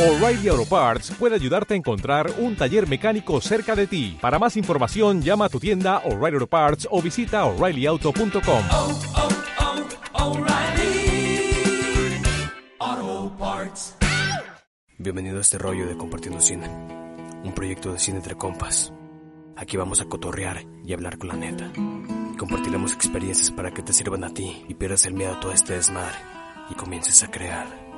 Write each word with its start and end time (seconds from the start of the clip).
O'Reilly 0.00 0.48
Auto 0.48 0.64
Parts 0.64 1.10
puede 1.10 1.34
ayudarte 1.34 1.74
a 1.74 1.76
encontrar 1.76 2.32
un 2.38 2.56
taller 2.56 2.88
mecánico 2.88 3.38
cerca 3.42 3.76
de 3.76 3.86
ti. 3.86 4.16
Para 4.18 4.38
más 4.38 4.56
información, 4.56 5.20
llama 5.20 5.44
a 5.44 5.48
tu 5.50 5.60
tienda 5.60 5.98
O'Reilly 6.06 6.36
Auto 6.36 6.46
Parts 6.46 6.88
o 6.90 7.02
visita 7.02 7.44
oreillyauto.com. 7.44 8.64
oh, 8.70 9.00
oh, 10.14 10.24
O'Reilly 10.24 11.52
Auto 12.78 13.36
Parts. 13.36 13.94
Bienvenido 14.96 15.36
a 15.36 15.42
este 15.42 15.58
rollo 15.58 15.86
de 15.86 15.94
Compartiendo 15.98 16.40
Cine, 16.40 16.66
un 17.44 17.52
proyecto 17.54 17.92
de 17.92 17.98
cine 17.98 18.16
entre 18.16 18.36
compas. 18.36 18.94
Aquí 19.54 19.76
vamos 19.76 20.00
a 20.00 20.06
cotorrear 20.06 20.64
y 20.82 20.94
hablar 20.94 21.18
con 21.18 21.28
la 21.28 21.36
neta. 21.36 21.70
Compartiremos 22.38 22.94
experiencias 22.94 23.50
para 23.50 23.70
que 23.70 23.82
te 23.82 23.92
sirvan 23.92 24.24
a 24.24 24.32
ti 24.32 24.64
y 24.66 24.72
pierdas 24.72 25.04
el 25.04 25.12
miedo 25.12 25.34
a 25.34 25.40
todo 25.40 25.52
este 25.52 25.74
desmadre 25.74 26.16
y 26.70 26.74
comiences 26.74 27.22
a 27.22 27.30
crear. 27.30 27.89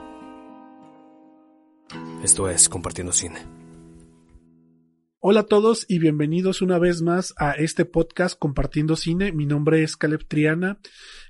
Esto 2.23 2.49
es 2.49 2.69
Compartiendo 2.69 3.13
Cine. 3.13 3.41
Hola 5.19 5.41
a 5.41 5.47
todos 5.47 5.85
y 5.89 5.99
bienvenidos 5.99 6.63
una 6.63 6.79
vez 6.79 7.03
más 7.03 7.35
a 7.37 7.53
este 7.53 7.85
podcast 7.85 8.39
Compartiendo 8.39 8.97
Cine. 8.97 9.33
Mi 9.33 9.47
nombre 9.47 9.83
es 9.83 9.97
Caleb 9.97 10.27
Triana 10.27 10.81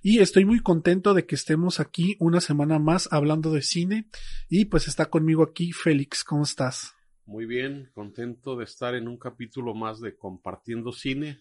y 0.02 0.20
estoy 0.20 0.44
muy 0.44 0.60
contento 0.60 1.14
de 1.14 1.26
que 1.26 1.34
estemos 1.34 1.80
aquí 1.80 2.16
una 2.20 2.40
semana 2.40 2.78
más 2.78 3.08
hablando 3.12 3.52
de 3.52 3.62
cine 3.62 4.08
y 4.48 4.66
pues 4.66 4.88
está 4.88 5.10
conmigo 5.10 5.42
aquí 5.42 5.72
Félix. 5.72 6.24
¿Cómo 6.24 6.44
estás? 6.44 6.94
Muy 7.26 7.46
bien, 7.46 7.90
contento 7.92 8.56
de 8.56 8.64
estar 8.64 8.94
en 8.94 9.08
un 9.08 9.18
capítulo 9.18 9.74
más 9.74 10.00
de 10.00 10.16
Compartiendo 10.16 10.92
Cine 10.92 11.40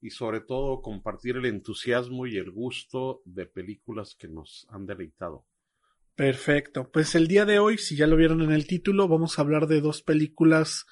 y 0.00 0.10
sobre 0.10 0.40
todo 0.40 0.80
compartir 0.82 1.36
el 1.36 1.46
entusiasmo 1.46 2.26
y 2.26 2.36
el 2.36 2.50
gusto 2.50 3.22
de 3.24 3.46
películas 3.46 4.14
que 4.14 4.28
nos 4.28 4.66
han 4.70 4.86
deleitado. 4.86 5.44
Perfecto. 6.16 6.90
Pues 6.92 7.14
el 7.16 7.26
día 7.26 7.44
de 7.44 7.58
hoy, 7.58 7.76
si 7.76 7.96
ya 7.96 8.06
lo 8.06 8.16
vieron 8.16 8.40
en 8.42 8.52
el 8.52 8.66
título, 8.66 9.08
vamos 9.08 9.38
a 9.38 9.42
hablar 9.42 9.66
de 9.66 9.80
dos 9.80 10.02
películas 10.02 10.86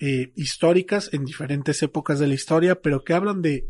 eh, 0.00 0.32
históricas 0.34 1.10
en 1.12 1.24
diferentes 1.24 1.80
épocas 1.82 2.18
de 2.18 2.26
la 2.26 2.34
historia, 2.34 2.80
pero 2.82 3.04
que 3.04 3.12
hablan 3.14 3.40
de, 3.40 3.68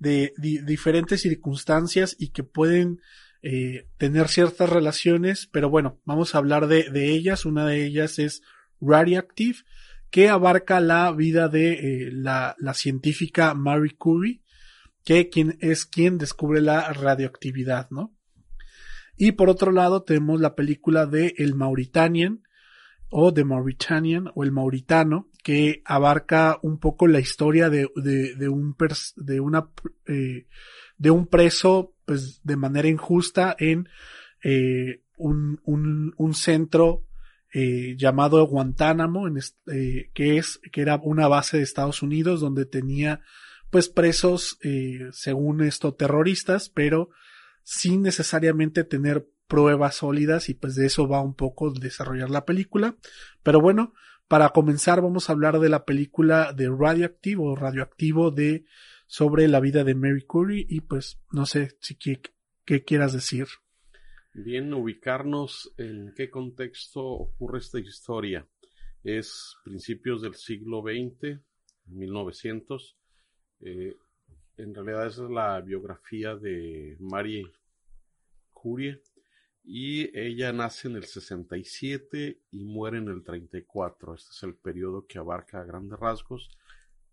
de, 0.00 0.32
di- 0.36 0.58
diferentes 0.58 1.20
circunstancias 1.22 2.16
y 2.18 2.30
que 2.30 2.42
pueden 2.42 3.00
eh, 3.42 3.86
tener 3.98 4.26
ciertas 4.26 4.68
relaciones, 4.68 5.48
pero 5.52 5.70
bueno, 5.70 6.00
vamos 6.04 6.34
a 6.34 6.38
hablar 6.38 6.66
de, 6.66 6.90
de 6.90 7.10
ellas. 7.10 7.44
Una 7.44 7.64
de 7.64 7.84
ellas 7.86 8.18
es 8.18 8.42
Radioactive, 8.80 9.58
que 10.10 10.28
abarca 10.28 10.80
la 10.80 11.12
vida 11.12 11.48
de 11.48 11.72
eh, 11.74 12.10
la, 12.12 12.56
la 12.58 12.74
científica 12.74 13.54
Marie 13.54 13.94
Curie, 13.96 14.40
que 15.04 15.28
quien, 15.28 15.56
es 15.60 15.86
quien 15.86 16.18
descubre 16.18 16.60
la 16.60 16.92
radioactividad, 16.92 17.88
¿no? 17.90 18.15
Y 19.16 19.32
por 19.32 19.48
otro 19.48 19.72
lado 19.72 20.02
tenemos 20.02 20.40
la 20.40 20.54
película 20.54 21.06
de 21.06 21.34
El 21.38 21.54
Mauritanian 21.54 22.42
o 23.08 23.32
The 23.32 23.44
Mauritanian 23.44 24.30
o 24.34 24.44
El 24.44 24.52
Mauritano 24.52 25.28
que 25.42 25.80
abarca 25.84 26.58
un 26.62 26.78
poco 26.78 27.06
la 27.06 27.20
historia 27.20 27.70
de, 27.70 27.88
de, 27.94 28.34
de 28.34 28.48
un 28.48 28.76
pers- 28.76 29.14
de 29.16 29.40
una 29.40 29.68
eh, 30.06 30.46
de 30.98 31.10
un 31.10 31.26
preso 31.26 31.94
pues 32.04 32.40
de 32.42 32.56
manera 32.56 32.88
injusta 32.88 33.54
en 33.58 33.88
eh, 34.42 35.02
un, 35.16 35.60
un, 35.64 36.14
un 36.16 36.34
centro 36.34 37.04
eh, 37.54 37.94
llamado 37.96 38.44
Guantánamo 38.46 39.28
en 39.28 39.38
eh, 39.72 40.10
que 40.12 40.36
es 40.36 40.60
que 40.72 40.80
era 40.80 41.00
una 41.02 41.28
base 41.28 41.58
de 41.58 41.62
Estados 41.62 42.02
Unidos 42.02 42.40
donde 42.40 42.66
tenía 42.66 43.20
pues 43.70 43.88
presos 43.88 44.58
eh, 44.62 45.08
según 45.12 45.62
esto 45.62 45.94
terroristas 45.94 46.68
pero 46.70 47.10
sin 47.66 48.02
necesariamente 48.02 48.84
tener 48.84 49.28
pruebas 49.48 49.96
sólidas 49.96 50.48
y 50.48 50.54
pues 50.54 50.76
de 50.76 50.86
eso 50.86 51.08
va 51.08 51.20
un 51.20 51.34
poco 51.34 51.72
desarrollar 51.72 52.30
la 52.30 52.44
película. 52.44 52.96
Pero 53.42 53.60
bueno, 53.60 53.92
para 54.28 54.50
comenzar 54.50 55.02
vamos 55.02 55.28
a 55.28 55.32
hablar 55.32 55.58
de 55.58 55.68
la 55.68 55.84
película 55.84 56.52
de 56.52 56.68
Radioactive 56.70 57.42
o 57.42 57.56
Radioactivo 57.56 58.30
de 58.30 58.66
sobre 59.08 59.48
la 59.48 59.58
vida 59.58 59.82
de 59.82 59.96
Mary 59.96 60.22
Curie 60.22 60.64
y 60.68 60.82
pues 60.82 61.20
no 61.32 61.44
sé 61.44 61.76
si 61.80 61.96
qué, 61.96 62.20
qué 62.64 62.84
quieras 62.84 63.12
decir. 63.12 63.48
Bien, 64.32 64.72
ubicarnos 64.72 65.74
en 65.76 66.14
qué 66.14 66.30
contexto 66.30 67.02
ocurre 67.04 67.58
esta 67.58 67.80
historia. 67.80 68.46
Es 69.02 69.56
principios 69.64 70.22
del 70.22 70.36
siglo 70.36 70.82
XX, 70.82 71.40
1900. 71.86 72.96
Eh, 73.62 73.96
en 74.56 74.74
realidad 74.74 75.06
esa 75.06 75.24
es 75.24 75.30
la 75.30 75.60
biografía 75.60 76.34
de 76.34 76.96
Marie 77.00 77.52
Curie 78.52 79.02
y 79.62 80.16
ella 80.18 80.52
nace 80.52 80.88
en 80.88 80.96
el 80.96 81.04
67 81.04 82.40
y 82.52 82.64
muere 82.64 82.98
en 82.98 83.08
el 83.08 83.24
34. 83.24 84.14
Este 84.14 84.30
es 84.30 84.42
el 84.44 84.54
periodo 84.54 85.06
que 85.06 85.18
abarca 85.18 85.60
a 85.60 85.64
grandes 85.64 85.98
rasgos, 85.98 86.50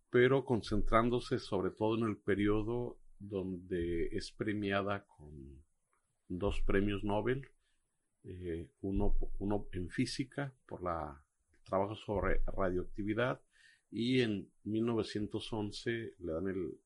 pero 0.10 0.46
concentrándose 0.46 1.40
sobre 1.40 1.72
todo 1.72 1.98
en 1.98 2.10
el 2.10 2.18
periodo 2.18 2.98
donde 3.20 4.08
es 4.16 4.32
premiada 4.32 5.06
con 5.06 5.64
dos 6.28 6.62
premios 6.62 7.04
Nobel, 7.04 7.48
eh, 8.24 8.70
uno, 8.82 9.16
uno 9.40 9.68
en 9.72 9.90
física 9.90 10.54
por 10.66 10.84
la 10.84 11.22
trabajo 11.64 11.96
sobre 11.96 12.42
radioactividad 12.46 13.42
y 13.90 14.22
en 14.22 14.50
1911 14.64 16.16
le 16.20 16.32
dan 16.32 16.48
el 16.48 16.78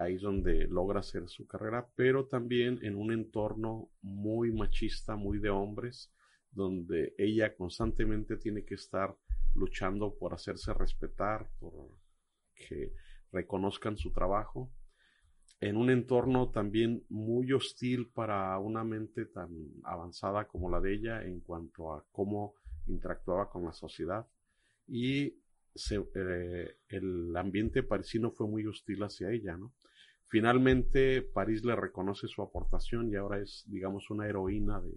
Ahí 0.03 0.17
es 0.17 0.23
donde 0.23 0.67
logra 0.69 1.01
hacer 1.01 1.29
su 1.29 1.47
carrera, 1.47 1.89
pero 1.95 2.27
también 2.27 2.79
en 2.83 2.97
un 2.97 3.13
entorno 3.13 3.91
muy 4.01 4.53
machista, 4.53 5.17
muy 5.17 5.39
de 5.39 5.51
hombres, 5.51 6.13
donde 6.51 7.15
ella 7.19 7.55
constantemente 7.55 8.37
tiene 8.37 8.65
que 8.65 8.75
estar 8.75 9.17
luchando 9.55 10.15
por 10.15 10.35
hacerse 10.35 10.75
respetar, 10.75 11.49
por 11.59 11.91
que 12.55 12.93
reconozcan 13.33 13.97
su 13.97 14.13
trabajo, 14.13 14.71
en 15.61 15.77
un 15.77 15.91
entorno 15.91 16.51
también 16.51 17.05
muy 17.09 17.53
hostil 17.53 18.09
para 18.09 18.59
una 18.59 18.83
mente 18.83 19.27
tan 19.27 19.51
avanzada 19.85 20.47
como 20.49 20.69
la 20.69 20.81
de 20.81 20.95
ella 20.95 21.23
en 21.23 21.41
cuanto 21.41 21.95
a 21.95 22.05
cómo 22.11 22.55
interactuaba 22.87 23.49
con 23.49 23.65
la 23.65 23.73
sociedad 23.73 24.27
y 24.89 25.39
se, 25.75 26.05
eh, 26.15 26.77
el 26.89 27.37
ambiente 27.37 27.83
parisino 27.83 28.33
fue 28.33 28.49
muy 28.49 28.67
hostil 28.67 29.03
hacia 29.05 29.31
ella, 29.31 29.57
¿no? 29.57 29.73
Finalmente 30.33 31.21
París 31.21 31.63
le 31.63 31.77
reconoce 31.77 32.27
su 32.27 32.41
aportación 32.41 33.11
y 33.11 33.17
ahora 33.17 33.39
es, 33.39 33.65
digamos, 33.67 34.09
una 34.09 34.27
heroína 34.27 34.81
de, 34.81 34.95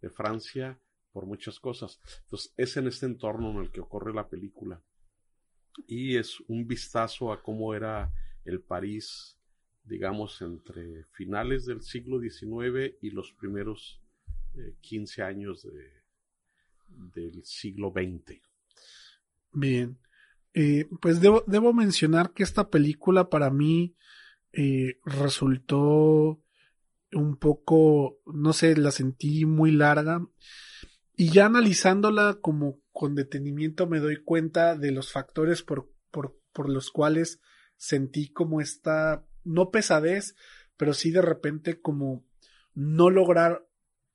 de 0.00 0.08
Francia 0.08 0.80
por 1.12 1.26
muchas 1.26 1.60
cosas. 1.60 2.00
Entonces, 2.22 2.54
es 2.56 2.74
en 2.78 2.86
este 2.86 3.04
entorno 3.04 3.50
en 3.50 3.58
el 3.58 3.70
que 3.70 3.82
ocurre 3.82 4.14
la 4.14 4.30
película. 4.30 4.82
Y 5.86 6.16
es 6.16 6.40
un 6.48 6.66
vistazo 6.66 7.34
a 7.34 7.42
cómo 7.42 7.74
era 7.74 8.10
el 8.46 8.62
París, 8.62 9.38
digamos, 9.84 10.40
entre 10.40 11.04
finales 11.12 11.66
del 11.66 11.82
siglo 11.82 12.18
XIX 12.18 12.96
y 13.02 13.10
los 13.10 13.32
primeros 13.32 14.00
eh, 14.54 14.74
15 14.80 15.22
años 15.22 15.64
de, 15.64 15.90
del 17.12 17.44
siglo 17.44 17.92
XX. 17.92 18.40
Bien. 19.52 19.98
Eh, 20.54 20.88
pues 21.02 21.20
debo, 21.20 21.44
debo 21.46 21.74
mencionar 21.74 22.32
que 22.32 22.42
esta 22.42 22.70
película 22.70 23.28
para 23.28 23.50
mí 23.50 23.94
eh, 24.56 24.98
resultó 25.04 26.42
un 27.12 27.36
poco, 27.36 28.20
no 28.26 28.52
sé, 28.54 28.76
la 28.76 28.90
sentí 28.90 29.44
muy 29.44 29.70
larga. 29.70 30.26
Y 31.14 31.30
ya 31.30 31.46
analizándola 31.46 32.38
como 32.40 32.80
con 32.92 33.14
detenimiento 33.14 33.86
me 33.86 34.00
doy 34.00 34.22
cuenta 34.22 34.74
de 34.74 34.92
los 34.92 35.12
factores 35.12 35.62
por, 35.62 35.92
por, 36.10 36.38
por 36.52 36.70
los 36.70 36.90
cuales 36.90 37.40
sentí 37.76 38.32
como 38.32 38.60
esta, 38.60 39.26
no 39.44 39.70
pesadez, 39.70 40.34
pero 40.76 40.94
sí 40.94 41.10
de 41.10 41.22
repente 41.22 41.80
como 41.80 42.24
no 42.74 43.10
lograr 43.10 43.66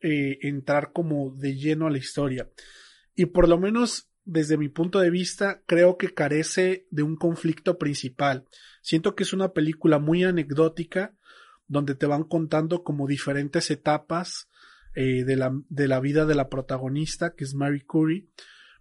eh, 0.02 0.40
entrar 0.42 0.92
como 0.92 1.36
de 1.36 1.56
lleno 1.56 1.88
a 1.88 1.92
la 1.92 2.00
historia. 2.00 2.50
Y 3.14 3.28
por 3.28 3.48
lo 3.48 3.60
menos 3.60 4.11
desde 4.24 4.58
mi 4.58 4.70
punto 4.70 5.00
de 5.00 5.10
vista, 5.10 5.64
creo 5.66 5.98
que 5.98 6.14
carece 6.14 6.88
de 6.92 7.04
un 7.04 7.16
conflicto 7.16 7.78
principal. 7.78 8.46
Siento 8.82 9.16
que 9.16 9.24
es 9.24 9.34
una 9.34 9.54
película 9.54 10.00
muy 10.00 10.24
anecdótica, 10.24 11.16
donde 11.68 11.96
te 11.96 12.06
van 12.06 12.24
contando 12.24 12.84
como 12.84 13.08
diferentes 13.08 13.72
etapas 13.72 14.50
eh, 14.94 15.24
de, 15.24 15.36
la, 15.38 15.58
de 15.70 15.88
la 15.88 16.00
vida 16.00 16.26
de 16.26 16.36
la 16.36 16.50
protagonista, 16.50 17.34
que 17.34 17.46
es 17.46 17.56
Mary 17.56 17.82
Curie, 17.82 18.28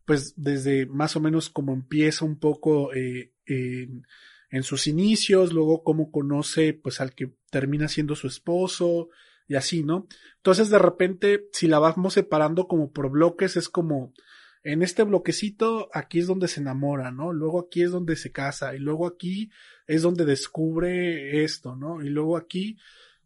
pues 0.05 0.35
desde 0.37 0.87
más 0.87 1.15
o 1.15 1.21
menos 1.21 1.51
como 1.51 1.73
empieza 1.73 2.25
un 2.25 2.39
poco 2.39 2.93
eh, 2.93 3.33
en, 3.47 4.03
en, 4.51 4.63
sus 4.65 4.89
inicios, 4.89 5.53
luego 5.53 5.85
cómo 5.85 6.11
conoce 6.11 6.75
pues 6.75 7.01
al 7.01 7.15
que 7.15 7.33
termina 7.51 7.87
siendo 7.87 8.17
su 8.17 8.27
esposo 8.27 9.09
y 9.47 9.55
así, 9.55 9.85
¿no? 9.85 10.09
Entonces 10.39 10.69
de 10.69 10.81
repente, 10.81 11.49
si 11.53 11.69
la 11.69 11.79
vamos 11.79 12.15
separando 12.15 12.67
como 12.67 12.93
por 12.93 13.11
bloques, 13.11 13.57
es 13.57 13.69
como 13.69 14.13
en 14.62 14.83
este 14.83 15.05
bloquecito 15.05 15.89
aquí 15.93 16.19
es 16.19 16.27
donde 16.27 16.49
se 16.49 16.61
enamora, 16.61 17.11
¿no? 17.11 17.33
Luego 17.33 17.61
aquí 17.61 17.83
es 17.83 17.91
donde 17.91 18.17
se 18.17 18.31
casa 18.31 18.75
y 18.75 18.79
luego 18.79 19.07
aquí 19.07 19.51
es 19.87 20.03
donde 20.03 20.25
descubre 20.25 21.43
esto, 21.45 21.77
¿no? 21.77 22.03
Y 22.03 22.11
luego 22.11 22.37
aquí 22.37 22.77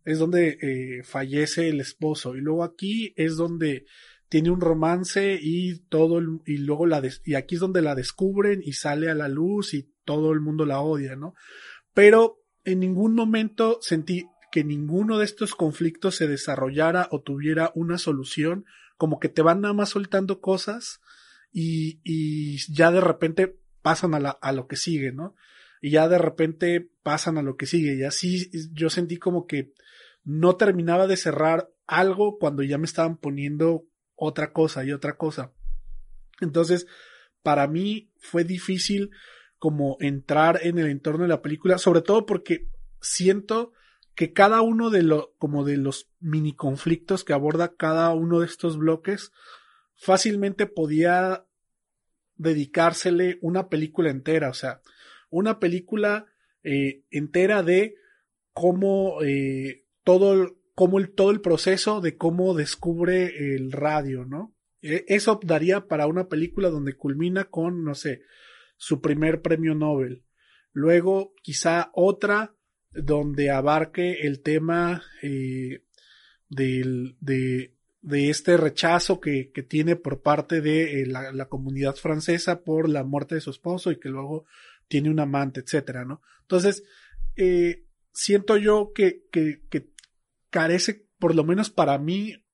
es 0.05 0.19
donde 0.19 0.59
eh, 0.61 1.03
fallece 1.03 1.69
el 1.69 1.81
esposo 1.81 2.37
y 2.37 2.41
luego 2.41 2.63
aquí 2.63 3.13
es 3.17 3.37
donde 3.37 3.87
tiene 4.29 4.51
un 4.51 4.61
romance 4.61 5.39
y 5.41 5.79
todo 5.89 6.19
el, 6.19 6.41
y 6.47 6.59
luego 6.59 6.87
la 6.87 7.03
y 7.25 7.35
aquí 7.35 7.57
es 7.57 7.61
donde 7.61 7.83
la 7.83 7.95
descubren 7.95 8.63
y 8.65 8.73
sale 8.73 9.11
a 9.11 9.15
la 9.15 9.29
luz 9.29 9.75
y 9.75 9.91
todo 10.05 10.33
el 10.33 10.41
mundo 10.41 10.67
la 10.67 10.81
odia, 10.81 11.17
¿no? 11.17 11.35
Pero 11.95 12.43
en 12.65 12.81
ningún 12.81 13.15
momento 13.15 13.79
sentí 13.81 14.27
que 14.53 14.63
ninguno 14.63 15.19
de 15.19 15.25
estos 15.25 15.55
conflictos 15.55 16.17
se 16.17 16.29
desarrollara 16.29 17.09
o 17.11 17.23
tuviera 17.23 17.73
una 17.75 17.99
solución, 17.99 18.65
como 18.97 19.19
que 19.19 19.29
te 19.29 19.43
van 19.43 19.61
nada 19.61 19.75
más 19.75 19.91
soltando 19.91 20.41
cosas 20.41 21.01
y, 21.55 22.01
y 22.03 22.59
ya 22.73 22.91
de 22.91 23.01
repente 23.01 23.57
pasan 23.81 24.15
a, 24.15 24.21
la, 24.21 24.31
a 24.31 24.53
lo 24.53 24.67
que 24.67 24.77
sigue, 24.77 25.13
¿no? 25.13 25.37
Y 25.81 25.91
ya 25.91 26.09
de 26.09 26.19
repente 26.19 26.91
pasan 27.03 27.39
a 27.39 27.43
lo 27.43 27.57
que 27.57 27.67
sigue. 27.67 27.95
Y 27.95 28.03
así 28.03 28.51
yo 28.73 28.91
sentí 28.91 29.19
como 29.19 29.47
que 29.47 29.73
no 30.25 30.57
terminaba 30.57 31.07
de 31.07 31.17
cerrar 31.17 31.71
algo 31.87 32.39
cuando 32.39 32.63
ya 32.65 32.77
me 32.77 32.87
estaban 32.87 33.17
poniendo 33.17 33.87
otra 34.17 34.53
cosa 34.53 34.85
y 34.85 34.93
otra 34.93 35.17
cosa. 35.17 35.53
Entonces, 36.41 36.89
para 37.43 37.69
mí 37.69 38.11
fue 38.19 38.43
difícil 38.43 39.11
como 39.59 39.97
entrar 40.01 40.59
en 40.63 40.79
el 40.79 40.89
entorno 40.89 41.23
de 41.23 41.29
la 41.29 41.43
película, 41.43 41.79
sobre 41.79 42.03
todo 42.03 42.27
porque 42.27 42.69
siento 43.01 43.73
que 44.17 44.33
cada 44.33 44.61
uno 44.61 44.91
de 44.91 45.03
los, 45.03 45.29
como 45.39 45.65
de 45.65 45.77
los 45.77 46.11
mini 46.21 46.55
conflictos 46.55 47.23
que 47.23 47.33
aborda 47.33 47.77
cada 47.77 48.13
uno 48.13 48.41
de 48.41 48.47
estos 48.47 48.77
bloques, 48.77 49.31
fácilmente 50.05 50.67
podía 50.67 51.47
dedicársele 52.37 53.39
una 53.41 53.69
película 53.69 54.11
entera, 54.11 54.51
o 54.51 54.55
sea, 54.55 54.83
una 55.31 55.59
película 55.59 56.27
eh, 56.63 57.05
entera 57.11 57.63
de 57.63 57.95
cómo 58.53 59.23
eh, 59.23 59.87
todo, 60.03 60.59
cómo 60.75 60.99
el, 60.99 61.15
todo 61.15 61.31
el 61.31 61.41
proceso 61.41 62.01
de 62.01 62.17
cómo 62.17 62.55
descubre 62.55 63.55
el 63.55 63.73
radio, 63.73 64.27
¿no? 64.27 64.55
E, 64.83 65.05
eso 65.09 65.41
daría 65.43 65.87
para 65.87 66.07
una 66.07 66.29
película 66.29 66.69
donde 66.69 66.97
culmina 66.97 67.45
con, 67.45 67.83
no 67.83 67.95
sé, 67.95 68.23
su 68.77 69.01
primer 69.01 69.41
premio 69.41 69.75
Nobel. 69.75 70.25
Luego, 70.73 71.35
quizá 71.43 71.91
otra 71.95 72.55
donde 72.93 73.51
abarque 73.51 74.27
el 74.27 74.43
tema 74.43 75.03
eh, 75.23 75.83
del, 76.49 77.17
de 77.21 77.74
de 78.05 78.29
este 78.29 78.59
rechazo 78.59 79.19
que, 79.19 79.51
que 79.51 79.63
tiene 79.63 79.97
por 79.97 80.21
parte 80.21 80.61
de 80.61 81.01
eh, 81.01 81.07
la, 81.07 81.47
comunidad 81.47 81.97
francesa 81.97 82.63
por 82.63 82.91
la 82.91 83.03
muerte 83.03 83.35
de 83.35 83.41
su 83.41 83.49
esposo 83.49 83.91
y 83.91 83.99
que 83.99 84.11
luego 84.11 84.45
tiene 84.89 85.09
un 85.09 85.21
amante, 85.21 85.61
etcétera, 85.61 86.05
¿no? 86.05 86.21
Entonces, 86.43 86.85
eh, 87.37 87.87
siento 88.13 88.59
yo 88.59 88.93
que, 88.95 89.25
que, 89.33 89.63
carece, 90.51 91.09
por 91.19 91.35
lo 91.35 91.45
menos 91.45 91.71
para 91.71 91.99
mí, 91.99 92.45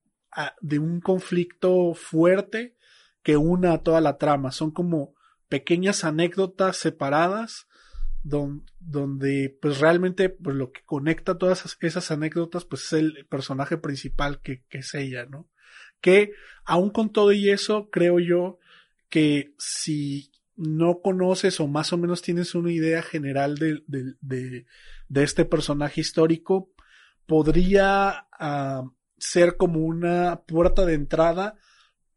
de 0.61 0.79
un 0.79 1.01
conflicto 1.01 1.95
fuerte 1.95 2.77
que 3.25 3.37
una 3.37 3.73
a 3.73 3.83
toda 3.83 4.01
la 4.01 4.19
trama. 4.19 4.53
Son 4.53 4.71
como 4.71 5.15
pequeñas 5.49 6.05
anécdotas 6.05 6.77
separadas 6.77 7.67
donde 8.23 9.57
pues 9.61 9.81
realmente 9.81 10.29
pues 10.29 10.57
lo 10.57 10.73
que 10.73 10.83
conecta 10.85 11.39
todas 11.39 11.77
esas, 11.81 12.11
anécdotas 12.11 12.65
pues 12.65 12.85
es 12.85 12.93
el 12.93 13.27
personaje 13.29 13.79
principal 13.79 14.41
que, 14.43 14.63
que, 14.69 14.79
es 14.79 14.95
ella, 14.95 15.27
¿no? 15.27 15.49
Que 16.01 16.33
aún 16.65 16.91
con 16.91 17.13
todo 17.13 17.33
y 17.33 17.51
eso 17.51 17.89
creo 17.91 18.21
yo 18.21 18.59
que 19.09 19.55
si 19.59 20.31
no 20.57 21.01
conoces 21.01 21.59
o 21.61 21.67
más 21.67 21.93
o 21.93 21.99
menos 21.99 22.21
tienes 22.21 22.55
una 22.55 22.71
idea 22.71 23.03
general 23.03 23.57
de, 23.57 23.83
de, 23.87 24.67
de, 25.09 25.23
este 25.23 25.47
personaje 25.47 26.03
histórico, 26.03 26.71
podría 27.25 28.27
uh, 28.39 28.91
ser 29.17 29.57
como 29.57 29.81
una 29.81 30.43
puerta 30.47 30.85
de 30.85 30.95
entrada 30.95 31.57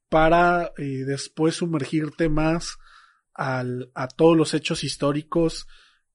para 0.09 0.73
eh, 0.77 1.05
después 1.05 1.55
sumergirte 1.55 2.27
más 2.27 2.77
al, 3.33 3.91
a 3.95 4.07
todos 4.07 4.35
los 4.35 4.53
hechos 4.53 4.83
históricos 4.83 5.67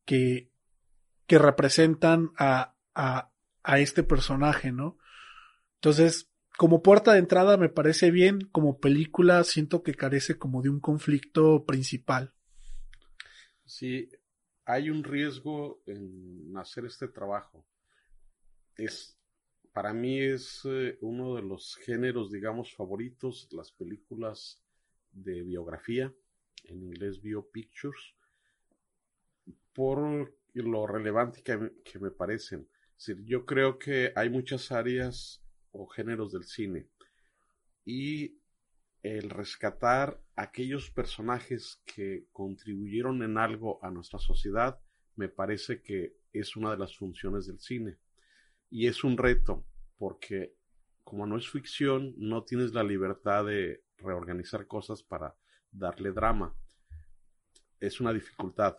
que, 0.08 0.50
que 1.26 1.38
representan 1.38 2.31
a, 2.38 2.75
a, 2.94 3.31
a 3.62 3.78
este 3.78 4.02
personaje, 4.02 4.72
¿no? 4.72 4.96
Entonces, 5.75 6.31
como 6.56 6.82
puerta 6.82 7.12
de 7.12 7.19
entrada 7.19 7.58
me 7.58 7.69
parece 7.69 8.10
bien, 8.10 8.40
como 8.50 8.81
película 8.81 9.44
siento 9.44 9.82
que 9.82 9.94
carece 9.94 10.38
como 10.38 10.62
de 10.62 10.70
un 10.70 10.81
conflicto 10.81 11.66
principal. 11.66 12.32
Sí, 13.66 14.08
hay 14.64 14.88
un 14.88 15.05
riesgo 15.05 15.82
en 15.84 16.56
hacer 16.56 16.87
este 16.87 17.08
trabajo. 17.08 17.66
Es, 18.76 19.20
para 19.75 19.93
mí 19.93 20.22
es 20.22 20.62
eh, 20.64 20.96
uno 21.02 21.34
de 21.34 21.43
los 21.43 21.76
géneros, 21.76 22.32
digamos, 22.32 22.75
favoritos, 22.75 23.46
las 23.52 23.72
películas 23.72 24.64
de 25.12 25.43
biografía, 25.43 26.10
en 26.64 26.82
inglés 26.82 27.20
biopictures, 27.20 28.14
por 29.79 30.35
lo 30.55 30.87
relevante 30.89 31.41
que, 31.45 31.99
me 32.01 32.11
parecen. 32.11 32.69
Yo 33.25 33.47
creo 33.47 33.79
que 33.79 34.13
hay 34.17 34.29
muchas 34.29 34.73
áreas 34.73 35.41
o 35.70 35.87
géneros 35.87 36.32
del 36.32 36.43
cine 36.43 36.89
y 37.85 38.41
el 39.05 39.31
rescatar 39.31 40.20
aquellos 40.35 40.91
personajes 40.91 41.81
que 41.85 42.27
contribuyeron 42.32 43.23
en 43.23 43.39
algo 43.39 43.79
a 43.81 43.93
nuestra 43.93 44.19
sociedad 44.19 44.81
me 45.15 45.29
parece 45.29 45.81
que 45.81 46.17
es 46.32 46.56
una 46.56 46.73
de 46.73 46.79
las 46.79 46.97
funciones 46.97 47.47
del 47.47 47.61
cine. 47.61 47.99
Y 48.70 48.89
es 48.89 49.05
un 49.05 49.17
reto, 49.17 49.65
porque 49.97 50.56
como 51.05 51.25
no 51.25 51.37
es 51.37 51.49
ficción, 51.49 52.15
no 52.17 52.43
tienes 52.43 52.73
la 52.73 52.82
libertad 52.82 53.44
de 53.44 53.85
reorganizar 53.99 54.67
cosas 54.67 55.05
para 55.05 55.37
darle 55.70 56.11
drama. 56.11 56.53
Es 57.79 58.01
una 58.01 58.13
dificultad 58.13 58.79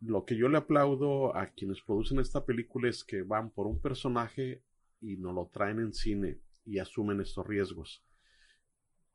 lo 0.00 0.24
que 0.24 0.36
yo 0.36 0.48
le 0.48 0.58
aplaudo 0.58 1.36
a 1.36 1.48
quienes 1.48 1.82
producen 1.82 2.20
esta 2.20 2.44
película 2.44 2.88
es 2.88 3.04
que 3.04 3.22
van 3.22 3.50
por 3.50 3.66
un 3.66 3.80
personaje 3.80 4.62
y 5.00 5.16
nos 5.16 5.34
lo 5.34 5.50
traen 5.52 5.78
en 5.78 5.92
cine 5.92 6.40
y 6.64 6.78
asumen 6.78 7.20
estos 7.20 7.46
riesgos. 7.46 8.02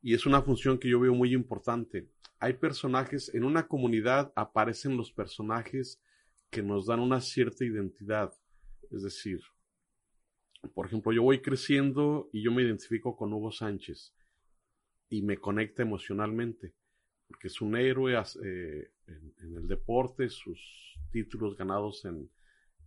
Y 0.00 0.14
es 0.14 0.26
una 0.26 0.42
función 0.42 0.78
que 0.78 0.88
yo 0.88 1.00
veo 1.00 1.14
muy 1.14 1.34
importante. 1.34 2.08
Hay 2.38 2.54
personajes, 2.54 3.34
en 3.34 3.44
una 3.44 3.66
comunidad 3.66 4.32
aparecen 4.36 4.96
los 4.96 5.10
personajes 5.10 6.00
que 6.50 6.62
nos 6.62 6.86
dan 6.86 7.00
una 7.00 7.20
cierta 7.20 7.64
identidad. 7.64 8.32
Es 8.90 9.02
decir, 9.02 9.40
por 10.74 10.86
ejemplo, 10.86 11.12
yo 11.12 11.22
voy 11.22 11.40
creciendo 11.40 12.28
y 12.32 12.42
yo 12.42 12.52
me 12.52 12.62
identifico 12.62 13.16
con 13.16 13.32
Hugo 13.32 13.50
Sánchez 13.50 14.14
y 15.08 15.22
me 15.22 15.38
conecta 15.38 15.82
emocionalmente 15.82 16.74
porque 17.26 17.48
es 17.48 17.60
un 17.60 17.76
héroe 17.76 18.14
eh, 18.14 18.90
en, 19.06 19.56
el 19.56 19.66
deporte, 19.66 20.28
sus 20.28 20.96
títulos 21.10 21.56
ganados 21.56 22.04
en, 22.04 22.30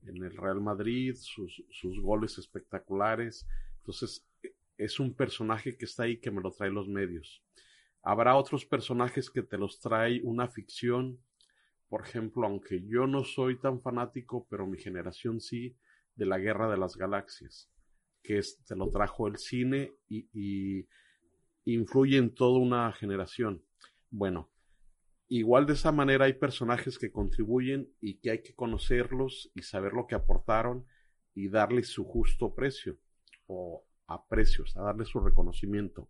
el 0.04 0.36
Real 0.36 0.62
Madrid, 0.62 1.16
sus, 1.16 2.02
goles 2.02 2.38
espectaculares. 2.38 3.46
Entonces, 3.80 4.26
es 4.78 5.00
un 5.00 5.14
personaje 5.14 5.78
que 5.78 5.86
está 5.86 6.04
ahí 6.04 6.18
que 6.18 6.32
me 6.32 6.42
lo 6.42 6.52
trae 6.52 6.70
los 6.70 6.88
medios. 6.88 7.44
Habrá 8.02 8.38
otros 8.38 8.66
personajes 8.66 9.30
que 9.30 9.44
te 9.44 9.58
los 9.58 9.80
trae 9.82 10.22
una 10.24 10.48
ficción. 10.48 11.20
Por 11.90 12.02
ejemplo, 12.02 12.48
aunque 12.48 12.82
yo 12.88 13.08
no 13.08 13.26
soy 13.26 13.60
tan 13.60 13.82
fanático, 13.82 14.48
pero 14.50 14.66
mi 14.66 14.78
generación 14.78 15.42
sí, 15.42 15.76
de 16.16 16.26
la 16.26 16.38
Guerra 16.38 16.72
de 16.72 16.78
las 16.78 16.96
Galaxias, 16.96 17.70
que 18.24 18.42
te 18.66 18.76
lo 18.78 18.90
trajo 18.90 19.28
el 19.28 19.38
cine 19.38 19.92
y 20.08 20.88
influye 21.66 22.18
en 22.18 22.34
toda 22.34 22.58
una 22.60 22.92
generación. 22.94 23.62
Bueno, 24.12 24.50
igual 25.28 25.66
de 25.66 25.74
esa 25.74 25.92
manera 25.92 26.26
hay 26.26 26.34
personajes 26.34 26.98
que 26.98 27.12
contribuyen 27.12 27.94
y 28.02 28.16
que 28.16 28.32
hay 28.32 28.42
que 28.42 28.56
conocerlos 28.56 29.52
y 29.54 29.62
saber 29.62 29.94
lo 29.94 30.08
que 30.08 30.16
aportaron 30.16 30.86
y 31.36 31.50
darles 31.50 31.90
su 31.90 32.04
justo 32.04 32.54
precio 32.56 32.98
o 33.48 33.86
aprecio, 34.08 34.64
o 34.64 34.68
sea, 34.68 34.82
darle 34.82 35.06
su 35.06 35.20
reconocimiento. 35.20 36.10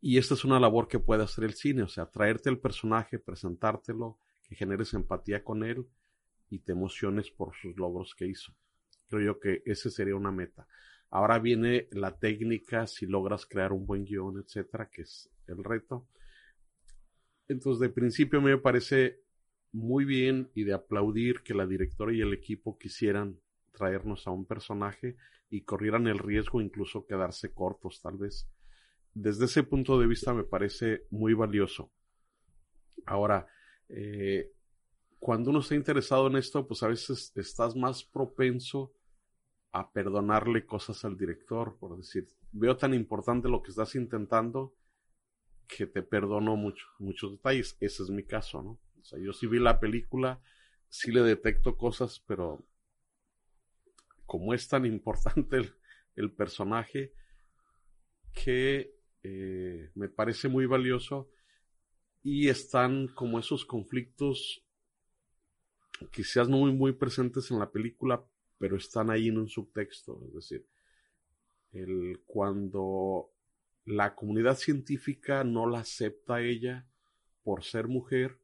Y 0.00 0.18
esta 0.18 0.34
es 0.34 0.44
una 0.44 0.58
labor 0.58 0.88
que 0.88 0.98
puede 0.98 1.22
hacer 1.22 1.44
el 1.44 1.54
cine, 1.54 1.82
o 1.82 1.88
sea, 1.88 2.06
traerte 2.06 2.50
el 2.50 2.58
personaje, 2.58 3.18
presentártelo, 3.18 4.18
que 4.42 4.56
generes 4.56 4.92
empatía 4.94 5.44
con 5.44 5.62
él 5.62 5.86
y 6.50 6.58
te 6.58 6.72
emociones 6.72 7.30
por 7.30 7.54
sus 7.54 7.76
logros 7.76 8.14
que 8.14 8.26
hizo. 8.26 8.52
Creo 9.08 9.34
yo 9.34 9.40
que 9.40 9.62
ese 9.64 9.90
sería 9.90 10.16
una 10.16 10.32
meta. 10.32 10.66
Ahora 11.08 11.38
viene 11.38 11.88
la 11.92 12.18
técnica, 12.18 12.86
si 12.86 13.06
logras 13.06 13.46
crear 13.46 13.72
un 13.72 13.86
buen 13.86 14.04
guion, 14.04 14.38
etcétera, 14.38 14.88
que 14.90 15.02
es 15.02 15.30
el 15.46 15.62
reto. 15.62 16.08
Entonces, 17.48 17.80
de 17.80 17.88
principio 17.88 18.40
me 18.40 18.56
parece 18.58 19.20
muy 19.72 20.04
bien 20.04 20.50
y 20.54 20.64
de 20.64 20.74
aplaudir 20.74 21.42
que 21.42 21.54
la 21.54 21.66
directora 21.66 22.12
y 22.12 22.20
el 22.20 22.32
equipo 22.32 22.78
quisieran 22.78 23.40
traernos 23.72 24.26
a 24.26 24.30
un 24.30 24.44
personaje 24.44 25.16
y 25.50 25.62
corrieran 25.62 26.06
el 26.06 26.18
riesgo 26.18 26.60
incluso 26.60 27.06
quedarse 27.06 27.52
cortos, 27.52 28.00
tal 28.00 28.18
vez. 28.18 28.48
Desde 29.14 29.46
ese 29.46 29.62
punto 29.62 29.98
de 29.98 30.06
vista 30.06 30.32
me 30.32 30.44
parece 30.44 31.06
muy 31.10 31.34
valioso. 31.34 31.90
Ahora, 33.04 33.46
eh, 33.88 34.50
cuando 35.18 35.50
uno 35.50 35.60
está 35.60 35.74
interesado 35.74 36.26
en 36.26 36.36
esto, 36.36 36.66
pues 36.66 36.82
a 36.82 36.88
veces 36.88 37.32
estás 37.36 37.76
más 37.76 38.04
propenso 38.04 38.92
a 39.72 39.90
perdonarle 39.90 40.66
cosas 40.66 41.04
al 41.04 41.16
director, 41.16 41.76
por 41.78 41.96
decir, 41.96 42.28
veo 42.52 42.76
tan 42.76 42.92
importante 42.92 43.48
lo 43.48 43.62
que 43.62 43.70
estás 43.70 43.94
intentando 43.94 44.74
que 45.66 45.86
te 45.86 46.02
perdono 46.02 46.56
mucho, 46.56 46.86
muchos 46.98 47.32
detalles. 47.32 47.76
Ese 47.80 48.02
es 48.02 48.10
mi 48.10 48.24
caso, 48.24 48.62
¿no? 48.62 48.80
O 49.00 49.04
sea, 49.04 49.18
yo 49.18 49.32
sí 49.32 49.46
vi 49.46 49.58
la 49.58 49.80
película, 49.80 50.40
sí 50.88 51.10
le 51.10 51.22
detecto 51.22 51.76
cosas, 51.76 52.22
pero 52.26 52.64
como 54.26 54.54
es 54.54 54.68
tan 54.68 54.86
importante 54.86 55.72
el, 56.16 56.32
personaje, 56.32 57.12
que 58.32 58.94
eh, 59.22 59.90
me 59.94 60.08
parece 60.08 60.48
muy 60.48 60.66
valioso 60.66 61.30
y 62.22 62.48
están 62.48 63.08
como 63.08 63.38
esos 63.38 63.64
conflictos 63.64 64.64
quizás 66.10 66.48
no 66.48 66.58
muy, 66.58 66.72
muy 66.72 66.92
presentes 66.92 67.50
en 67.50 67.58
la 67.58 67.70
película, 67.70 68.24
pero 68.58 68.76
están 68.76 69.10
ahí 69.10 69.28
en 69.28 69.38
un 69.38 69.48
subtexto, 69.48 70.20
es 70.26 70.34
decir, 70.34 70.66
el, 71.72 72.22
cuando 72.26 73.31
la 73.84 74.14
comunidad 74.14 74.56
científica 74.56 75.44
no 75.44 75.68
la 75.68 75.80
acepta 75.80 76.40
ella 76.40 76.86
por 77.42 77.64
ser 77.64 77.88
mujer, 77.88 78.38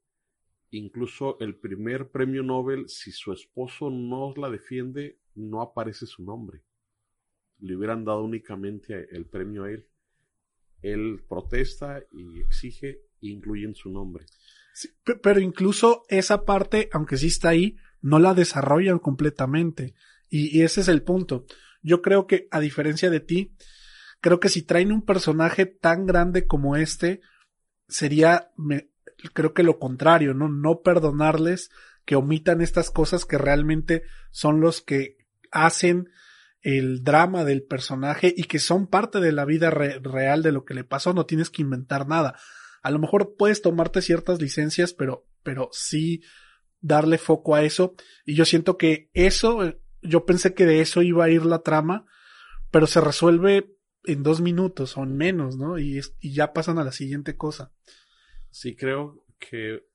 incluso 0.70 1.38
el 1.40 1.56
primer 1.56 2.10
premio 2.10 2.42
Nobel, 2.42 2.88
si 2.88 3.12
su 3.12 3.32
esposo 3.32 3.90
no 3.90 4.34
la 4.36 4.50
defiende, 4.50 5.20
no 5.34 5.62
aparece 5.62 6.06
su 6.06 6.24
nombre. 6.24 6.62
Le 7.60 7.76
hubieran 7.76 8.04
dado 8.04 8.24
únicamente 8.24 9.08
el 9.14 9.26
premio 9.26 9.64
a 9.64 9.70
él. 9.70 9.86
Él 10.82 11.24
protesta 11.28 12.02
y 12.12 12.40
exige, 12.40 13.00
incluyen 13.20 13.74
su 13.74 13.90
nombre. 13.90 14.26
pero 15.22 15.40
incluso 15.40 16.04
esa 16.08 16.44
parte, 16.44 16.88
aunque 16.92 17.16
sí 17.16 17.28
está 17.28 17.50
ahí, 17.50 17.76
no 18.00 18.18
la 18.18 18.34
desarrollan 18.34 18.98
completamente. 18.98 19.94
Y, 20.28 20.56
y 20.56 20.62
ese 20.62 20.82
es 20.82 20.88
el 20.88 21.02
punto. 21.02 21.46
Yo 21.82 22.02
creo 22.02 22.26
que, 22.26 22.48
a 22.50 22.60
diferencia 22.60 23.10
de 23.10 23.20
ti, 23.20 23.54
creo 24.20 24.40
que 24.40 24.48
si 24.48 24.62
traen 24.62 24.92
un 24.92 25.02
personaje 25.02 25.66
tan 25.66 26.06
grande 26.06 26.46
como 26.46 26.76
este, 26.76 27.20
sería, 27.88 28.50
me, 28.56 28.90
creo 29.32 29.54
que 29.54 29.62
lo 29.62 29.78
contrario, 29.78 30.34
¿no? 30.34 30.48
No 30.48 30.80
perdonarles 30.80 31.70
que 32.04 32.16
omitan 32.16 32.60
estas 32.60 32.90
cosas 32.90 33.24
que 33.24 33.38
realmente 33.38 34.02
son 34.30 34.60
los 34.60 34.80
que 34.80 35.18
hacen 35.50 36.08
el 36.60 37.02
drama 37.02 37.44
del 37.44 37.62
personaje 37.62 38.32
y 38.36 38.44
que 38.44 38.58
son 38.58 38.86
parte 38.86 39.20
de 39.20 39.32
la 39.32 39.44
vida 39.44 39.70
real 39.70 40.42
de 40.42 40.52
lo 40.52 40.64
que 40.64 40.74
le 40.74 40.84
pasó, 40.84 41.12
no 41.12 41.26
tienes 41.26 41.50
que 41.50 41.62
inventar 41.62 42.08
nada. 42.08 42.36
A 42.82 42.90
lo 42.90 42.98
mejor 42.98 43.34
puedes 43.36 43.62
tomarte 43.62 44.02
ciertas 44.02 44.40
licencias, 44.40 44.92
pero, 44.92 45.26
pero 45.42 45.68
sí 45.72 46.22
darle 46.80 47.18
foco 47.18 47.54
a 47.54 47.62
eso. 47.62 47.94
Y 48.24 48.34
yo 48.34 48.44
siento 48.44 48.76
que 48.76 49.10
eso, 49.14 49.74
yo 50.02 50.24
pensé 50.24 50.54
que 50.54 50.66
de 50.66 50.80
eso 50.80 51.02
iba 51.02 51.24
a 51.24 51.30
ir 51.30 51.44
la 51.44 51.60
trama, 51.60 52.06
pero 52.70 52.86
se 52.86 53.00
resuelve 53.00 53.77
en 54.08 54.22
dos 54.22 54.40
minutos 54.40 54.96
o 54.96 55.02
en 55.02 55.16
menos, 55.16 55.56
¿no? 55.56 55.78
Y, 55.78 56.00
y 56.20 56.32
ya 56.32 56.52
pasan 56.54 56.78
a 56.78 56.84
la 56.84 56.92
siguiente 56.92 57.36
cosa. 57.36 57.72
Sí, 58.50 58.74
creo 58.74 59.24
que 59.38 59.86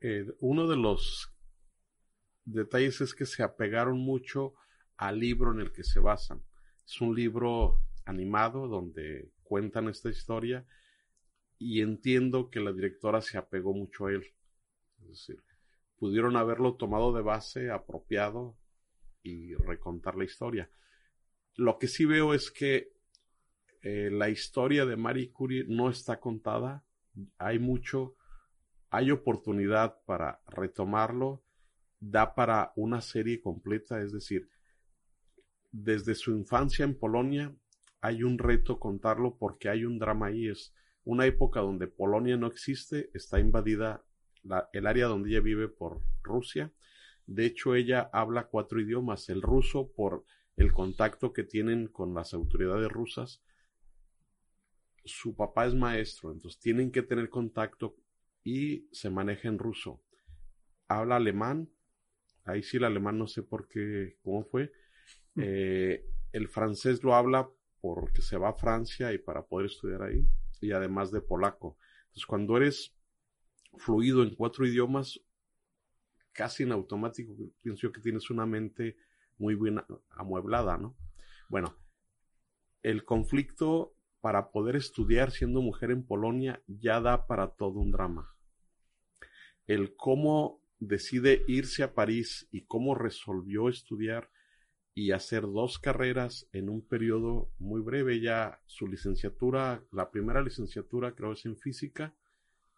eh, 0.00 0.26
uno 0.40 0.66
de 0.66 0.76
los 0.76 1.32
detalles 2.44 3.00
es 3.00 3.14
que 3.14 3.26
se 3.26 3.44
apegaron 3.44 3.98
mucho 3.98 4.54
al 4.96 5.20
libro 5.20 5.52
en 5.52 5.60
el 5.60 5.72
que 5.72 5.84
se 5.84 6.00
basan. 6.00 6.42
Es 6.84 7.00
un 7.00 7.14
libro 7.14 7.80
animado 8.04 8.66
donde 8.66 9.30
cuentan 9.44 9.88
esta 9.88 10.10
historia 10.10 10.66
y 11.58 11.80
entiendo 11.80 12.50
que 12.50 12.58
la 12.58 12.72
directora 12.72 13.20
se 13.20 13.38
apegó 13.38 13.72
mucho 13.72 14.06
a 14.06 14.12
él. 14.12 14.34
Es 15.02 15.08
decir, 15.08 15.42
pudieron 15.96 16.36
haberlo 16.36 16.74
tomado 16.74 17.12
de 17.12 17.22
base, 17.22 17.70
apropiado 17.70 18.56
y 19.22 19.54
recontar 19.54 20.16
la 20.16 20.24
historia. 20.24 20.68
Lo 21.56 21.78
que 21.78 21.88
sí 21.88 22.04
veo 22.04 22.34
es 22.34 22.50
que 22.50 22.92
eh, 23.82 24.10
la 24.12 24.28
historia 24.28 24.86
de 24.86 24.96
Marie 24.96 25.30
Curie 25.32 25.64
no 25.68 25.90
está 25.90 26.20
contada. 26.20 26.84
Hay 27.38 27.58
mucho, 27.58 28.16
hay 28.90 29.10
oportunidad 29.10 29.98
para 30.04 30.40
retomarlo 30.48 31.42
da 32.02 32.34
para 32.34 32.72
una 32.74 33.00
serie 33.00 33.40
completa, 33.40 34.02
es 34.02 34.12
decir, 34.12 34.48
desde 35.70 36.16
su 36.16 36.32
infancia 36.32 36.84
en 36.84 36.98
Polonia 36.98 37.54
hay 38.00 38.24
un 38.24 38.38
reto 38.38 38.80
contarlo 38.80 39.36
porque 39.38 39.68
hay 39.68 39.84
un 39.84 40.00
drama 40.00 40.26
ahí, 40.26 40.48
es 40.48 40.74
una 41.04 41.26
época 41.26 41.60
donde 41.60 41.86
Polonia 41.86 42.36
no 42.36 42.48
existe, 42.48 43.10
está 43.14 43.38
invadida 43.38 44.04
el 44.72 44.86
área 44.88 45.06
donde 45.06 45.30
ella 45.30 45.40
vive 45.40 45.68
por 45.68 46.02
Rusia. 46.22 46.72
De 47.26 47.46
hecho, 47.46 47.76
ella 47.76 48.10
habla 48.12 48.48
cuatro 48.48 48.80
idiomas, 48.80 49.28
el 49.28 49.40
ruso 49.40 49.92
por 49.92 50.24
el 50.56 50.72
contacto 50.72 51.32
que 51.32 51.44
tienen 51.44 51.88
con 51.88 52.14
las 52.14 52.34
autoridades 52.34 52.90
rusas. 52.90 53.42
Su 55.04 55.34
papá 55.34 55.66
es 55.66 55.74
maestro, 55.74 56.32
entonces 56.32 56.60
tienen 56.60 56.92
que 56.92 57.02
tener 57.02 57.28
contacto 57.28 57.96
y 58.44 58.88
se 58.92 59.10
maneja 59.10 59.48
en 59.48 59.58
ruso. 59.58 60.02
Habla 60.88 61.16
alemán, 61.16 61.68
Ahí 62.44 62.62
sí 62.62 62.76
el 62.76 62.84
alemán 62.84 63.18
no 63.18 63.26
sé 63.26 63.42
por 63.42 63.68
qué, 63.68 64.16
cómo 64.22 64.44
fue. 64.44 64.72
Eh, 65.34 66.04
el 66.32 66.46
francés 66.46 67.02
lo 67.02 67.14
habla 67.14 67.48
porque 67.80 68.20
se 68.20 68.36
va 68.36 68.50
a 68.50 68.52
Francia 68.52 69.14
y 69.14 69.18
para 69.18 69.46
poder 69.46 69.70
estudiar 69.70 70.02
ahí. 70.02 70.28
Y 70.60 70.72
además 70.72 71.10
de 71.10 71.22
polaco. 71.22 71.78
Entonces 72.02 72.26
cuando 72.26 72.58
eres 72.58 72.94
fluido 73.78 74.22
en 74.22 74.34
cuatro 74.34 74.66
idiomas, 74.66 75.18
casi 76.32 76.64
en 76.64 76.72
automático, 76.72 77.34
pienso 77.62 77.80
yo 77.80 77.92
que 77.92 78.02
tienes 78.02 78.28
una 78.28 78.44
mente 78.44 78.98
muy 79.42 79.56
bien 79.56 79.82
amueblada, 80.10 80.78
¿no? 80.78 80.96
Bueno, 81.48 81.76
el 82.82 83.04
conflicto 83.04 83.92
para 84.20 84.52
poder 84.52 84.76
estudiar 84.76 85.32
siendo 85.32 85.60
mujer 85.60 85.90
en 85.90 86.06
Polonia 86.06 86.62
ya 86.68 87.00
da 87.00 87.26
para 87.26 87.48
todo 87.48 87.80
un 87.80 87.90
drama. 87.90 88.36
El 89.66 89.96
cómo 89.96 90.62
decide 90.78 91.42
irse 91.48 91.82
a 91.82 91.92
París 91.92 92.48
y 92.52 92.62
cómo 92.66 92.94
resolvió 92.94 93.68
estudiar 93.68 94.30
y 94.94 95.10
hacer 95.10 95.42
dos 95.42 95.80
carreras 95.80 96.48
en 96.52 96.68
un 96.68 96.86
periodo 96.86 97.50
muy 97.58 97.80
breve. 97.80 98.20
Ya 98.20 98.60
su 98.66 98.86
licenciatura, 98.86 99.82
la 99.90 100.12
primera 100.12 100.40
licenciatura 100.40 101.16
creo 101.16 101.32
es 101.32 101.44
en 101.46 101.56
física, 101.56 102.14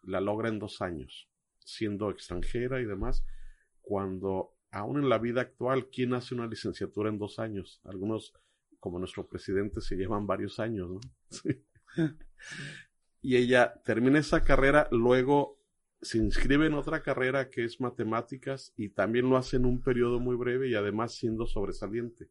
la 0.01 0.19
logra 0.19 0.49
en 0.49 0.57
dos 0.57 0.81
años, 0.81 1.29
siendo 1.59 2.09
extranjera 2.09 2.81
y 2.81 2.85
demás, 2.85 3.23
cuando 3.81 4.54
aún 4.75 4.97
en 4.97 5.07
la 5.07 5.17
vida 5.17 5.39
actual, 5.39 5.87
¿quién 5.89 6.13
hace 6.13 6.35
una 6.35 6.47
licenciatura 6.47 7.09
en 7.09 7.17
dos 7.17 7.39
años? 7.39 7.79
Algunos, 7.85 8.33
como 8.77 8.99
nuestro 8.99 9.25
presidente, 9.25 9.79
se 9.79 9.95
llevan 9.95 10.27
varios 10.27 10.59
años, 10.59 10.89
¿no? 10.89 10.99
y 13.21 13.37
ella 13.37 13.81
termina 13.85 14.19
esa 14.19 14.43
carrera, 14.43 14.89
luego 14.91 15.61
se 16.01 16.17
inscribe 16.17 16.67
en 16.67 16.73
otra 16.73 17.01
carrera 17.01 17.49
que 17.49 17.63
es 17.63 17.79
matemáticas 17.79 18.73
y 18.75 18.89
también 18.89 19.29
lo 19.29 19.37
hace 19.37 19.55
en 19.55 19.65
un 19.65 19.81
periodo 19.81 20.19
muy 20.19 20.35
breve 20.35 20.67
y 20.67 20.75
además 20.75 21.13
siendo 21.13 21.47
sobresaliente. 21.47 22.29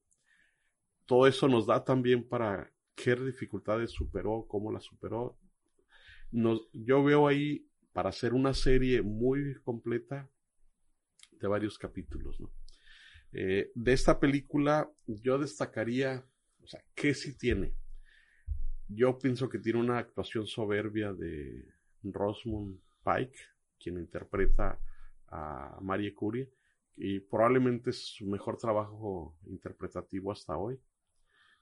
Todo 1.07 1.27
eso 1.27 1.49
nos 1.49 1.67
da 1.67 1.83
también 1.83 2.29
para 2.29 2.71
qué 2.95 3.17
dificultades 3.17 3.91
superó, 3.91 4.45
cómo 4.47 4.71
las 4.71 4.85
superó. 4.85 5.39
yo 6.31 7.05
veo 7.05 7.27
ahí 7.27 7.67
para 7.95 8.11
hacer 8.11 8.35
una 8.35 8.53
serie 8.53 9.01
muy 9.01 9.55
completa 9.63 10.29
varios 11.49 11.79
capítulos. 11.79 12.39
Eh, 13.33 13.71
de 13.75 13.93
esta 13.93 14.21
película 14.21 14.91
yo 15.07 15.39
destacaría, 15.39 16.25
o 16.63 16.67
sea, 16.67 16.83
¿qué 16.95 17.15
sí 17.15 17.37
tiene? 17.37 17.75
Yo 18.89 19.19
pienso 19.19 19.49
que 19.49 19.59
tiene 19.59 19.81
una 19.81 19.99
actuación 19.99 20.47
soberbia 20.47 21.13
de 21.13 21.65
Rosamund 22.03 22.81
Pike, 23.03 23.39
quien 23.79 23.99
interpreta 23.99 24.79
a 25.29 25.79
Marie 25.81 26.15
Curie, 26.15 26.51
y 26.97 27.21
probablemente 27.21 27.91
es 27.91 28.15
su 28.15 28.27
mejor 28.27 28.57
trabajo 28.57 29.37
interpretativo 29.47 30.31
hasta 30.31 30.57
hoy. 30.57 30.79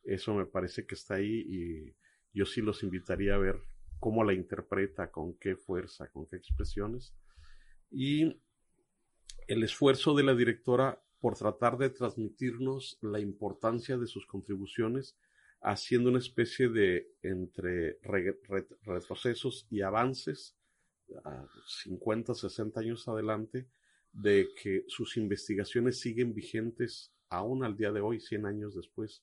Eso 0.03 0.35
me 0.35 0.47
parece 0.47 0.85
que 0.85 0.95
está 0.95 1.15
ahí 1.15 1.45
y 1.49 1.97
yo 2.35 2.45
sí 2.45 2.61
los 2.61 2.83
invitaría 2.83 3.35
a 3.35 3.39
ver 3.39 3.61
cómo 3.99 4.25
la 4.25 4.35
interpreta, 4.35 5.11
con 5.11 5.39
qué 5.39 5.57
fuerza, 5.57 6.11
con 6.11 6.27
qué 6.27 6.37
expresiones. 6.37 7.15
Y 7.91 8.42
el 9.49 9.63
esfuerzo 9.63 10.15
de 10.15 10.23
la 10.23 10.35
directora 10.35 11.03
por 11.21 11.37
tratar 11.37 11.79
de 11.79 11.91
transmitirnos 11.91 12.99
la 13.01 13.21
importancia 13.21 13.97
de 13.97 14.07
sus 14.07 14.27
contribuciones, 14.27 15.17
haciendo 15.61 16.11
una 16.11 16.19
especie 16.19 16.69
de 16.69 17.13
entre 17.23 17.99
retrocesos 18.83 19.67
y 19.71 19.83
avances, 19.83 20.57
a 21.25 21.47
50, 21.85 22.35
60 22.35 22.81
años 22.81 23.07
adelante, 23.07 23.69
de 24.13 24.49
que 24.61 24.85
sus 24.89 25.17
investigaciones 25.17 26.01
siguen 26.01 26.35
vigentes 26.35 27.13
aún 27.29 27.65
al 27.65 27.77
día 27.77 27.93
de 27.93 28.01
hoy, 28.01 28.21
100 28.21 28.47
años 28.47 28.75
después 28.75 29.23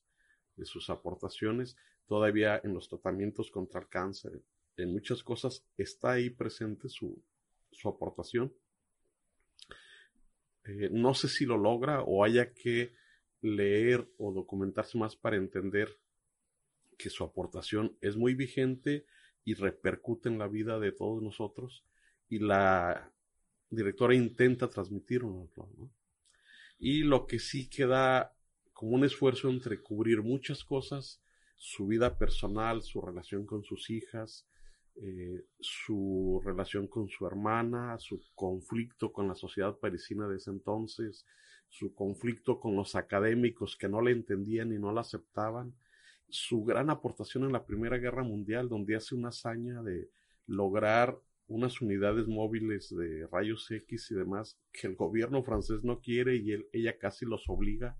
de 0.56 0.64
sus 0.64 0.90
aportaciones, 0.90 1.76
todavía 2.06 2.60
en 2.64 2.74
los 2.74 2.88
tratamientos 2.88 3.50
contra 3.50 3.80
el 3.80 3.88
cáncer, 3.88 4.42
en 4.76 4.92
muchas 4.92 5.22
cosas 5.22 5.64
está 5.76 6.12
ahí 6.12 6.30
presente 6.30 6.88
su, 6.88 7.22
su 7.70 7.88
aportación. 7.88 8.52
Eh, 10.64 10.90
no 10.92 11.14
sé 11.14 11.28
si 11.28 11.46
lo 11.46 11.56
logra 11.56 12.02
o 12.02 12.24
haya 12.24 12.52
que 12.52 12.94
leer 13.42 14.08
o 14.18 14.32
documentarse 14.32 14.98
más 14.98 15.16
para 15.16 15.36
entender 15.36 15.98
que 16.98 17.10
su 17.10 17.24
aportación 17.24 17.96
es 18.00 18.16
muy 18.16 18.34
vigente 18.34 19.06
y 19.44 19.54
repercute 19.54 20.28
en 20.28 20.38
la 20.38 20.48
vida 20.48 20.78
de 20.78 20.92
todos 20.92 21.22
nosotros 21.22 21.84
y 22.28 22.38
la 22.38 23.12
directora 23.70 24.14
intenta 24.14 24.68
transmitirlo. 24.68 25.48
Y 26.78 27.02
lo 27.04 27.26
que 27.26 27.38
sí 27.38 27.68
queda 27.68 28.36
como 28.72 28.92
un 28.92 29.04
esfuerzo 29.04 29.48
entre 29.48 29.80
cubrir 29.80 30.22
muchas 30.22 30.64
cosas, 30.64 31.22
su 31.56 31.86
vida 31.86 32.18
personal, 32.18 32.82
su 32.82 33.00
relación 33.00 33.46
con 33.46 33.64
sus 33.64 33.90
hijas, 33.90 34.46
eh, 35.02 35.46
su 35.58 36.42
relación 36.44 36.86
con 36.86 37.08
su 37.08 37.26
hermana, 37.26 37.98
su 37.98 38.20
conflicto 38.34 39.12
con 39.12 39.28
la 39.28 39.34
sociedad 39.34 39.78
parisina 39.78 40.28
de 40.28 40.36
ese 40.36 40.50
entonces, 40.50 41.24
su 41.68 41.94
conflicto 41.94 42.60
con 42.60 42.76
los 42.76 42.94
académicos 42.94 43.76
que 43.78 43.88
no 43.88 44.02
le 44.02 44.10
entendían 44.10 44.74
y 44.74 44.78
no 44.78 44.92
la 44.92 45.00
aceptaban, 45.00 45.74
su 46.28 46.64
gran 46.64 46.90
aportación 46.90 47.44
en 47.44 47.52
la 47.52 47.64
Primera 47.64 47.96
Guerra 47.96 48.22
Mundial, 48.22 48.68
donde 48.68 48.94
hace 48.94 49.14
una 49.14 49.28
hazaña 49.28 49.82
de 49.82 50.10
lograr 50.46 51.18
unas 51.48 51.80
unidades 51.80 52.28
móviles 52.28 52.94
de 52.94 53.26
rayos 53.28 53.70
X 53.70 54.10
y 54.10 54.14
demás 54.14 54.58
que 54.70 54.86
el 54.86 54.96
gobierno 54.96 55.42
francés 55.42 55.82
no 55.82 56.00
quiere 56.00 56.36
y 56.36 56.52
ella 56.72 56.98
casi 56.98 57.24
los 57.24 57.48
obliga 57.48 57.96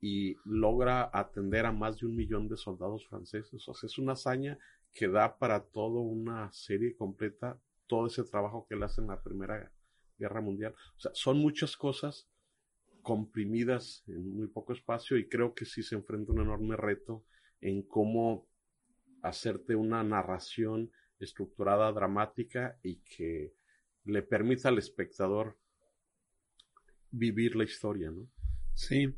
y 0.00 0.36
logra 0.44 1.10
atender 1.12 1.66
a 1.66 1.72
más 1.72 1.98
de 1.98 2.06
un 2.06 2.14
millón 2.14 2.48
de 2.48 2.56
soldados 2.56 3.06
franceses. 3.08 3.68
O 3.68 3.74
sea, 3.74 3.88
es 3.88 3.98
una 3.98 4.12
hazaña 4.12 4.58
que 4.94 5.08
da 5.08 5.36
para 5.36 5.64
toda 5.64 6.00
una 6.00 6.50
serie 6.52 6.96
completa 6.96 7.60
todo 7.86 8.06
ese 8.06 8.24
trabajo 8.24 8.66
que 8.66 8.74
él 8.74 8.82
hace 8.82 9.00
en 9.00 9.08
la 9.08 9.22
Primera 9.22 9.70
Guerra 10.16 10.40
Mundial. 10.40 10.74
O 10.96 11.00
sea, 11.00 11.10
son 11.14 11.38
muchas 11.38 11.76
cosas 11.76 12.28
comprimidas 13.02 14.02
en 14.06 14.34
muy 14.34 14.46
poco 14.46 14.72
espacio 14.72 15.18
y 15.18 15.28
creo 15.28 15.54
que 15.54 15.66
sí 15.66 15.82
se 15.82 15.94
enfrenta 15.94 16.32
un 16.32 16.40
enorme 16.40 16.76
reto 16.76 17.24
en 17.60 17.82
cómo 17.82 18.48
hacerte 19.22 19.74
una 19.74 20.02
narración 20.02 20.90
estructurada, 21.18 21.92
dramática 21.92 22.78
y 22.82 22.96
que 23.00 23.54
le 24.04 24.22
permita 24.22 24.68
al 24.68 24.78
espectador 24.78 25.58
vivir 27.10 27.56
la 27.56 27.64
historia, 27.64 28.10
¿no? 28.10 28.28
Sí, 28.74 29.14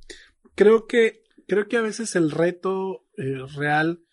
creo 0.55 0.87
que 0.87 1.23
creo 1.47 1.69
que 1.69 1.77
a 1.77 1.83
veces 1.83 2.15
el 2.17 2.31
reto 2.31 3.07
eh, 3.17 3.39
real 3.57 4.06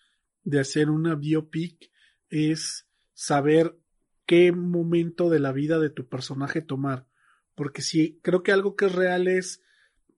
de 0.44 0.60
hacer 0.60 0.90
una 0.90 1.14
biopic 1.14 1.90
es 2.28 2.86
saber 3.12 3.78
qué 4.26 4.52
momento 4.52 5.30
de 5.30 5.40
la 5.40 5.52
vida 5.52 5.78
de 5.78 5.90
tu 5.90 6.08
personaje 6.08 6.62
tomar. 6.62 7.06
Porque 7.54 7.82
si 7.82 8.18
creo 8.22 8.42
que 8.42 8.52
algo 8.52 8.76
que 8.76 8.86
es 8.86 8.94
real 8.94 9.28
es, 9.28 9.62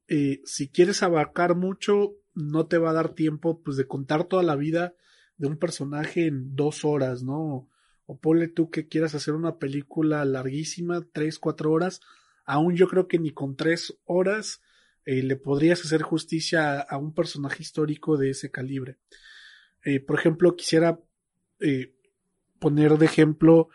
eh, 0.08 0.40
si 0.44 0.68
quieres 0.68 1.02
abarcar 1.02 1.56
mucho, 1.56 2.16
no 2.34 2.66
te 2.66 2.78
va 2.78 2.90
a 2.90 2.94
dar 2.94 3.14
tiempo 3.14 3.62
pues 3.62 3.76
de 3.76 3.86
contar 3.86 4.24
toda 4.24 4.42
la 4.42 4.56
vida 4.56 4.94
de 5.36 5.48
un 5.48 5.58
personaje 5.58 6.26
en 6.26 6.54
dos 6.54 6.84
horas, 6.84 7.22
¿no? 7.22 7.68
O 8.06 8.18
ponle 8.18 8.48
tú 8.48 8.70
que 8.70 8.88
quieras 8.88 9.14
hacer 9.14 9.34
una 9.34 9.58
película 9.58 10.24
larguísima, 10.24 11.04
tres, 11.12 11.38
cuatro 11.38 11.72
horas, 11.72 12.00
aún 12.44 12.76
yo 12.76 12.88
creo 12.88 13.08
que 13.08 13.18
ni 13.18 13.32
con 13.32 13.56
tres 13.56 13.98
horas 14.04 14.60
eh, 15.04 15.22
le 15.22 15.36
podrías 15.36 15.84
hacer 15.84 16.02
justicia 16.02 16.80
a, 16.80 16.98
un 16.98 17.14
personaje 17.14 17.62
histórico 17.62 18.16
de 18.16 18.30
ese 18.30 18.50
calibre. 18.50 18.98
Eh, 19.86 20.00
por 20.00 20.18
ejemplo, 20.18 20.56
quisiera 20.56 20.98
eh, 21.60 21.94
poner 22.58 22.98
de 22.98 23.06
ejemplo 23.06 23.68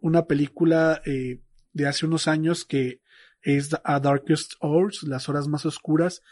una 0.00 0.26
película 0.26 1.02
eh, 1.04 1.42
de 1.74 1.86
hace 1.86 2.06
unos 2.06 2.26
años 2.26 2.64
que 2.64 3.02
es 3.42 3.68
A 3.84 4.00
Darkest 4.00 4.54
Hours, 4.60 5.02
Las 5.02 5.28
Horas 5.28 5.48
Más 5.48 5.66
Oscuras, 5.66 6.22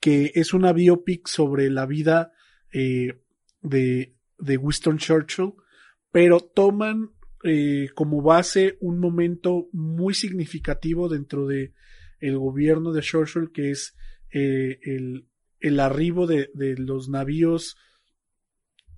que 0.00 0.32
es 0.34 0.54
una 0.54 0.72
biopic 0.72 1.28
sobre 1.28 1.68
la 1.68 1.84
vida 1.84 2.32
de, 2.72 4.14
de 4.38 4.56
Winston 4.56 4.96
Churchill, 4.96 5.52
pero 6.10 6.40
toman 6.40 7.10
como 7.94 8.22
base 8.22 8.78
un 8.80 8.98
momento 8.98 9.68
muy 9.72 10.14
significativo 10.14 11.08
dentro 11.08 11.46
de 11.46 11.74
el 12.20 12.38
gobierno 12.38 12.92
de 12.92 13.02
Churchill, 13.02 13.50
que 13.52 13.72
es 13.72 13.94
el, 14.30 15.26
el, 15.58 15.80
arribo 15.80 16.26
de, 16.26 16.50
de 16.54 16.76
los 16.76 17.08
navíos 17.08 17.76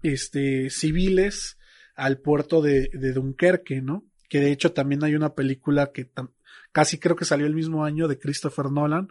este, 0.02 0.70
civiles 0.70 1.58
al 1.94 2.18
puerto 2.18 2.62
de, 2.62 2.88
de 2.92 3.12
Dunkerque, 3.12 3.82
¿no? 3.82 4.04
Que 4.28 4.40
de 4.40 4.52
hecho 4.52 4.72
también 4.72 5.04
hay 5.04 5.14
una 5.14 5.34
película 5.34 5.92
que 5.92 6.10
casi 6.72 6.98
creo 6.98 7.16
que 7.16 7.24
salió 7.24 7.46
el 7.46 7.54
mismo 7.54 7.84
año 7.84 8.08
de 8.08 8.18
Christopher 8.18 8.70
Nolan, 8.70 9.08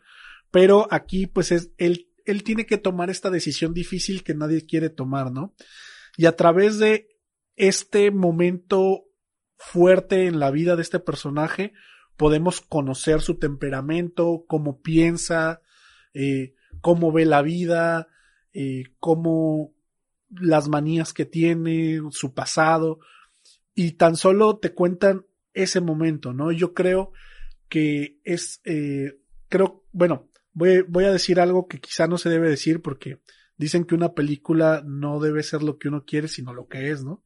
pero 0.52 0.88
aquí 0.92 1.28
pues 1.28 1.52
es, 1.52 1.72
él, 1.78 2.10
él 2.26 2.44
tiene 2.44 2.66
que 2.66 2.78
tomar 2.78 3.10
esta 3.10 3.30
decisión 3.30 3.74
difícil 3.74 4.24
que 4.24 4.34
nadie 4.34 4.66
quiere 4.66 4.90
tomar, 4.90 5.32
¿no? 5.32 5.54
Y 6.18 6.26
a 6.26 6.36
través 6.36 6.78
de 6.80 7.08
este 7.56 8.12
momento 8.12 9.06
fuerte 9.58 10.26
en 10.26 10.40
la 10.40 10.52
vida 10.52 10.76
de 10.76 10.82
este 10.82 11.00
personaje, 11.00 11.74
podemos 12.18 12.62
conocer 12.62 13.22
su 13.22 13.38
temperamento, 13.38 14.44
cómo 14.48 14.82
piensa, 14.82 15.62
eh, 16.14 16.54
cómo 16.82 17.12
ve 17.12 17.26
la 17.26 17.42
vida, 17.42 18.08
eh, 18.54 18.84
cómo, 19.00 19.74
las 20.40 20.70
manías 20.70 21.14
que 21.14 21.26
tiene, 21.26 22.02
su 22.12 22.34
pasado, 22.34 23.00
y 23.74 23.94
tan 23.94 24.16
solo 24.16 24.58
te 24.58 24.74
cuentan 24.74 25.26
ese 25.54 25.82
momento, 25.82 26.34
¿no? 26.34 26.52
Yo 26.52 26.74
creo 26.74 27.12
que 27.68 28.20
es, 28.24 28.62
eh, 28.66 29.20
creo, 29.50 29.86
bueno, 29.92 30.30
voy, 30.54 30.82
voy 30.88 31.06
a 31.06 31.12
decir 31.12 31.40
algo 31.40 31.68
que 31.68 31.80
quizá 31.80 32.08
no 32.08 32.18
se 32.18 32.30
debe 32.30 32.50
decir 32.50 32.82
porque 32.82 33.22
dicen 33.58 33.86
que 33.86 33.96
una 33.96 34.14
película 34.14 34.84
no 34.86 35.20
debe 35.20 35.44
ser 35.44 35.64
lo 35.64 35.78
que 35.78 35.88
uno 35.88 36.06
quiere, 36.06 36.28
sino 36.28 36.54
lo 36.54 36.68
que 36.68 36.92
es, 36.92 37.04
¿no? 37.04 37.24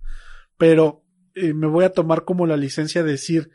Pero 0.57 1.03
eh, 1.33 1.53
me 1.53 1.67
voy 1.67 1.85
a 1.85 1.91
tomar 1.91 2.25
como 2.25 2.45
la 2.45 2.57
licencia 2.57 3.03
de 3.03 3.11
decir, 3.11 3.51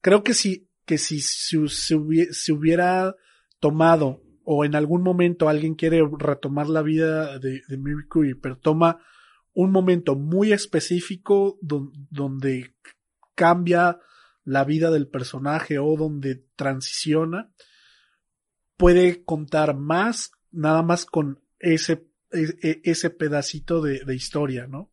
creo 0.00 0.22
que 0.22 0.34
si, 0.34 0.68
que 0.84 0.98
si 0.98 1.20
se 1.20 2.52
hubiera 2.52 3.14
tomado 3.60 4.22
o 4.48 4.64
en 4.64 4.76
algún 4.76 5.02
momento 5.02 5.48
alguien 5.48 5.74
quiere 5.74 6.08
retomar 6.18 6.68
la 6.68 6.80
vida 6.80 7.38
de, 7.40 7.62
de 7.66 8.36
pero 8.40 8.56
toma 8.56 9.00
un 9.52 9.72
momento 9.72 10.14
muy 10.14 10.52
específico 10.52 11.58
donde 11.60 12.74
cambia 13.34 13.98
la 14.44 14.62
vida 14.62 14.92
del 14.92 15.08
personaje 15.08 15.80
o 15.80 15.96
donde 15.96 16.44
transiciona, 16.54 17.50
puede 18.76 19.24
contar 19.24 19.74
más 19.76 20.30
nada 20.52 20.82
más 20.82 21.06
con 21.06 21.42
ese, 21.58 22.06
e, 22.30 22.44
e, 22.62 22.80
ese 22.84 23.10
pedacito 23.10 23.82
de, 23.82 24.04
de 24.04 24.14
historia, 24.14 24.68
¿no? 24.68 24.92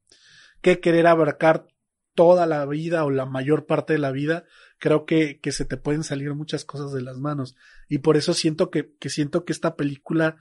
Que 0.62 0.80
querer 0.80 1.06
abarcar 1.06 1.68
toda 2.16 2.48
la 2.48 2.66
vida 2.66 3.06
o 3.06 3.12
la 3.12 3.28
mayor 3.28 3.68
parte 3.68 3.94
de 3.94 4.00
la 4.00 4.12
vida 4.12 4.46
creo 4.84 5.06
que, 5.06 5.39
que 5.39 5.54
se 5.54 5.63
te 5.63 5.78
pueden 5.78 6.04
salir 6.04 6.36
muchas 6.36 6.65
cosas 6.65 6.91
de 6.91 7.02
las 7.02 7.17
manos. 7.17 7.56
Y 7.88 8.00
por 8.00 8.17
eso 8.17 8.34
siento 8.34 8.69
que, 8.69 8.93
que 8.98 9.08
siento 9.08 9.46
que 9.46 9.54
esta 9.54 9.78
película 9.78 10.36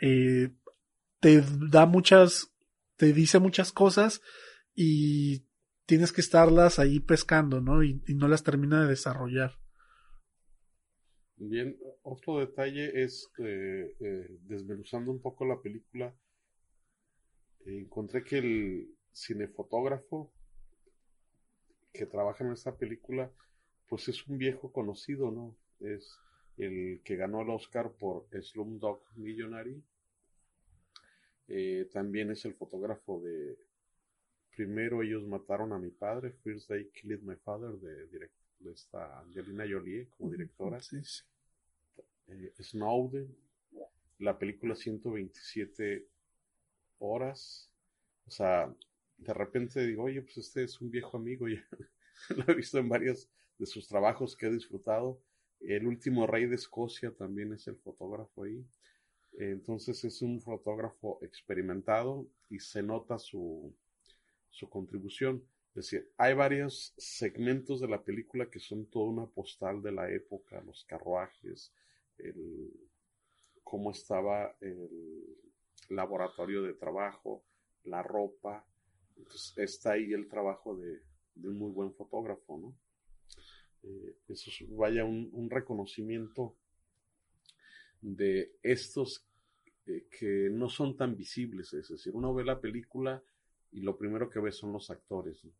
eh, 0.00 0.50
te 1.20 1.44
da 1.70 1.86
muchas, 1.86 2.52
te 2.96 3.12
dice 3.12 3.38
muchas 3.38 3.70
cosas 3.70 4.20
y 4.74 5.46
tienes 5.86 6.12
que 6.12 6.22
estarlas 6.22 6.80
ahí 6.80 6.98
pescando, 6.98 7.60
¿no? 7.60 7.84
Y, 7.84 8.02
no 8.16 8.26
las 8.26 8.42
termina 8.42 8.82
de 8.82 8.88
desarrollar. 8.88 9.52
Bien, 11.36 11.78
otro 12.02 12.40
detalle 12.40 13.00
es 13.00 13.30
eh, 13.38 13.94
desmenuzando 14.40 15.12
un 15.12 15.22
poco 15.22 15.44
la 15.44 15.62
película, 15.62 16.12
encontré 17.64 18.24
que 18.24 18.38
el 18.38 18.88
cinefotógrafo 19.12 20.32
que 21.92 22.06
trabaja 22.06 22.42
en 22.42 22.50
esta 22.50 22.76
película, 22.76 23.32
pues 23.88 24.08
es 24.08 24.26
un 24.26 24.38
viejo 24.38 24.72
conocido, 24.72 25.30
¿no? 25.30 25.56
Es 25.80 26.18
el 26.56 27.00
que 27.04 27.16
ganó 27.16 27.42
el 27.42 27.50
Oscar 27.50 27.92
por 27.92 28.26
Slumdog 28.40 29.02
Millionary. 29.16 29.82
Eh, 31.48 31.88
también 31.92 32.30
es 32.30 32.44
el 32.44 32.54
fotógrafo 32.54 33.20
de 33.20 33.58
Primero 34.54 35.02
ellos 35.02 35.26
mataron 35.26 35.72
a 35.72 35.78
mi 35.78 35.90
padre, 35.90 36.32
First 36.44 36.68
They 36.68 36.88
Killed 36.90 37.22
My 37.22 37.34
Father, 37.34 37.72
de, 37.72 38.06
de 38.06 38.72
esta 38.72 39.20
Angelina 39.20 39.64
Jolie 39.68 40.08
como 40.16 40.30
directora. 40.30 40.80
Sí, 40.80 41.02
sí. 41.02 41.22
Eh, 42.28 42.52
Snowden, 42.60 43.36
la 44.18 44.38
película 44.38 44.76
127 44.76 46.06
horas. 46.98 47.68
O 48.26 48.30
sea, 48.30 48.72
de 49.18 49.34
repente 49.34 49.84
digo, 49.84 50.04
oye, 50.04 50.22
pues 50.22 50.38
este 50.38 50.64
es 50.64 50.80
un 50.80 50.90
viejo 50.90 51.16
amigo, 51.16 51.48
ya 51.48 51.64
lo 52.28 52.44
he 52.48 52.54
visto 52.54 52.78
en 52.78 52.88
varios 52.88 53.28
de 53.58 53.66
sus 53.66 53.88
trabajos 53.88 54.36
que 54.36 54.46
he 54.46 54.50
disfrutado. 54.50 55.20
El 55.60 55.86
último 55.86 56.26
rey 56.26 56.46
de 56.46 56.56
Escocia 56.56 57.12
también 57.12 57.52
es 57.52 57.66
el 57.66 57.76
fotógrafo 57.76 58.44
ahí. 58.44 58.64
Entonces 59.38 60.04
es 60.04 60.22
un 60.22 60.40
fotógrafo 60.40 61.18
experimentado 61.22 62.26
y 62.50 62.60
se 62.60 62.82
nota 62.82 63.18
su, 63.18 63.74
su 64.50 64.68
contribución. 64.68 65.42
Es 65.70 65.86
decir, 65.90 66.12
hay 66.16 66.34
varios 66.34 66.94
segmentos 66.96 67.80
de 67.80 67.88
la 67.88 68.04
película 68.04 68.48
que 68.48 68.60
son 68.60 68.86
toda 68.86 69.10
una 69.10 69.26
postal 69.26 69.82
de 69.82 69.90
la 69.90 70.08
época, 70.10 70.60
los 70.60 70.84
carruajes, 70.84 71.72
el, 72.18 72.72
cómo 73.64 73.90
estaba 73.90 74.56
el 74.60 74.88
laboratorio 75.88 76.62
de 76.62 76.74
trabajo, 76.74 77.44
la 77.82 78.04
ropa. 78.04 78.64
Entonces, 79.16 79.52
está 79.56 79.92
ahí 79.92 80.12
el 80.12 80.28
trabajo 80.28 80.76
de, 80.76 81.00
de 81.34 81.48
un 81.48 81.58
muy 81.58 81.72
buen 81.72 81.92
fotógrafo, 81.92 82.56
¿no? 82.56 82.76
Eh, 83.84 84.16
eso 84.28 84.50
es, 84.50 84.64
vaya 84.76 85.04
un, 85.04 85.30
un, 85.32 85.50
reconocimiento 85.50 86.56
de 88.00 88.56
estos 88.62 89.26
eh, 89.86 90.06
que 90.10 90.48
no 90.50 90.68
son 90.68 90.96
tan 90.96 91.16
visibles, 91.16 91.72
es 91.74 91.88
decir, 91.88 92.12
uno 92.14 92.34
ve 92.34 92.44
la 92.44 92.60
película 92.60 93.22
y 93.72 93.80
lo 93.80 93.96
primero 93.96 94.30
que 94.30 94.40
ve 94.40 94.52
son 94.52 94.72
los 94.72 94.90
actores, 94.90 95.44
¿no? 95.44 95.52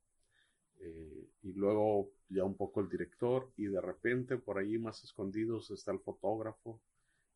eh, 0.84 1.30
y 1.42 1.52
luego 1.52 2.12
ya 2.28 2.44
un 2.44 2.56
poco 2.56 2.80
el 2.80 2.88
director 2.88 3.52
y 3.56 3.66
de 3.66 3.80
repente 3.80 4.36
por 4.36 4.58
ahí 4.58 4.78
más 4.78 5.02
escondidos 5.04 5.70
está 5.70 5.92
el 5.92 6.00
fotógrafo. 6.00 6.80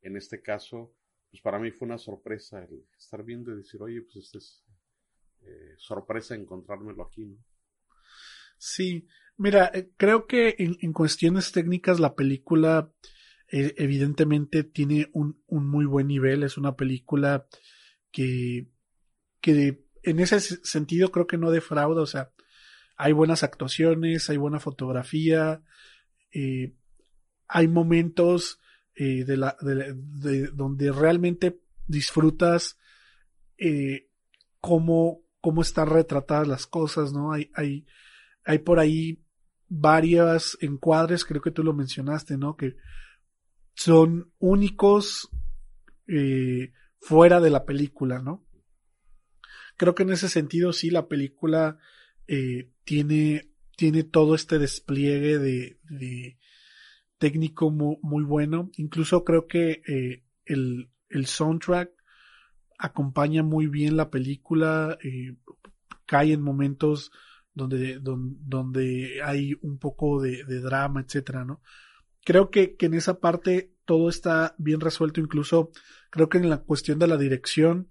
En 0.02 0.16
este 0.16 0.42
caso, 0.42 0.92
pues 1.30 1.42
para 1.42 1.58
mí 1.58 1.70
fue 1.70 1.86
una 1.86 1.98
sorpresa 1.98 2.64
el 2.64 2.84
estar 2.96 3.24
viendo 3.24 3.52
y 3.52 3.56
decir, 3.56 3.82
oye, 3.82 4.02
pues 4.02 4.16
este 4.16 4.38
es 4.38 4.64
eh, 5.42 5.74
sorpresa 5.76 6.34
encontrármelo 6.34 7.02
aquí, 7.02 7.24
¿no? 7.24 7.36
Sí, 8.58 9.06
mira, 9.38 9.70
eh, 9.72 9.90
creo 9.96 10.26
que 10.26 10.56
en, 10.58 10.76
en 10.82 10.92
cuestiones 10.92 11.52
técnicas 11.52 11.98
la 12.00 12.14
película 12.14 12.92
eh, 13.50 13.74
evidentemente 13.78 14.64
tiene 14.64 15.08
un, 15.12 15.42
un, 15.46 15.66
muy 15.66 15.86
buen 15.86 16.08
nivel, 16.08 16.42
es 16.42 16.58
una 16.58 16.76
película 16.76 17.46
que, 18.10 18.68
que 19.40 19.84
en 20.02 20.20
ese 20.20 20.40
sentido 20.40 21.10
creo 21.10 21.26
que 21.26 21.38
no 21.38 21.50
defrauda, 21.50 22.02
o 22.02 22.06
sea, 22.06 22.30
hay 22.96 23.12
buenas 23.12 23.42
actuaciones, 23.44 24.28
hay 24.28 24.36
buena 24.36 24.60
fotografía, 24.60 25.62
eh, 26.32 26.74
hay 27.46 27.68
momentos 27.68 28.60
de 28.96 29.36
la, 29.36 29.56
de, 29.60 29.94
de, 29.94 30.48
donde 30.48 30.90
realmente 30.90 31.60
disfrutas 31.86 32.76
cómo, 34.60 35.22
cómo 35.40 35.62
están 35.62 35.88
retratadas 35.88 36.48
las 36.48 36.66
cosas, 36.66 37.12
¿no? 37.12 37.32
Hay, 37.32 37.48
hay, 37.54 37.86
hay 38.44 38.58
por 38.58 38.80
ahí 38.80 39.22
varias 39.68 40.56
encuadres, 40.60 41.24
creo 41.24 41.42
que 41.42 41.50
tú 41.50 41.62
lo 41.62 41.74
mencionaste, 41.74 42.36
¿no? 42.36 42.56
Que 42.56 42.76
son 43.74 44.32
únicos 44.38 45.28
eh, 46.06 46.72
fuera 47.00 47.40
de 47.40 47.50
la 47.50 47.64
película, 47.64 48.20
¿no? 48.20 48.44
Creo 49.76 49.94
que 49.94 50.02
en 50.02 50.10
ese 50.10 50.28
sentido 50.28 50.72
sí 50.72 50.90
la 50.90 51.06
película 51.06 51.78
eh, 52.26 52.72
tiene, 52.84 53.52
tiene 53.76 54.02
todo 54.02 54.34
este 54.34 54.58
despliegue 54.58 55.38
de, 55.38 55.78
de 55.88 56.38
técnico 57.18 57.70
muy, 57.70 58.24
bueno. 58.24 58.70
Incluso 58.76 59.24
creo 59.24 59.46
que 59.46 59.82
eh, 59.86 60.24
el, 60.46 60.90
el, 61.10 61.26
soundtrack 61.26 61.90
acompaña 62.78 63.42
muy 63.42 63.66
bien 63.66 63.96
la 63.96 64.10
película, 64.10 64.98
cae 66.06 66.32
en 66.32 66.42
momentos 66.42 67.12
donde, 67.58 67.98
donde, 67.98 68.36
donde 68.40 69.20
hay 69.22 69.54
un 69.60 69.78
poco 69.78 70.22
de, 70.22 70.44
drama, 70.44 71.02
etcétera, 71.02 71.44
¿no? 71.44 71.60
Creo 72.24 72.50
que, 72.50 72.76
que 72.76 72.86
en 72.86 72.94
esa 72.94 73.20
parte 73.20 73.74
todo 73.84 74.08
está 74.08 74.54
bien 74.58 74.80
resuelto, 74.80 75.20
incluso 75.20 75.70
creo 76.10 76.28
que 76.28 76.38
en 76.38 76.48
la 76.48 76.58
cuestión 76.58 76.98
de 76.98 77.06
la 77.06 77.16
dirección, 77.16 77.88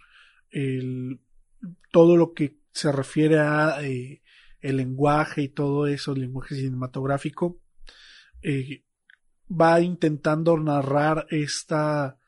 el, 0.50 1.20
todo 1.92 2.18
lo 2.18 2.34
que 2.34 2.58
se 2.72 2.92
refiere 2.92 3.40
a 3.40 3.78
eh, 3.82 4.22
el 4.62 4.78
lenguaje 4.78 5.44
y 5.44 5.50
todo 5.50 5.88
eso, 5.88 6.14
el 6.14 6.22
lenguaje 6.22 6.56
cinematográfico, 6.56 7.60
eh, 8.42 8.84
va 9.50 9.82
intentando 9.82 10.58
narrar 10.58 11.26
esta, 11.30 12.20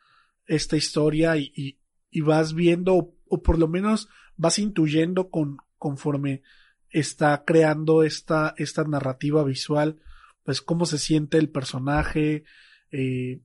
esta 0.46 0.78
historia 0.78 1.38
y, 1.38 1.52
y, 1.56 1.80
y 2.10 2.22
vas 2.22 2.54
viendo, 2.54 2.96
o, 2.96 3.16
o, 3.28 3.44
por 3.44 3.60
lo 3.60 3.68
menos 3.68 4.10
vas 4.36 4.58
intuyendo 4.58 5.30
con, 5.30 5.58
conforme 5.78 6.42
está 6.90 7.44
creando 7.46 8.04
esta, 8.04 8.54
esta 8.58 8.84
narrativa 8.84 9.44
visual, 9.44 10.00
pues 10.44 10.62
cómo 10.62 10.86
se 10.86 10.98
siente 10.98 11.38
el 11.38 11.50
personaje, 11.50 12.44
eh, 12.92 13.42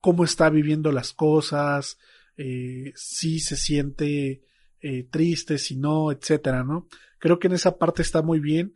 cómo 0.00 0.24
está 0.24 0.50
viviendo 0.50 0.92
las 0.92 1.12
cosas, 1.12 1.98
eh, 2.36 2.92
si 2.94 3.40
se 3.40 3.56
siente 3.56 4.42
eh, 4.80 5.04
triste, 5.10 5.58
si 5.58 5.76
no, 5.76 6.12
etcétera, 6.12 6.62
¿no? 6.62 6.88
Creo 7.18 7.38
que 7.38 7.48
en 7.48 7.54
esa 7.54 7.78
parte 7.78 8.02
está 8.02 8.22
muy 8.22 8.38
bien. 8.38 8.72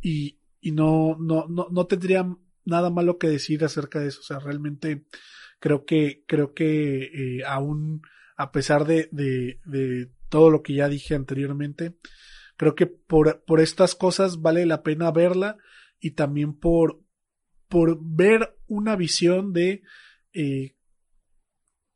Y, 0.00 0.38
y 0.60 0.72
no, 0.72 1.16
no, 1.18 1.46
no, 1.48 1.68
no 1.70 1.86
tendría 1.86 2.26
nada 2.64 2.90
malo 2.90 3.18
que 3.18 3.28
decir 3.28 3.64
acerca 3.64 4.00
de 4.00 4.08
eso. 4.08 4.20
O 4.20 4.24
sea, 4.24 4.40
realmente 4.40 5.06
creo 5.60 5.84
que, 5.84 6.24
creo 6.26 6.54
que 6.54 7.40
aún, 7.46 8.02
a 8.36 8.50
pesar 8.50 8.84
de 8.84 9.08
todo 10.28 10.50
lo 10.50 10.62
que 10.62 10.74
ya 10.74 10.88
dije 10.88 11.14
anteriormente, 11.14 11.96
creo 12.56 12.74
que 12.74 12.86
por, 12.86 13.44
por 13.44 13.60
estas 13.60 13.94
cosas 13.94 14.40
vale 14.40 14.66
la 14.66 14.82
pena 14.82 15.10
verla 15.10 15.56
y 16.00 16.12
también 16.12 16.54
por, 16.54 17.00
por 17.68 17.98
ver 18.00 18.56
una 18.66 18.96
visión 18.96 19.52
de, 19.52 19.82
eh, 20.32 20.76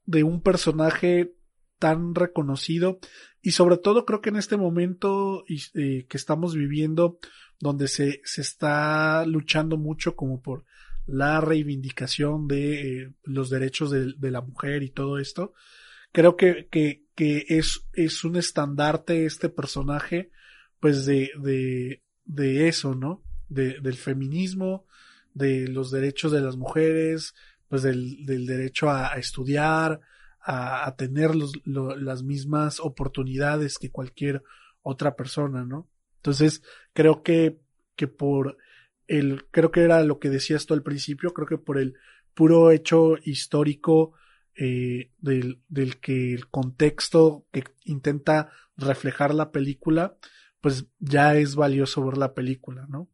de 0.05 0.23
un 0.23 0.43
personaje 0.43 1.35
tan 1.79 2.14
reconocido 2.14 2.99
y 3.43 3.53
sobre 3.53 3.79
todo 3.79 4.05
creo 4.05 4.21
que 4.21 4.29
en 4.29 4.37
este 4.37 4.57
momento 4.57 5.45
eh, 5.49 6.07
que 6.07 6.16
estamos 6.16 6.55
viviendo 6.55 7.19
donde 7.59 7.88
se, 7.88 8.21
se 8.25 8.43
está 8.43 9.25
luchando 9.27 9.79
mucho 9.79 10.14
como 10.14 10.43
por 10.43 10.64
la 11.07 11.40
reivindicación 11.40 12.47
de 12.47 13.03
eh, 13.03 13.14
los 13.25 13.49
derechos 13.49 13.90
de, 13.90 14.12
de, 14.16 14.31
la 14.31 14.43
mujer 14.43 14.83
y 14.83 14.90
todo 14.90 15.19
esto 15.19 15.55
creo 16.12 16.37
que, 16.37 16.68
que, 16.70 17.05
que 17.14 17.46
es, 17.49 17.87
es 17.92 18.25
un 18.25 18.37
estandarte 18.37 19.27
este 19.27 19.49
personaje 19.49 20.31
pues 20.81 21.05
de, 21.05 21.31
de, 21.38 22.03
de 22.25 22.68
eso, 22.68 22.94
¿no? 22.94 23.23
De, 23.49 23.81
del 23.81 23.96
feminismo, 23.96 24.87
de 25.35 25.68
los 25.68 25.90
derechos 25.90 26.33
de 26.33 26.40
las 26.40 26.57
mujeres, 26.57 27.35
pues 27.68 27.83
del, 27.83 28.25
del 28.25 28.46
derecho 28.46 28.90
a, 28.90 29.14
estudiar, 29.14 30.01
a, 30.40 30.87
a 30.87 30.96
tener 30.96 31.35
los, 31.35 31.53
lo, 31.64 31.96
las 31.96 32.23
mismas 32.23 32.81
oportunidades 32.81 33.79
que 33.79 33.90
cualquier 33.90 34.42
otra 34.83 35.14
persona, 35.14 35.64
¿no? 35.64 35.88
Entonces, 36.16 36.62
creo 36.92 37.23
que, 37.23 37.61
que 37.96 38.09
por 38.09 38.57
el, 39.07 39.46
creo 39.51 39.70
que 39.70 39.83
era 39.83 40.03
lo 40.03 40.18
que 40.18 40.31
decías 40.31 40.66
tú 40.66 40.75
al 40.75 40.83
principio, 40.83 41.33
creo 41.33 41.46
que 41.46 41.59
por 41.59 41.79
el 41.79 41.94
puro 42.35 42.70
hecho 42.70 43.16
histórico 43.25 44.14
eh, 44.62 45.11
del, 45.16 45.62
del 45.68 46.01
que 46.01 46.35
el 46.35 46.49
contexto 46.49 47.46
que 47.51 47.64
intenta 47.85 48.53
reflejar 48.77 49.35
la 49.35 49.53
película, 49.53 50.18
pues 50.61 50.87
ya 50.99 51.35
es 51.35 51.57
valioso 51.57 52.05
ver 52.05 52.18
la 52.18 52.35
película, 52.35 52.87
¿no? 52.87 53.09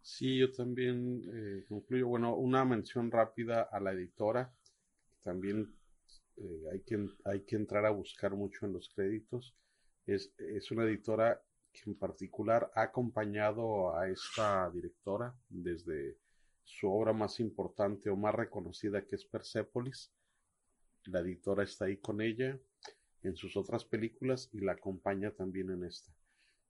Sí, 0.00 0.38
yo 0.38 0.52
también 0.52 1.22
eh, 1.34 1.64
concluyo, 1.68 2.06
bueno, 2.06 2.36
una 2.36 2.64
mención 2.64 3.10
rápida 3.10 3.62
a 3.62 3.80
la 3.80 3.92
editora, 3.92 4.54
también 5.24 5.74
eh, 6.36 6.62
hay, 6.72 6.82
que, 6.82 7.04
hay 7.24 7.40
que 7.40 7.56
entrar 7.56 7.84
a 7.84 7.90
buscar 7.90 8.36
mucho 8.36 8.66
en 8.66 8.74
los 8.74 8.88
créditos. 8.94 9.56
Es, 10.06 10.32
es 10.38 10.70
una 10.70 10.84
editora 10.84 11.42
que 11.72 11.90
en 11.90 11.96
particular 11.96 12.70
ha 12.76 12.82
acompañado 12.82 13.96
a 13.96 14.08
esta 14.08 14.70
directora 14.70 15.34
desde 15.48 16.16
su 16.64 16.90
obra 16.90 17.12
más 17.12 17.40
importante 17.40 18.10
o 18.10 18.16
más 18.16 18.34
reconocida 18.34 19.04
que 19.06 19.16
es 19.16 19.24
Persepolis. 19.24 20.12
La 21.04 21.20
editora 21.20 21.64
está 21.64 21.86
ahí 21.86 21.96
con 21.96 22.20
ella 22.20 22.58
en 23.22 23.36
sus 23.36 23.56
otras 23.56 23.84
películas 23.84 24.48
y 24.52 24.60
la 24.60 24.72
acompaña 24.72 25.30
también 25.32 25.70
en 25.70 25.84
esta. 25.84 26.12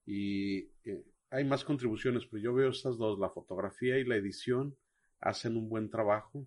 Y 0.05 0.71
eh, 0.85 1.05
hay 1.31 1.45
más 1.45 1.65
contribuciones, 1.65 2.27
pero 2.27 2.43
yo 2.43 2.55
veo 2.55 2.71
estas 2.71 2.99
dos, 2.99 3.19
la 3.19 3.31
fotografía 3.31 3.99
y 3.99 4.05
la 4.05 4.17
edición 4.17 4.77
hacen 5.21 5.57
un 5.57 5.69
buen 5.69 5.89
trabajo, 5.89 6.47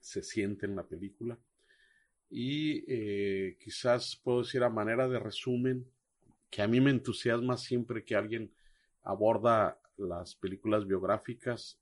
se 0.00 0.22
siente 0.22 0.66
en 0.66 0.76
la 0.76 0.86
película. 0.86 1.38
Y 2.30 2.84
eh, 2.88 3.58
quizás 3.60 4.20
puedo 4.22 4.42
decir 4.42 4.62
a 4.62 4.70
manera 4.70 5.08
de 5.08 5.18
resumen, 5.18 5.86
que 6.48 6.62
a 6.62 6.68
mí 6.68 6.80
me 6.80 6.90
entusiasma 6.90 7.56
siempre 7.56 8.04
que 8.04 8.16
alguien 8.16 8.52
aborda 9.02 9.80
las 9.96 10.34
películas 10.34 10.86
biográficas 10.86 11.80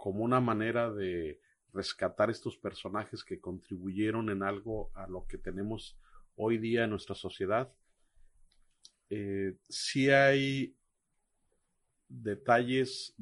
como 0.00 0.24
una 0.24 0.40
manera 0.40 0.90
de 0.90 1.38
rescatar 1.74 2.30
estos 2.30 2.56
personajes 2.56 3.22
que 3.22 3.38
contribuyeron 3.38 4.30
en 4.30 4.42
algo 4.42 4.90
a 4.94 5.06
lo 5.06 5.26
que 5.26 5.36
tenemos 5.36 5.98
hoy 6.36 6.56
día 6.56 6.84
en 6.84 6.90
nuestra 6.90 7.14
sociedad. 7.14 7.70
Eh, 9.10 9.58
sí 9.68 10.08
hay 10.08 10.74
detalles 12.08 13.14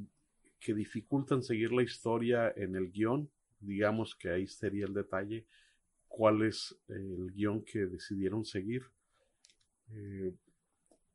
que 0.61 0.73
dificultan 0.73 1.43
seguir 1.43 1.73
la 1.73 1.83
historia 1.83 2.53
en 2.55 2.77
el 2.77 2.93
guion, 2.93 3.29
digamos 3.59 4.14
que 4.14 4.31
ahí 4.31 4.47
sería 4.47 4.87
el 4.87 4.95
detalle, 4.95 5.47
cuál 6.07 6.43
es 6.43 6.79
el 6.87 7.33
guion 7.33 7.64
que 7.64 7.87
decidieron 7.87 8.45
seguir. 8.45 8.85
Eh, 9.91 10.33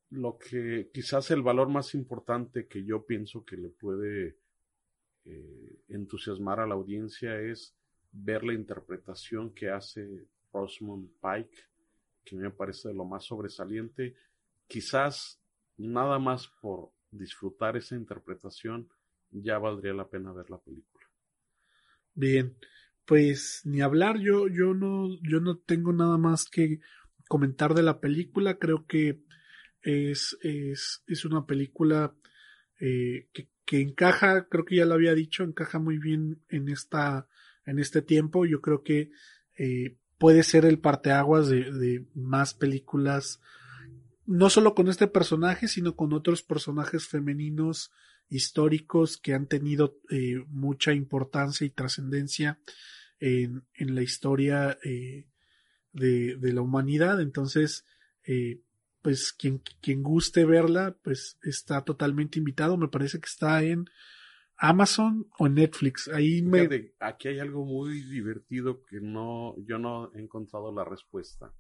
lo 0.10 0.38
que 0.38 0.90
quizás 0.94 1.32
el 1.32 1.42
valor 1.42 1.70
más 1.70 1.96
importante 1.96 2.68
que 2.68 2.84
yo 2.84 3.06
pienso 3.06 3.46
que 3.46 3.56
le 3.56 3.70
puede 3.70 4.28
eh, 4.28 4.43
entusiasmar 6.04 6.60
a 6.60 6.68
la 6.68 6.76
audiencia 6.76 7.40
es 7.40 7.76
ver 8.12 8.44
la 8.44 8.54
interpretación 8.54 9.54
que 9.54 9.70
hace 9.70 10.28
Rosamund 10.54 11.10
Pike, 11.22 11.58
que 12.24 12.36
me 12.36 12.52
parece 12.52 12.94
lo 12.94 13.06
más 13.06 13.26
sobresaliente. 13.26 14.16
Quizás 14.68 15.42
nada 15.78 16.20
más 16.20 16.48
por 16.62 16.92
disfrutar 17.12 17.78
esa 17.78 17.96
interpretación 17.96 18.90
ya 19.32 19.58
valdría 19.58 19.94
la 19.94 20.08
pena 20.08 20.32
ver 20.32 20.50
la 20.50 20.60
película. 20.60 21.08
Bien, 22.14 22.56
pues 23.06 23.62
ni 23.66 23.82
hablar, 23.82 24.20
yo, 24.20 24.48
yo 24.48 24.74
no, 24.74 25.10
yo 25.22 25.40
no 25.40 25.58
tengo 25.58 25.92
nada 25.92 26.18
más 26.18 26.46
que 26.46 26.80
comentar 27.28 27.74
de 27.74 27.84
la 27.84 28.00
película. 28.00 28.60
Creo 28.60 28.86
que 28.86 29.24
es, 29.82 30.38
es, 30.42 31.04
es 31.08 31.26
una 31.26 31.46
película 31.46 32.16
eh, 32.80 33.28
que, 33.34 33.50
que, 33.74 33.82
encaja, 33.82 34.48
creo 34.50 34.66
que 34.66 34.76
ya 34.76 34.86
lo 34.86 34.94
había 34.94 35.16
dicho, 35.16 35.44
encaja 35.44 35.80
muy 35.80 35.98
bien 35.98 36.40
en 36.50 36.70
esta, 36.70 37.28
en 37.66 37.80
este 37.80 38.04
tiempo. 38.04 38.46
Yo 38.46 38.62
creo 38.62 38.84
que 38.84 39.10
eh, 39.58 39.98
puede 40.20 40.44
ser 40.44 40.66
el 40.66 40.78
parteaguas 40.78 41.50
de, 41.50 42.06
más 42.14 42.54
películas, 42.54 43.42
no 44.28 44.52
solo 44.52 44.76
con 44.76 44.90
este 44.90 45.08
personaje, 45.08 45.68
sino 45.68 45.96
con 45.96 46.14
otros 46.14 46.44
personajes 46.44 47.08
femeninos 47.08 47.92
históricos 48.30 49.18
que 49.18 49.34
han 49.34 49.48
tenido 49.48 49.98
eh, 50.12 50.44
mucha 50.50 50.94
importancia 50.94 51.66
y 51.66 51.72
trascendencia 51.72 52.60
en, 53.20 53.64
en, 53.74 53.96
la 53.96 54.04
historia 54.04 54.78
eh, 54.84 55.26
de, 55.94 56.36
de, 56.36 56.54
la 56.54 56.62
humanidad. 56.62 57.22
Entonces, 57.22 57.86
pues 59.04 59.34
quien, 59.34 59.62
quien 59.82 60.02
guste 60.02 60.46
verla, 60.46 60.96
pues 61.04 61.38
está 61.44 61.84
totalmente 61.84 62.40
invitado. 62.40 62.78
Me 62.78 62.88
parece 62.88 63.20
que 63.20 63.28
está 63.28 63.62
en 63.62 63.86
Amazon 64.58 65.28
o 65.38 65.50
Netflix. 65.50 66.08
Ahí 66.08 66.42
me... 66.42 66.94
aquí 67.00 67.28
hay 67.28 67.40
algo 67.40 67.66
muy 67.66 68.02
divertido 68.04 68.82
que 68.86 69.02
no, 69.02 69.56
yo 69.68 69.78
no 69.78 70.10
he 70.16 70.20
encontrado 70.20 70.72
la 70.72 70.86
respuesta. 70.86 71.54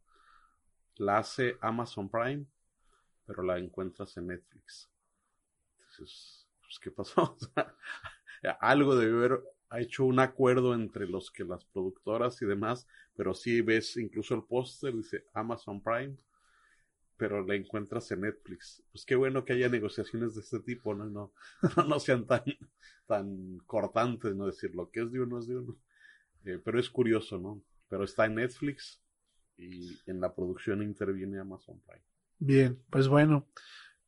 La 0.95 1.17
hace 1.17 1.57
Amazon 1.59 2.09
Prime, 2.09 2.45
pero 3.25 3.43
la 3.43 3.59
encuentras 3.59 4.15
en 4.15 4.27
Netflix. 4.27 4.89
Entonces, 5.79 6.47
pues, 6.61 6.79
¿qué 6.79 6.91
pasó? 6.91 7.37
algo 8.61 8.95
debe 8.95 9.17
haber 9.17 9.43
hecho 9.81 10.05
un 10.05 10.19
acuerdo 10.19 10.75
entre 10.75 11.07
los 11.07 11.29
que 11.29 11.43
las 11.43 11.65
productoras 11.65 12.41
y 12.41 12.45
demás, 12.45 12.87
pero 13.17 13.33
si 13.33 13.59
ves 13.59 13.97
incluso 13.97 14.33
el 14.33 14.43
póster, 14.43 14.95
dice 14.95 15.25
Amazon 15.33 15.83
Prime 15.83 16.15
pero 17.17 17.45
la 17.45 17.55
encuentras 17.55 18.11
en 18.11 18.21
Netflix. 18.21 18.83
Pues 18.91 19.05
qué 19.05 19.15
bueno 19.15 19.45
que 19.45 19.53
haya 19.53 19.69
negociaciones 19.69 20.35
de 20.35 20.41
este 20.41 20.59
tipo, 20.59 20.93
¿no? 20.93 21.05
No, 21.77 21.83
no, 21.87 21.99
sean 21.99 22.25
tan, 22.25 22.43
tan 23.05 23.57
cortantes, 23.65 24.35
no 24.35 24.47
decir 24.47 24.73
lo 24.75 24.89
que 24.89 25.01
es 25.01 25.11
de 25.11 25.21
uno 25.21 25.39
es 25.39 25.47
de 25.47 25.57
uno. 25.57 25.77
Eh, 26.45 26.59
pero 26.63 26.79
es 26.79 26.89
curioso, 26.89 27.39
¿no? 27.39 27.63
Pero 27.87 28.03
está 28.03 28.25
en 28.25 28.35
Netflix 28.35 29.01
y 29.57 29.97
en 30.07 30.19
la 30.19 30.33
producción 30.33 30.81
interviene 30.81 31.39
Amazon 31.39 31.79
Prime. 31.81 32.03
Bien, 32.39 32.81
pues 32.89 33.07
bueno, 33.07 33.47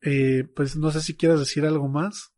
eh, 0.02 0.44
pues 0.56 0.76
no 0.76 0.91
sé 0.91 1.02
si 1.02 1.15
quieres 1.15 1.39
decir 1.39 1.65
algo 1.65 1.88
más. 1.88 2.34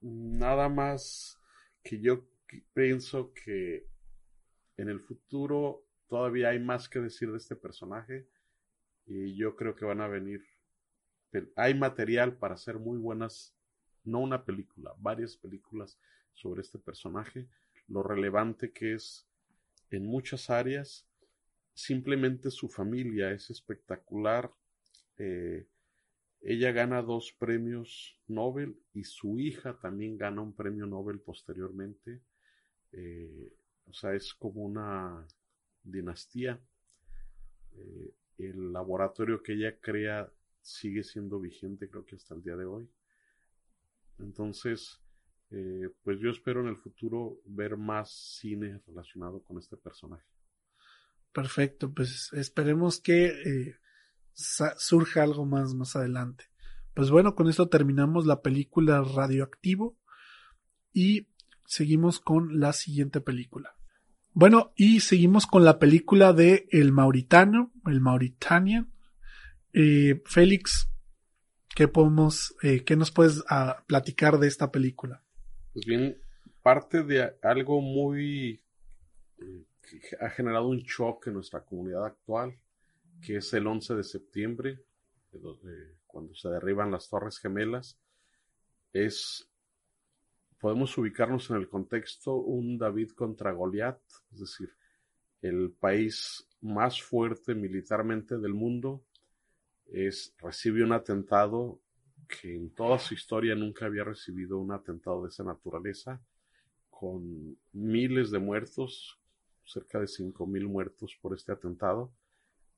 Nada 0.00 0.68
más 0.68 1.38
que 1.82 2.00
yo 2.00 2.26
pienso 2.72 3.32
que 3.32 3.86
en 4.76 4.88
el 4.88 5.00
futuro 5.00 5.84
todavía 6.08 6.50
hay 6.50 6.58
más 6.58 6.88
que 6.88 7.00
decir 7.00 7.30
de 7.30 7.38
este 7.38 7.56
personaje 7.56 8.28
y 9.06 9.34
yo 9.36 9.56
creo 9.56 9.74
que 9.74 9.84
van 9.84 10.00
a 10.00 10.08
venir. 10.08 10.44
Hay 11.56 11.74
material 11.74 12.36
para 12.36 12.54
hacer 12.54 12.78
muy 12.78 12.98
buenas, 12.98 13.54
no 14.04 14.20
una 14.20 14.44
película, 14.44 14.94
varias 14.98 15.36
películas 15.36 15.98
sobre 16.34 16.62
este 16.62 16.78
personaje, 16.78 17.48
lo 17.88 18.02
relevante 18.02 18.72
que 18.72 18.94
es 18.94 19.26
en 19.90 20.06
muchas 20.06 20.50
áreas, 20.50 21.06
simplemente 21.74 22.50
su 22.50 22.68
familia 22.68 23.30
es 23.30 23.50
espectacular. 23.50 24.52
Eh, 25.18 25.66
ella 26.40 26.72
gana 26.72 27.02
dos 27.02 27.32
premios 27.38 28.18
Nobel 28.26 28.76
y 28.94 29.04
su 29.04 29.38
hija 29.38 29.78
también 29.78 30.18
gana 30.18 30.40
un 30.42 30.54
premio 30.54 30.86
Nobel 30.86 31.20
posteriormente. 31.20 32.20
Eh, 32.92 33.52
o 33.88 33.92
sea, 33.92 34.14
es 34.14 34.34
como 34.34 34.62
una 34.62 35.26
dinastía. 35.82 36.60
Eh, 37.74 38.14
el 38.38 38.72
laboratorio 38.72 39.42
que 39.42 39.54
ella 39.54 39.78
crea 39.80 40.32
sigue 40.60 41.02
siendo 41.02 41.40
vigente, 41.40 41.88
creo 41.88 42.04
que 42.04 42.16
hasta 42.16 42.34
el 42.34 42.42
día 42.42 42.56
de 42.56 42.64
hoy. 42.64 42.88
Entonces, 44.18 45.00
eh, 45.50 45.90
pues 46.02 46.18
yo 46.20 46.30
espero 46.30 46.60
en 46.60 46.68
el 46.68 46.76
futuro 46.76 47.40
ver 47.44 47.76
más 47.76 48.10
cine 48.10 48.80
relacionado 48.86 49.42
con 49.42 49.58
este 49.58 49.76
personaje. 49.76 50.24
Perfecto, 51.32 51.92
pues 51.92 52.30
esperemos 52.32 53.00
que 53.00 53.26
eh, 53.26 53.76
surja 54.34 55.22
algo 55.22 55.44
más 55.44 55.74
más 55.74 55.96
adelante. 55.96 56.44
Pues 56.94 57.10
bueno, 57.10 57.34
con 57.34 57.48
esto 57.48 57.68
terminamos 57.68 58.26
la 58.26 58.42
película 58.42 59.02
Radioactivo 59.02 59.96
y 60.92 61.28
seguimos 61.64 62.20
con 62.20 62.60
la 62.60 62.72
siguiente 62.72 63.20
película. 63.20 63.74
Bueno, 64.34 64.72
y 64.76 65.00
seguimos 65.00 65.46
con 65.46 65.64
la 65.64 65.78
película 65.78 66.32
de 66.32 66.66
El 66.70 66.90
Mauritano, 66.90 67.70
El 67.86 68.00
Mauritanian. 68.00 68.90
Eh, 69.74 70.22
Félix, 70.24 70.88
¿qué 71.74 71.86
podemos, 71.86 72.54
eh, 72.62 72.82
qué 72.82 72.96
nos 72.96 73.10
puedes 73.10 73.44
ah, 73.50 73.84
platicar 73.86 74.38
de 74.38 74.48
esta 74.48 74.72
película? 74.72 75.22
Pues 75.74 75.84
bien, 75.84 76.16
parte 76.62 77.02
de 77.02 77.34
algo 77.42 77.82
muy 77.82 78.58
eh, 79.38 79.64
que 79.82 80.16
ha 80.18 80.30
generado 80.30 80.68
un 80.68 80.78
shock 80.78 81.26
en 81.26 81.34
nuestra 81.34 81.62
comunidad 81.62 82.06
actual, 82.06 82.56
que 83.20 83.36
es 83.36 83.52
el 83.52 83.66
11 83.66 83.96
de 83.96 84.04
septiembre, 84.04 84.78
cuando 86.06 86.34
se 86.34 86.48
derriban 86.48 86.90
las 86.90 87.08
Torres 87.08 87.38
Gemelas, 87.38 87.98
es 88.92 89.46
podemos 90.62 90.96
ubicarnos 90.96 91.50
en 91.50 91.56
el 91.56 91.68
contexto 91.68 92.36
un 92.36 92.78
David 92.78 93.10
contra 93.16 93.50
Goliat, 93.50 93.98
es 94.32 94.38
decir, 94.38 94.72
el 95.40 95.72
país 95.72 96.46
más 96.60 97.02
fuerte 97.02 97.52
militarmente 97.56 98.38
del 98.38 98.54
mundo 98.54 99.02
es, 99.86 100.32
recibe 100.38 100.84
un 100.84 100.92
atentado 100.92 101.80
que 102.28 102.54
en 102.54 102.70
toda 102.70 103.00
su 103.00 103.12
historia 103.12 103.56
nunca 103.56 103.86
había 103.86 104.04
recibido 104.04 104.60
un 104.60 104.70
atentado 104.70 105.24
de 105.24 105.30
esa 105.30 105.42
naturaleza, 105.42 106.22
con 106.90 107.58
miles 107.72 108.30
de 108.30 108.38
muertos, 108.38 109.18
cerca 109.64 109.98
de 109.98 110.06
cinco 110.06 110.46
mil 110.46 110.68
muertos 110.68 111.18
por 111.20 111.34
este 111.34 111.50
atentado. 111.50 112.12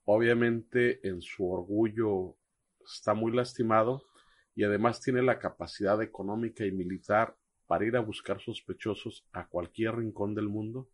Obviamente 0.07 1.07
en 1.07 1.21
su 1.21 1.51
orgullo 1.51 2.35
está 2.83 3.13
muy 3.13 3.33
lastimado 3.33 4.07
y 4.55 4.65
además 4.65 5.03
tiene 5.03 5.21
la 5.21 5.39
capacidad 5.39 6.01
económica 6.01 6.65
y 6.65 6.73
militar 6.73 7.37
para 7.67 7.85
ir 7.87 7.97
a 7.97 8.01
buscar 8.01 8.41
sospechosos 8.41 9.27
a 9.33 9.47
cualquier 9.47 9.97
rincón 9.97 10.35
del 10.35 10.49
mundo. 10.49 10.89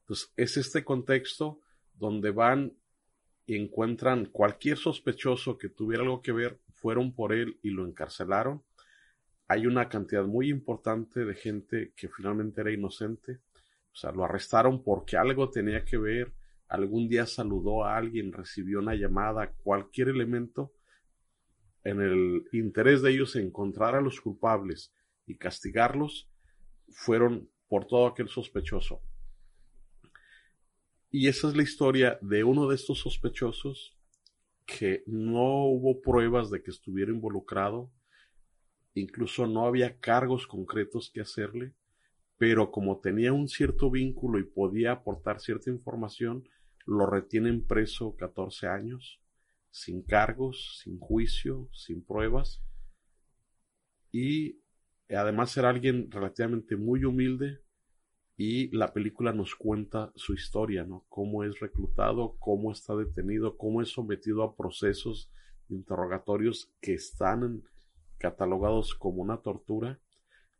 Entonces, 0.00 0.32
es 0.36 0.56
este 0.56 0.84
contexto 0.84 1.60
donde 1.94 2.30
van 2.30 2.76
y 3.46 3.56
encuentran 3.56 4.26
cualquier 4.26 4.76
sospechoso 4.76 5.56
que 5.56 5.68
tuviera 5.68 6.02
algo 6.02 6.20
que 6.20 6.32
ver, 6.32 6.60
fueron 6.72 7.14
por 7.14 7.32
él 7.32 7.58
y 7.62 7.70
lo 7.70 7.86
encarcelaron. 7.86 8.62
Hay 9.48 9.66
una 9.66 9.88
cantidad 9.88 10.24
muy 10.24 10.50
importante 10.50 11.24
de 11.24 11.34
gente 11.34 11.92
que 11.96 12.08
finalmente 12.08 12.60
era 12.60 12.72
inocente. 12.72 13.40
O 13.92 13.96
sea, 13.96 14.10
lo 14.10 14.24
arrestaron 14.24 14.82
porque 14.82 15.16
algo 15.16 15.48
tenía 15.50 15.84
que 15.84 15.96
ver, 15.96 16.32
algún 16.68 17.08
día 17.08 17.26
saludó 17.26 17.84
a 17.84 17.96
alguien, 17.96 18.32
recibió 18.32 18.80
una 18.80 18.94
llamada, 18.94 19.52
cualquier 19.52 20.08
elemento 20.08 20.72
en 21.84 22.00
el 22.00 22.48
interés 22.52 23.00
de 23.00 23.12
ellos 23.12 23.36
encontrar 23.36 23.94
a 23.94 24.00
los 24.00 24.20
culpables 24.20 24.92
y 25.26 25.36
castigarlos, 25.36 26.30
fueron 26.88 27.50
por 27.68 27.86
todo 27.86 28.06
aquel 28.06 28.28
sospechoso. 28.28 29.00
Y 31.10 31.28
esa 31.28 31.48
es 31.48 31.56
la 31.56 31.62
historia 31.62 32.18
de 32.20 32.44
uno 32.44 32.68
de 32.68 32.74
estos 32.74 33.00
sospechosos 33.00 33.96
que 34.66 35.02
no 35.06 35.64
hubo 35.66 36.00
pruebas 36.00 36.50
de 36.50 36.62
que 36.62 36.70
estuviera 36.70 37.12
involucrado, 37.12 37.92
incluso 38.94 39.46
no 39.46 39.66
había 39.66 39.98
cargos 39.98 40.46
concretos 40.46 41.10
que 41.12 41.20
hacerle, 41.20 41.74
pero 42.36 42.70
como 42.70 43.00
tenía 43.00 43.32
un 43.32 43.48
cierto 43.48 43.90
vínculo 43.90 44.38
y 44.38 44.44
podía 44.44 44.92
aportar 44.92 45.40
cierta 45.40 45.70
información, 45.70 46.48
lo 46.84 47.06
retienen 47.06 47.66
preso 47.66 48.16
14 48.16 48.66
años, 48.66 49.20
sin 49.70 50.02
cargos, 50.02 50.80
sin 50.82 50.98
juicio, 50.98 51.68
sin 51.72 52.04
pruebas, 52.04 52.62
y 54.12 54.60
además 55.14 55.56
era 55.56 55.70
alguien 55.70 56.10
relativamente 56.10 56.76
muy 56.76 57.04
humilde, 57.04 57.60
y 58.36 58.68
la 58.76 58.92
película 58.92 59.32
nos 59.32 59.54
cuenta 59.54 60.12
su 60.14 60.34
historia, 60.34 60.84
¿no? 60.84 61.06
Cómo 61.08 61.42
es 61.42 61.58
reclutado, 61.58 62.36
cómo 62.38 62.70
está 62.70 62.94
detenido, 62.94 63.56
cómo 63.56 63.80
es 63.80 63.88
sometido 63.88 64.42
a 64.42 64.54
procesos 64.54 65.30
interrogatorios 65.70 66.70
que 66.80 66.94
están 66.94 67.62
catalogados 68.18 68.94
como 68.94 69.22
una 69.22 69.38
tortura, 69.38 69.98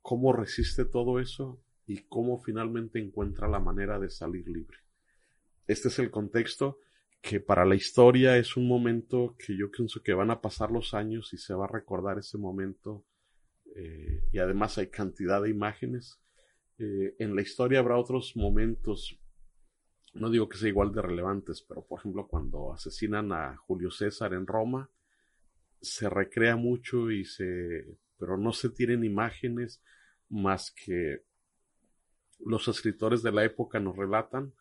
cómo 0.00 0.32
resiste 0.32 0.84
todo 0.86 1.20
eso 1.20 1.60
y 1.86 1.98
cómo 1.98 2.38
finalmente 2.38 2.98
encuentra 2.98 3.46
la 3.46 3.60
manera 3.60 3.98
de 3.98 4.08
salir 4.08 4.48
libre. 4.48 4.78
Este 5.66 5.88
es 5.88 5.98
el 5.98 6.10
contexto 6.10 6.78
que 7.20 7.40
para 7.40 7.64
la 7.64 7.74
historia 7.74 8.38
es 8.38 8.56
un 8.56 8.68
momento 8.68 9.34
que 9.38 9.56
yo 9.56 9.70
pienso 9.70 10.02
que 10.02 10.14
van 10.14 10.30
a 10.30 10.40
pasar 10.40 10.70
los 10.70 10.94
años 10.94 11.32
y 11.34 11.38
se 11.38 11.54
va 11.54 11.64
a 11.64 11.72
recordar 11.72 12.18
ese 12.18 12.38
momento 12.38 13.04
eh, 13.78 14.22
y 14.32 14.38
además 14.38 14.78
hay 14.78 14.86
cantidad 14.86 15.42
de 15.42 15.50
imágenes. 15.50 16.18
Eh, 16.78 17.14
en 17.18 17.36
la 17.36 17.42
historia 17.42 17.80
habrá 17.80 17.98
otros 17.98 18.34
momentos, 18.34 19.20
no 20.14 20.30
digo 20.30 20.48
que 20.48 20.56
sea 20.56 20.70
igual 20.70 20.92
de 20.92 21.02
relevantes, 21.02 21.62
pero 21.62 21.84
por 21.86 22.00
ejemplo 22.00 22.26
cuando 22.26 22.72
asesinan 22.72 23.32
a 23.32 23.56
Julio 23.56 23.90
César 23.90 24.32
en 24.32 24.46
Roma, 24.46 24.90
se 25.80 26.08
recrea 26.08 26.56
mucho 26.56 27.10
y 27.10 27.24
se, 27.26 27.98
pero 28.18 28.38
no 28.38 28.52
se 28.52 28.70
tienen 28.70 29.04
imágenes 29.04 29.82
más 30.30 30.72
que 30.72 31.22
los 32.38 32.68
escritores 32.68 33.22
de 33.22 33.32
la 33.32 33.44
época 33.44 33.78
nos 33.78 33.96
relatan, 33.96 34.54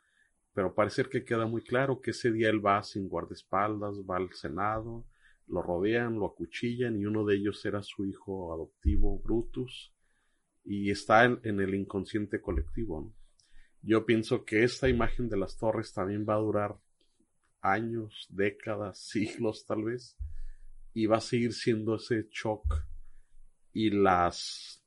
pero 0.54 0.74
parece 0.74 1.06
que 1.06 1.24
queda 1.24 1.46
muy 1.46 1.62
claro 1.62 2.02
que 2.02 2.12
ese 2.12 2.32
día 2.32 2.50
él 2.50 2.66
va 2.66 2.84
sin 2.84 3.08
guardaespaldas, 3.08 3.96
va 4.10 4.18
al 4.18 4.32
Senado, 4.34 5.06
lo 5.48 5.62
rodean, 5.62 6.20
lo 6.20 6.28
acuchillan 6.28 7.00
y 7.00 7.06
uno 7.06 7.26
de 7.26 7.36
ellos 7.36 7.64
era 7.66 7.82
su 7.82 8.06
hijo 8.06 8.54
adoptivo 8.54 9.20
Brutus 9.20 9.94
y 10.64 10.90
está 10.90 11.26
en, 11.26 11.60
el 11.60 11.76
inconsciente 11.76 12.42
colectivo. 12.42 13.14
Yo 13.82 14.06
pienso 14.06 14.46
que 14.46 14.64
esta 14.64 14.90
imagen 14.90 15.30
de 15.30 15.38
las 15.38 15.58
torres 15.58 15.94
también 15.94 16.26
va 16.28 16.36
a 16.36 16.40
durar 16.40 16.78
años, 17.62 18.28
décadas, 18.30 19.00
siglos 19.08 19.66
tal 19.66 19.84
vez, 19.84 20.18
y 20.94 21.06
va 21.06 21.18
a 21.18 21.22
seguir 21.22 21.54
siendo 21.54 21.96
ese 21.96 22.28
shock 22.32 22.66
y 23.74 23.90
las 23.90 24.82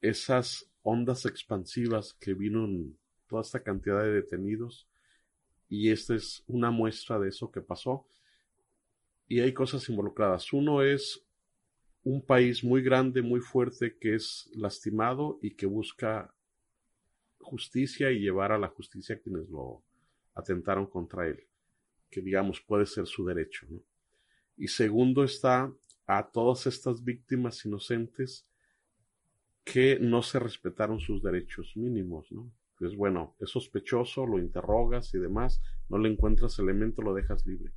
esas 0.00 0.70
ondas 0.82 1.26
expansivas 1.26 2.14
que 2.14 2.32
vino 2.32 2.66
toda 3.26 3.42
esta 3.42 3.62
cantidad 3.62 4.00
de 4.00 4.12
detenidos 4.12 4.88
y 5.68 5.90
esta 5.90 6.14
es 6.14 6.44
una 6.46 6.70
muestra 6.70 7.18
de 7.18 7.28
eso 7.28 7.50
que 7.50 7.60
pasó 7.60 8.06
y 9.28 9.40
hay 9.40 9.52
cosas 9.52 9.88
involucradas. 9.88 10.52
Uno 10.52 10.82
es 10.82 11.22
un 12.02 12.24
país 12.24 12.64
muy 12.64 12.82
grande, 12.82 13.20
muy 13.20 13.40
fuerte, 13.40 13.98
que 13.98 14.14
es 14.14 14.50
lastimado 14.54 15.38
y 15.42 15.54
que 15.54 15.66
busca 15.66 16.34
justicia 17.38 18.10
y 18.10 18.20
llevar 18.20 18.52
a 18.52 18.58
la 18.58 18.68
justicia 18.68 19.16
a 19.16 19.18
quienes 19.18 19.48
lo 19.50 19.82
atentaron 20.34 20.86
contra 20.86 21.26
él, 21.26 21.46
que 22.10 22.22
digamos 22.22 22.60
puede 22.62 22.86
ser 22.86 23.06
su 23.06 23.26
derecho. 23.26 23.66
Y 24.56 24.68
segundo 24.68 25.22
está 25.22 25.72
a 26.06 26.30
todas 26.30 26.66
estas 26.66 27.04
víctimas 27.04 27.64
inocentes 27.66 28.48
que 29.62 29.98
no 30.00 30.22
se 30.22 30.38
respetaron 30.38 30.98
sus 30.98 31.22
derechos 31.22 31.76
mínimos, 31.76 32.32
¿no? 32.32 32.50
Pues 32.78 32.96
bueno, 32.96 33.36
es 33.40 33.50
sospechoso, 33.50 34.24
lo 34.24 34.38
interrogas 34.38 35.12
y 35.12 35.18
demás, 35.18 35.60
no 35.88 35.98
le 35.98 36.08
encuentras 36.08 36.58
elemento, 36.58 37.02
lo 37.02 37.12
dejas 37.12 37.44
libre 37.44 37.72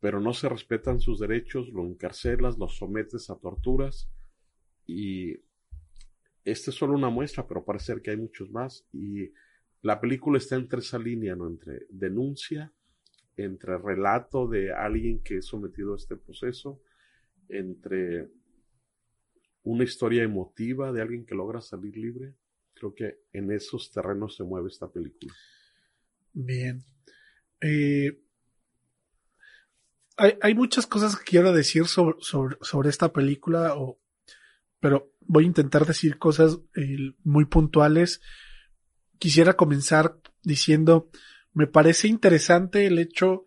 pero 0.00 0.20
no 0.20 0.32
se 0.32 0.48
respetan 0.48 1.00
sus 1.00 1.18
derechos, 1.18 1.68
lo 1.70 1.84
encarcelas, 1.86 2.58
lo 2.58 2.68
sometes 2.68 3.30
a 3.30 3.36
torturas 3.36 4.10
y 4.86 5.32
esta 6.44 6.70
es 6.70 6.76
solo 6.76 6.94
una 6.94 7.10
muestra, 7.10 7.46
pero 7.46 7.64
parece 7.64 7.86
ser 7.86 8.02
que 8.02 8.10
hay 8.10 8.16
muchos 8.16 8.50
más 8.50 8.86
y 8.92 9.32
la 9.82 10.00
película 10.00 10.38
está 10.38 10.56
entre 10.56 10.80
esa 10.80 10.98
línea, 10.98 11.36
¿no? 11.36 11.46
Entre 11.46 11.86
denuncia, 11.90 12.72
entre 13.36 13.78
relato 13.78 14.48
de 14.48 14.72
alguien 14.72 15.22
que 15.22 15.38
es 15.38 15.46
sometido 15.46 15.92
a 15.92 15.96
este 15.96 16.16
proceso, 16.16 16.82
entre 17.48 18.28
una 19.62 19.84
historia 19.84 20.22
emotiva 20.22 20.92
de 20.92 21.02
alguien 21.02 21.24
que 21.24 21.34
logra 21.34 21.60
salir 21.60 21.96
libre. 21.96 22.34
Creo 22.74 22.94
que 22.94 23.20
en 23.32 23.52
esos 23.52 23.90
terrenos 23.90 24.36
se 24.36 24.44
mueve 24.44 24.68
esta 24.68 24.90
película. 24.90 25.34
Bien. 26.32 26.82
Eh, 27.60 28.20
hay, 30.18 30.54
muchas 30.54 30.86
cosas 30.86 31.16
que 31.16 31.24
quiero 31.24 31.52
decir 31.52 31.86
sobre, 31.86 32.16
sobre, 32.60 32.90
esta 32.90 33.12
película, 33.12 33.74
pero 34.80 35.12
voy 35.20 35.44
a 35.44 35.46
intentar 35.46 35.86
decir 35.86 36.18
cosas 36.18 36.58
muy 37.22 37.44
puntuales. 37.44 38.20
Quisiera 39.18 39.56
comenzar 39.56 40.18
diciendo, 40.42 41.10
me 41.52 41.66
parece 41.66 42.08
interesante 42.08 42.86
el 42.86 42.98
hecho 42.98 43.46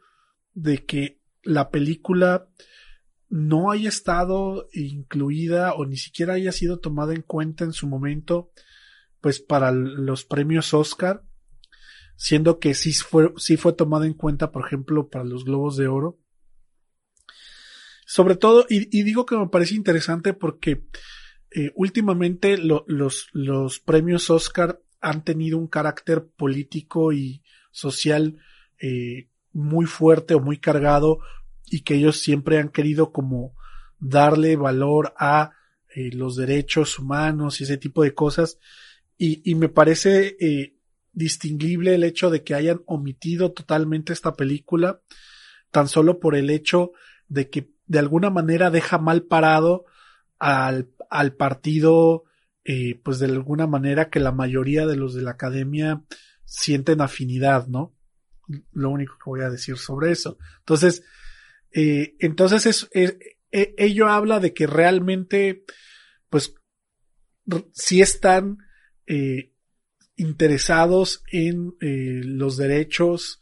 de 0.53 0.85
que 0.85 1.21
la 1.43 1.69
película 1.69 2.49
no 3.29 3.71
haya 3.71 3.89
estado 3.89 4.67
incluida 4.73 5.73
o 5.73 5.85
ni 5.85 5.97
siquiera 5.97 6.33
haya 6.33 6.51
sido 6.51 6.79
tomada 6.79 7.13
en 7.13 7.21
cuenta 7.21 7.63
en 7.63 7.73
su 7.73 7.87
momento, 7.87 8.51
pues 9.21 9.39
para 9.39 9.71
los 9.71 10.25
premios 10.25 10.73
Oscar, 10.73 11.23
siendo 12.15 12.59
que 12.59 12.73
sí 12.73 12.93
fue, 12.93 13.33
sí 13.37 13.57
fue 13.57 13.73
tomada 13.73 14.05
en 14.05 14.13
cuenta, 14.13 14.51
por 14.51 14.65
ejemplo, 14.65 15.09
para 15.09 15.23
los 15.23 15.45
Globos 15.45 15.77
de 15.77 15.87
Oro. 15.87 16.19
Sobre 18.11 18.35
todo, 18.35 18.65
y, 18.67 19.03
digo 19.03 19.25
que 19.25 19.37
me 19.37 19.47
parece 19.47 19.73
interesante 19.73 20.33
porque 20.33 20.83
eh, 21.49 21.71
últimamente 21.75 22.57
los, 22.57 22.83
los 23.31 23.79
premios 23.79 24.29
Oscar 24.29 24.81
han 24.99 25.23
tenido 25.23 25.57
un 25.57 25.67
carácter 25.67 26.27
político 26.27 27.13
y 27.13 27.41
social 27.71 28.35
eh, 28.81 29.29
muy 29.53 29.85
fuerte 29.85 30.33
o 30.33 30.41
muy 30.41 30.57
cargado 30.57 31.19
y 31.67 31.83
que 31.83 31.95
ellos 31.95 32.19
siempre 32.19 32.59
han 32.59 32.67
querido 32.67 33.13
como 33.13 33.55
darle 33.97 34.57
valor 34.57 35.13
a 35.17 35.53
eh, 35.95 36.11
los 36.11 36.35
derechos 36.35 36.99
humanos 36.99 37.61
y 37.61 37.63
ese 37.63 37.77
tipo 37.77 38.03
de 38.03 38.13
cosas. 38.13 38.59
Y, 39.17 39.41
y 39.49 39.55
me 39.55 39.69
parece 39.69 40.35
distinguible 41.13 41.95
el 41.95 42.03
hecho 42.03 42.29
de 42.29 42.43
que 42.43 42.55
hayan 42.55 42.81
omitido 42.87 43.53
totalmente 43.53 44.11
esta 44.11 44.33
película 44.33 44.99
tan 45.71 45.87
solo 45.87 46.19
por 46.19 46.35
el 46.35 46.49
hecho 46.49 46.91
de 47.29 47.49
que 47.49 47.71
de 47.91 47.99
alguna 47.99 48.29
manera 48.29 48.71
deja 48.71 48.97
mal 48.99 49.23
parado 49.23 49.83
al, 50.39 50.89
al 51.09 51.35
partido, 51.35 52.23
eh, 52.63 52.95
pues 53.03 53.19
de 53.19 53.25
alguna 53.25 53.67
manera 53.67 54.09
que 54.09 54.21
la 54.21 54.31
mayoría 54.31 54.87
de 54.87 54.95
los 54.95 55.13
de 55.13 55.23
la 55.23 55.31
academia 55.31 56.01
sienten 56.45 57.01
afinidad, 57.01 57.67
¿no? 57.67 57.93
Lo 58.71 58.91
único 58.91 59.15
que 59.15 59.29
voy 59.29 59.41
a 59.41 59.49
decir 59.49 59.75
sobre 59.75 60.09
eso. 60.11 60.37
Entonces, 60.59 61.03
eh, 61.73 62.15
entonces 62.19 62.65
es, 62.65 62.89
e, 62.93 63.75
ello 63.77 64.07
habla 64.07 64.39
de 64.39 64.53
que 64.53 64.67
realmente, 64.67 65.65
pues, 66.29 66.55
si 67.73 68.01
están 68.01 68.59
eh, 69.05 69.51
interesados 70.15 71.23
en 71.29 71.75
los 71.81 72.55
derechos 72.55 73.41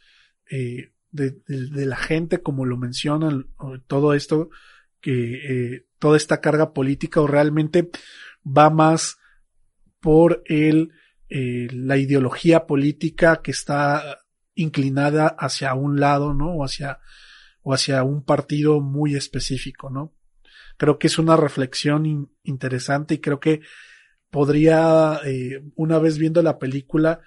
de, 1.12 1.42
la 1.48 1.98
gente, 1.98 2.42
como 2.42 2.66
lo 2.66 2.78
mencionan, 2.78 3.48
todo 3.88 4.14
esto, 4.14 4.50
que 5.02 5.76
eh, 5.76 5.86
toda 5.98 6.18
esta 6.18 6.42
carga 6.42 6.74
política 6.74 7.22
o 7.22 7.28
realmente 7.28 7.90
va 8.46 8.70
más 8.70 9.18
por 10.00 10.44
el, 10.46 10.92
eh, 11.30 11.68
la 11.72 11.98
ideología 11.98 12.66
política 12.66 13.42
que 13.42 13.52
está 13.52 14.20
inclinada 14.56 15.28
hacia 15.28 15.74
un 15.74 16.00
lado, 16.00 16.34
¿no? 16.34 16.56
O 16.56 16.64
hacia, 16.64 17.00
o 17.62 17.74
hacia 17.74 18.04
un 18.04 18.24
partido 18.24 18.82
muy 18.82 19.16
específico, 19.16 19.90
¿no? 19.90 20.14
Creo 20.78 20.98
que 20.98 21.08
es 21.08 21.18
una 21.18 21.36
reflexión 21.36 22.32
interesante 22.44 23.16
y 23.16 23.20
creo 23.20 23.40
que 23.40 23.62
podría, 24.30 25.20
eh, 25.26 25.62
una 25.76 26.00
vez 26.00 26.18
viendo 26.18 26.42
la 26.42 26.60
película, 26.60 27.22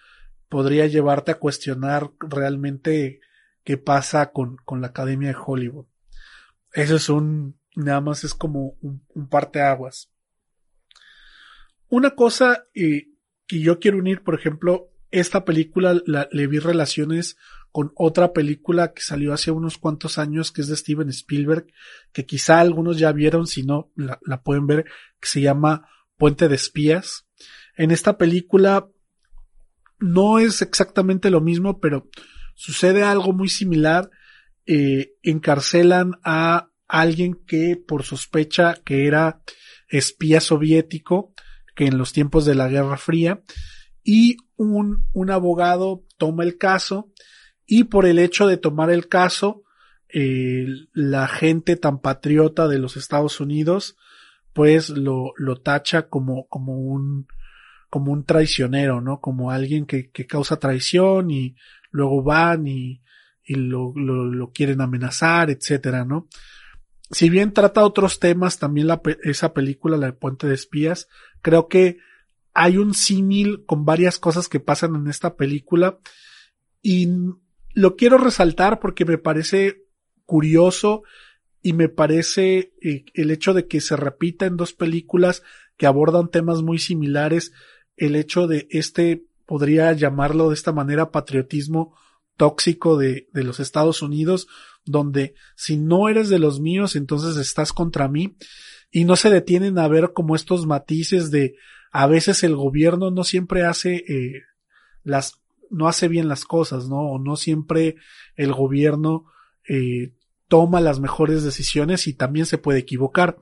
podría 0.49 0.87
llevarte 0.87 1.33
a 1.33 1.39
cuestionar 1.39 2.11
realmente 2.21 3.21
qué 3.65 3.77
pasa 3.77 4.33
con, 4.33 4.57
con 4.65 4.81
la 4.81 4.89
Academia 4.89 5.29
de 5.29 5.37
Hollywood. 5.45 5.87
Eso 6.73 6.97
es 6.97 7.09
un, 7.09 7.59
nada 7.77 8.01
más 8.01 8.25
es 8.25 8.35
como 8.35 8.77
un, 8.81 9.05
un 9.15 9.29
parteaguas. 9.29 10.11
Una 11.89 12.15
cosa 12.15 12.65
eh, 12.75 13.09
que 13.47 13.61
yo 13.61 13.79
quiero 13.79 13.99
unir, 13.99 14.23
por 14.23 14.35
ejemplo, 14.35 14.91
esta 15.11 15.45
película 15.45 16.01
la, 16.07 16.29
le 16.33 16.47
vi 16.47 16.59
relaciones 16.59 17.37
con 17.71 17.93
otra 17.97 18.33
película 18.33 18.93
que 18.93 19.03
salió 19.03 19.33
hace 19.33 19.51
unos 19.51 19.79
cuantos 19.79 20.19
años, 20.19 20.53
que 20.53 20.63
es 20.63 20.69
de 20.69 20.77
Steven 20.77 21.09
Spielberg, 21.09 21.67
que 22.13 22.27
quizá 22.27 22.61
algunos 22.61 22.99
ya 22.99 23.13
vieron, 23.13 23.47
si 23.47 23.63
no, 23.63 23.91
la, 23.95 24.19
la 24.23 24.43
pueden 24.43 24.67
ver, 24.67 24.85
que 25.21 25.29
se 25.29 25.41
llama 25.41 25.89
Puente 26.17 26.49
de 26.49 26.55
Espías. 26.55 27.27
En 27.77 27.91
esta 27.91 28.19
película 28.19 28.89
no 29.99 30.39
es 30.39 30.61
exactamente 30.61 31.31
lo 31.31 31.41
mismo, 31.41 31.81
pero 31.81 32.09
sucede 32.55 33.03
algo 33.03 33.33
muy 33.33 33.49
similar. 33.49 34.11
Eh, 34.67 35.15
encarcelan 35.23 36.13
a 36.23 36.69
alguien 36.87 37.35
que 37.47 37.77
por 37.77 38.05
sospecha 38.05 38.75
que 38.85 39.07
era 39.07 39.43
espía 39.89 40.41
soviético, 40.41 41.33
que 41.75 41.87
en 41.87 41.99
los 41.99 42.13
tiempos 42.13 42.45
de 42.45 42.55
la 42.55 42.69
Guerra 42.69 42.97
Fría, 42.97 43.43
y 44.05 44.37
un, 44.57 45.09
un 45.13 45.31
abogado 45.31 46.05
toma 46.17 46.45
el 46.45 46.59
caso 46.59 47.13
y 47.67 47.85
por 47.85 48.07
el 48.07 48.19
hecho 48.19 48.47
de 48.47 48.57
tomar 48.57 48.91
el 48.91 49.09
caso, 49.09 49.63
eh, 50.09 50.67
la 50.93 51.27
gente 51.29 51.77
tan 51.77 52.01
patriota 52.01 52.69
de 52.69 52.79
los 52.79 52.97
Estados 52.97 53.41
Unidos, 53.41 53.97
pues 54.53 54.91
lo, 54.91 55.33
lo 55.37 55.57
tacha 55.57 56.09
como, 56.09 56.47
como 56.49 56.75
un, 56.75 57.27
como 57.89 58.13
un 58.13 58.25
traicionero, 58.25 59.01
¿no? 59.01 59.21
Como 59.21 59.51
alguien 59.51 59.87
que, 59.87 60.11
que 60.11 60.27
causa 60.27 60.59
traición 60.59 61.31
y 61.31 61.57
luego 61.93 62.23
van 62.23 62.67
y, 62.67 63.03
y 63.45 63.55
lo, 63.55 63.93
lo, 63.95 64.51
quieren 64.53 64.81
amenazar, 64.81 65.51
etcétera, 65.51 66.05
¿no? 66.05 66.29
Si 67.11 67.29
bien 67.29 67.53
trata 67.53 67.85
otros 67.85 68.19
temas, 68.19 68.59
también 68.59 68.87
la, 68.89 69.01
esa 69.23 69.53
película, 69.53 69.97
La 69.97 70.07
de 70.07 70.13
Puente 70.15 70.49
de 70.49 70.55
Espías, 70.55 71.09
creo 71.43 71.69
que 71.69 71.99
hay 72.55 72.79
un 72.79 72.95
símil 72.95 73.65
con 73.67 73.85
varias 73.85 74.19
cosas 74.19 74.49
que 74.49 74.61
pasan 74.61 74.97
en 74.97 75.09
esta 75.09 75.37
película 75.37 75.99
y 76.81 77.09
lo 77.75 77.97
quiero 77.97 78.19
resaltar 78.19 78.81
porque 78.81 79.05
me 79.05 79.19
parece 79.19 79.85
curioso 80.25 81.03
y 81.63 81.75
me 81.75 81.89
parece 81.89 82.73
eh, 82.83 83.05
el 83.15 83.31
hecho 83.31 83.55
de 83.55 83.67
que 83.67 83.81
se 83.81 83.97
repita 83.97 84.47
en 84.47 84.57
dos 84.57 84.73
películas 84.73 85.43
que 85.77 85.87
abordan 85.87 86.31
temas 86.31 86.63
muy 86.63 86.79
similares, 86.79 87.53
el 87.97 88.17
hecho 88.17 88.47
de 88.47 88.67
este, 88.71 89.25
podría 89.47 89.93
llamarlo 89.93 90.49
de 90.49 90.55
esta 90.55 90.73
manera, 90.73 91.11
patriotismo 91.11 91.97
tóxico 92.37 92.97
de, 92.97 93.29
de 93.33 93.45
los 93.45 93.61
Estados 93.61 94.03
Unidos, 94.03 94.49
donde 94.85 95.35
si 95.55 95.77
no 95.77 96.09
eres 96.09 96.29
de 96.29 96.39
los 96.39 96.61
míos, 96.61 96.97
entonces 96.97 97.37
estás 97.37 97.73
contra 97.73 98.09
mí, 98.09 98.37
y 98.91 99.05
no 99.05 99.17
se 99.17 99.31
detienen 99.31 99.79
a 99.79 99.89
ver 99.89 100.13
como 100.13 100.37
estos 100.37 100.67
matices 100.67 101.31
de 101.31 101.57
a 101.91 102.07
veces 102.07 102.43
el 102.43 102.57
gobierno 102.57 103.11
no 103.11 103.25
siempre 103.25 103.65
hace 103.65 103.97
eh, 104.09 104.43
las 105.03 105.41
no 105.71 105.89
hace 105.89 106.09
bien 106.09 106.29
las 106.29 106.45
cosas, 106.45 106.89
¿no? 106.89 107.01
O 107.01 107.19
no 107.19 107.37
siempre 107.37 107.97
el 108.37 108.53
gobierno 108.53 109.25
eh, 109.67 110.13
toma 110.47 110.81
las 110.81 111.01
mejores 111.01 111.43
decisiones 111.43 112.07
y 112.07 112.13
también 112.13 112.45
se 112.45 112.59
puede 112.59 112.81
equivocar. 112.81 113.39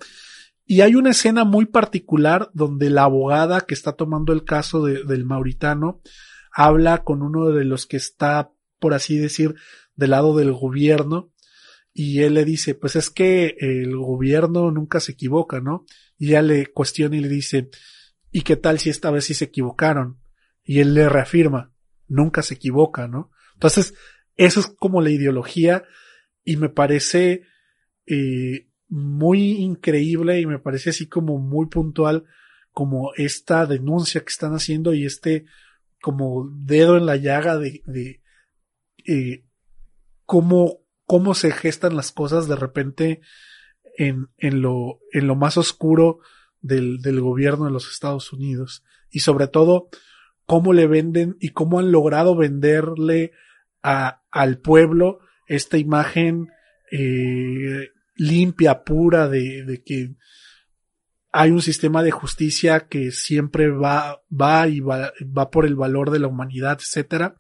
Y 0.65 0.83
hay 0.83 0.95
una 0.95 1.11
escena 1.11 1.45
muy 1.45 1.67
particular 1.67 2.51
donde 2.55 2.91
la 2.91 3.05
abogada 3.05 3.63
que 3.63 3.75
está 3.75 3.93
tomando 3.93 4.33
el 4.33 4.45
caso 4.45 4.85
de, 4.85 5.05
del 5.05 5.25
mauritano 5.25 6.01
habla 6.53 7.03
con 7.05 7.23
uno 7.23 7.51
de 7.51 7.65
los 7.65 7.87
que 7.87 7.97
está, 7.97 8.53
por 8.79 8.95
así 8.95 9.19
decir, 9.19 9.55
del 9.97 10.11
lado 10.11 10.37
del 10.37 10.53
gobierno 10.53 11.33
y 11.93 12.23
él 12.23 12.35
le 12.35 12.45
dice, 12.45 12.75
pues 12.75 12.97
es 12.97 13.11
que 13.11 13.57
el 13.59 13.97
gobierno 13.97 14.71
nunca 14.71 15.01
se 15.01 15.13
equivoca, 15.13 15.61
¿no? 15.61 15.85
Y 16.19 16.29
ella 16.29 16.43
le 16.43 16.67
cuestiona 16.67 17.17
y 17.17 17.21
le 17.21 17.29
dice, 17.29 17.71
¿y 18.31 18.43
qué 18.43 18.57
tal 18.57 18.79
si 18.79 18.91
esta 18.91 19.11
vez 19.11 19.25
sí 19.25 19.35
se 19.35 19.47
equivocaron? 19.47 20.21
Y 20.63 20.81
él 20.81 20.95
le 20.95 21.09
reafirma, 21.09 21.73
nunca 22.07 22.43
se 22.43 22.55
equivoca, 22.55 23.09
¿no? 23.09 23.31
Entonces, 23.55 23.95
eso 24.37 24.61
es 24.61 24.67
como 24.67 25.03
la 25.03 25.11
ideología 25.11 25.85
y 26.45 26.57
me 26.57 26.69
parece 26.69 27.43
eh, 28.07 28.70
muy 28.91 29.53
increíble 29.53 30.41
y 30.41 30.47
me 30.47 30.59
parece 30.59 30.91
así 30.91 31.07
como 31.07 31.38
muy 31.38 31.66
puntual 31.66 32.24
como 32.72 33.12
esta 33.16 33.66
denuncia 33.66 34.20
que 34.20 34.30
están 34.30 34.53
haciendo 34.53 34.93
y 34.93 35.07
este 35.07 35.47
como 36.01 36.51
dedo 36.53 36.97
en 36.97 37.07
la 37.07 37.16
llaga 37.16 37.57
de, 37.57 37.82
de 37.86 38.20
eh, 39.07 39.45
cómo, 40.26 40.80
cómo 41.07 41.34
se 41.34 41.53
gestan 41.53 41.97
las 41.97 42.12
cosas 42.12 42.49
de 42.49 42.57
repente 42.57 43.20
en, 43.97 44.28
en, 44.38 44.62
lo, 44.62 45.01
en 45.12 45.26
lo 45.26 45.36
más 45.36 45.57
oscuro 45.57 46.20
del, 46.61 47.01
del 47.01 47.20
gobierno 47.20 47.66
de 47.66 47.70
los 47.70 47.91
Estados 47.91 48.32
Unidos. 48.32 48.84
Y 49.11 49.20
sobre 49.20 49.49
todo 49.49 49.88
cómo 50.47 50.72
le 50.72 50.86
venden 50.86 51.36
y 51.41 51.51
cómo 51.51 51.78
han 51.78 51.93
logrado 51.93 52.34
venderle 52.34 53.32
a, 53.82 54.22
al 54.30 54.59
pueblo 54.59 55.20
esta 55.47 55.78
imagen 55.78 56.49
eh, 56.91 57.91
limpia, 58.21 58.85
pura, 58.85 59.29
de, 59.29 59.64
de, 59.64 59.83
que 59.83 60.14
hay 61.33 61.51
un 61.51 61.62
sistema 61.62 62.03
de 62.03 62.11
justicia 62.11 62.87
que 62.87 63.12
siempre 63.12 63.71
va, 63.71 64.23
va 64.31 64.68
y 64.68 64.81
va, 64.81 65.12
va 65.37 65.51
por 65.51 65.64
el 65.64 65.75
valor 65.75 66.11
de 66.11 66.18
la 66.18 66.29
humanidad, 66.29 66.79
etcétera, 66.79 67.37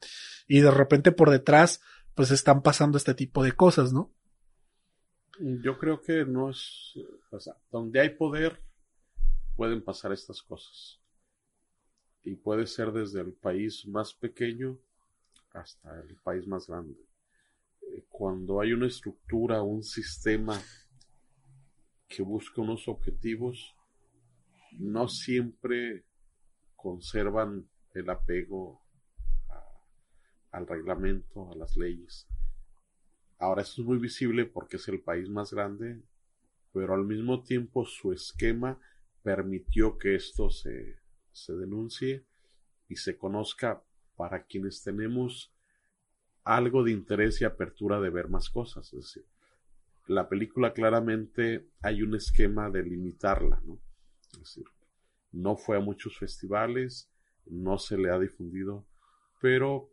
y 0.48 0.60
de 0.60 0.70
repente 0.70 1.12
por 1.12 1.28
detrás, 1.28 1.82
pues 2.14 2.30
están 2.30 2.62
pasando 2.62 2.96
este 2.96 3.12
tipo 3.12 3.44
de 3.44 3.52
cosas, 3.52 3.92
¿no? 3.92 4.10
Yo 5.38 5.78
creo 5.78 6.00
que 6.00 6.24
no 6.24 6.48
es, 6.48 6.94
o 7.30 7.38
sea, 7.38 7.54
donde 7.70 8.00
hay 8.00 8.10
poder, 8.10 8.62
pueden 9.56 9.82
pasar 9.82 10.12
estas 10.12 10.42
cosas 10.42 10.98
y 12.22 12.36
puede 12.36 12.66
ser 12.66 12.92
desde 12.92 13.20
el 13.20 13.34
país 13.34 13.86
más 13.86 14.14
pequeño 14.14 14.78
hasta 15.52 16.00
el 16.00 16.16
país 16.16 16.46
más 16.46 16.66
grande. 16.66 16.94
Cuando 18.08 18.60
hay 18.60 18.72
una 18.72 18.86
estructura, 18.86 19.62
un 19.62 19.82
sistema 19.82 20.60
que 22.08 22.22
busca 22.22 22.60
unos 22.60 22.88
objetivos, 22.88 23.74
no 24.72 25.08
siempre 25.08 26.04
conservan 26.76 27.68
el 27.94 28.10
apego 28.10 28.80
al 30.50 30.66
reglamento, 30.66 31.50
a 31.52 31.54
las 31.54 31.76
leyes. 31.76 32.26
Ahora 33.38 33.62
esto 33.62 33.82
es 33.82 33.86
muy 33.86 33.98
visible 33.98 34.44
porque 34.44 34.76
es 34.76 34.88
el 34.88 35.00
país 35.00 35.28
más 35.28 35.52
grande, 35.52 36.02
pero 36.72 36.94
al 36.94 37.04
mismo 37.04 37.42
tiempo 37.42 37.86
su 37.86 38.12
esquema 38.12 38.78
permitió 39.22 39.98
que 39.98 40.14
esto 40.14 40.50
se, 40.50 40.98
se 41.32 41.54
denuncie 41.54 42.24
y 42.88 42.96
se 42.96 43.16
conozca 43.16 43.82
para 44.16 44.44
quienes 44.44 44.82
tenemos 44.82 45.52
algo 46.44 46.82
de 46.82 46.92
interés 46.92 47.40
y 47.40 47.44
apertura 47.44 48.00
de 48.00 48.10
ver 48.10 48.28
más 48.28 48.48
cosas. 48.50 48.92
Es 48.92 49.00
decir, 49.00 49.24
la 50.06 50.28
película 50.28 50.72
claramente 50.72 51.68
hay 51.82 52.02
un 52.02 52.14
esquema 52.14 52.70
de 52.70 52.82
limitarla, 52.82 53.60
¿no? 53.64 53.78
Decir, 54.38 54.64
no 55.32 55.56
fue 55.56 55.76
a 55.76 55.80
muchos 55.80 56.18
festivales, 56.18 57.10
no 57.46 57.78
se 57.78 57.96
le 57.96 58.10
ha 58.10 58.18
difundido, 58.18 58.86
pero 59.40 59.90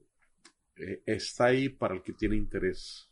eh, 0.75 1.01
está 1.05 1.45
ahí 1.45 1.69
para 1.69 1.95
el 1.95 2.03
que 2.03 2.13
tiene 2.13 2.35
interés 2.35 3.09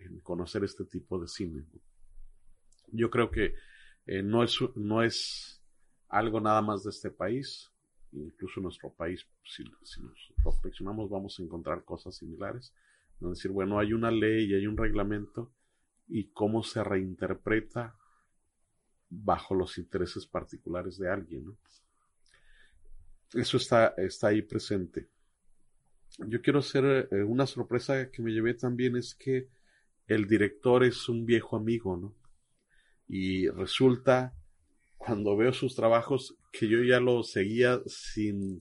en 0.00 0.20
conocer 0.20 0.64
este 0.64 0.84
tipo 0.84 1.18
de 1.18 1.28
cine. 1.28 1.64
Yo 2.88 3.10
creo 3.10 3.30
que 3.30 3.54
eh, 4.06 4.22
no, 4.22 4.42
es, 4.42 4.58
no 4.74 5.02
es 5.02 5.60
algo 6.08 6.40
nada 6.40 6.62
más 6.62 6.84
de 6.84 6.90
este 6.90 7.10
país, 7.10 7.70
incluso 8.16 8.60
nuestro 8.60 8.92
país, 8.92 9.26
si, 9.44 9.64
nos 9.64 10.32
reflexionamos, 10.44 11.10
vamos 11.10 11.38
a 11.38 11.42
encontrar 11.42 11.84
cosas 11.84 12.16
similares. 12.16 12.74
Es 13.20 13.28
decir, 13.28 13.50
bueno, 13.50 13.78
hay 13.78 13.92
una 13.92 14.10
ley 14.10 14.46
y 14.46 14.54
hay 14.54 14.66
un 14.66 14.76
reglamento 14.76 15.52
y 16.08 16.28
cómo 16.30 16.62
se 16.62 16.82
reinterpreta 16.84 17.96
bajo 19.08 19.54
los 19.54 19.78
intereses 19.78 20.26
particulares 20.26 20.98
de 20.98 21.10
alguien. 21.10 21.46
¿no? 21.46 21.58
Eso 23.34 23.56
está, 23.56 23.94
está 23.96 24.28
ahí 24.28 24.42
presente. 24.42 25.08
Yo 26.18 26.40
quiero 26.40 26.60
hacer 26.60 27.08
eh, 27.10 27.22
una 27.22 27.46
sorpresa 27.46 28.10
que 28.10 28.22
me 28.22 28.32
llevé 28.32 28.54
también 28.54 28.96
es 28.96 29.14
que 29.14 29.48
el 30.06 30.26
director 30.26 30.84
es 30.84 31.08
un 31.08 31.26
viejo 31.26 31.56
amigo, 31.56 31.96
¿no? 31.96 32.14
Y 33.08 33.48
resulta 33.48 34.34
cuando 35.06 35.36
veo 35.36 35.52
sus 35.52 35.76
trabajos 35.76 36.36
que 36.50 36.66
yo 36.66 36.82
ya 36.82 36.98
lo 36.98 37.22
seguía 37.22 37.80
sin 37.86 38.58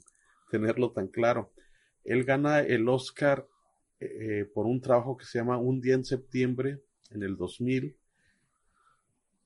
tenerlo 0.52 0.92
tan 0.92 1.08
claro. 1.08 1.52
Él 2.04 2.24
gana 2.24 2.60
el 2.60 2.88
Oscar 2.88 3.48
eh, 4.00 4.48
por 4.54 4.68
un 4.68 4.80
trabajo 4.80 5.18
que 5.18 5.26
se 5.26 5.40
llama 5.40 5.58
Un 5.58 5.82
día 5.82 5.96
en 5.96 6.06
septiembre 6.06 6.82
en 7.10 7.24
el 7.24 7.36
2000 7.36 7.98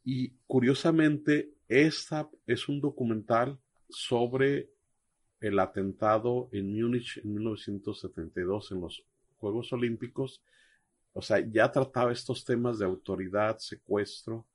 y 0.04 0.32
curiosamente 0.46 1.54
esta 1.70 2.30
es 2.46 2.68
un 2.68 2.82
documental 2.82 3.58
sobre 3.90 4.70
el 5.40 5.58
atentado 5.60 6.50
en 6.52 6.74
Múnich 6.74 7.18
en 7.24 7.34
1972 7.34 8.74
en 8.74 8.82
los 8.82 9.06
Juegos 9.38 9.72
Olímpicos. 9.72 10.42
O 11.14 11.22
sea, 11.22 11.40
ya 11.40 11.72
trataba 11.72 12.12
estos 12.12 12.44
temas 12.44 12.78
de 12.78 12.86
autoridad, 12.86 13.58
secuestro, 13.60 14.46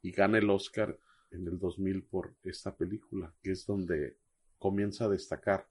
y 0.00 0.12
gana 0.12 0.38
el 0.38 0.48
Oscar 0.48 0.98
en 1.34 1.46
el 1.46 1.58
2000 1.58 2.02
por 2.04 2.34
esta 2.44 2.74
película, 2.76 3.32
que 3.42 3.52
es 3.52 3.66
donde 3.66 4.16
comienza 4.58 5.04
a 5.04 5.08
destacar. 5.08 5.66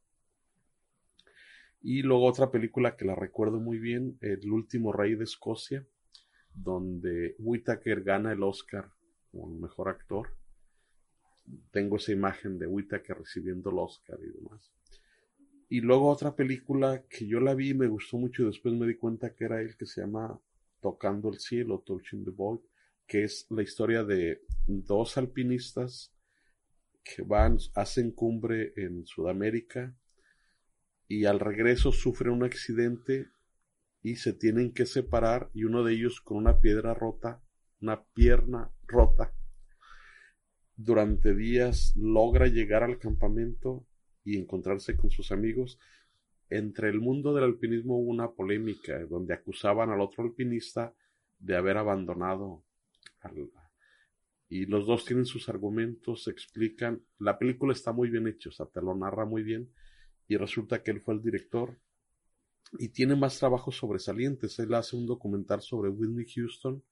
Y 1.81 2.01
luego 2.01 2.25
otra 2.25 2.51
película 2.51 2.95
que 2.95 3.05
la 3.05 3.15
recuerdo 3.15 3.59
muy 3.59 3.79
bien, 3.79 4.17
El 4.21 4.51
último 4.51 4.93
rey 4.93 5.15
de 5.15 5.25
Escocia, 5.25 5.85
donde 6.53 7.35
Whittaker 7.39 8.03
gana 8.03 8.31
el 8.31 8.43
Oscar 8.43 8.91
como 9.31 9.47
mejor 9.57 9.89
actor. 9.89 10.35
Tengo 11.71 11.97
esa 11.97 12.11
imagen 12.11 12.57
de 12.57 12.67
Whittaker 12.67 13.17
recibiendo 13.17 13.69
el 13.71 13.79
Oscar 13.79 14.19
y 14.21 14.31
demás. 14.31 14.71
Y 15.69 15.81
luego 15.81 16.09
otra 16.09 16.35
película 16.35 17.03
que 17.09 17.27
yo 17.27 17.39
la 17.39 17.55
vi 17.55 17.71
y 17.71 17.73
me 17.73 17.87
gustó 17.87 18.17
mucho 18.17 18.43
y 18.43 18.45
después 18.45 18.75
me 18.75 18.87
di 18.87 18.95
cuenta 18.95 19.33
que 19.33 19.45
era 19.45 19.59
él 19.59 19.75
que 19.75 19.85
se 19.85 20.01
llama 20.01 20.39
Tocando 20.79 21.29
el 21.29 21.39
cielo, 21.39 21.79
Touching 21.79 22.23
the 22.23 22.31
Void, 22.31 22.59
que 23.07 23.23
es 23.23 23.45
la 23.49 23.63
historia 23.63 24.03
de 24.03 24.41
dos 24.67 25.17
alpinistas 25.17 26.13
que 27.03 27.21
van, 27.21 27.57
hacen 27.75 28.11
cumbre 28.11 28.73
en 28.77 29.05
Sudamérica 29.05 29.95
y 31.07 31.25
al 31.25 31.39
regreso 31.39 31.91
sufren 31.91 32.33
un 32.33 32.43
accidente 32.43 33.27
y 34.01 34.15
se 34.15 34.33
tienen 34.33 34.73
que 34.73 34.85
separar 34.85 35.49
y 35.53 35.63
uno 35.63 35.83
de 35.83 35.93
ellos 35.93 36.21
con 36.21 36.37
una 36.37 36.59
piedra 36.59 36.93
rota, 36.93 37.41
una 37.81 38.03
pierna 38.03 38.71
rota, 38.87 39.33
durante 40.75 41.35
días 41.35 41.93
logra 41.95 42.47
llegar 42.47 42.83
al 42.83 42.97
campamento 42.97 43.85
y 44.23 44.37
encontrarse 44.37 44.97
con 44.97 45.11
sus 45.11 45.31
amigos. 45.31 45.79
Entre 46.49 46.89
el 46.89 46.99
mundo 46.99 47.33
del 47.33 47.43
alpinismo 47.43 47.97
hubo 47.97 48.11
una 48.11 48.31
polémica 48.31 48.99
donde 49.05 49.33
acusaban 49.33 49.91
al 49.91 50.01
otro 50.01 50.23
alpinista 50.23 50.93
de 51.39 51.55
haber 51.55 51.77
abandonado 51.77 52.63
y 54.49 54.65
los 54.67 54.85
dos 54.85 55.05
tienen 55.05 55.25
sus 55.25 55.49
argumentos, 55.49 56.25
se 56.25 56.31
explican. 56.31 57.01
La 57.17 57.39
película 57.39 57.73
está 57.73 57.91
muy 57.91 58.09
bien 58.09 58.27
hecha, 58.27 58.49
o 58.49 58.51
sea, 58.51 58.67
te 58.67 58.81
lo 58.81 58.95
narra 58.95 59.25
muy 59.25 59.41
bien. 59.41 59.71
Y 60.27 60.37
resulta 60.37 60.83
que 60.83 60.91
él 60.91 61.01
fue 61.01 61.15
el 61.15 61.23
director. 61.23 61.79
Y 62.77 62.89
tiene 62.89 63.15
más 63.15 63.39
trabajos 63.39 63.77
sobresalientes. 63.77 64.59
Él 64.59 64.73
hace 64.75 64.95
un 64.95 65.07
documental 65.07 65.61
sobre 65.61 65.89
Whitney 65.89 66.25
Houston, 66.35 66.83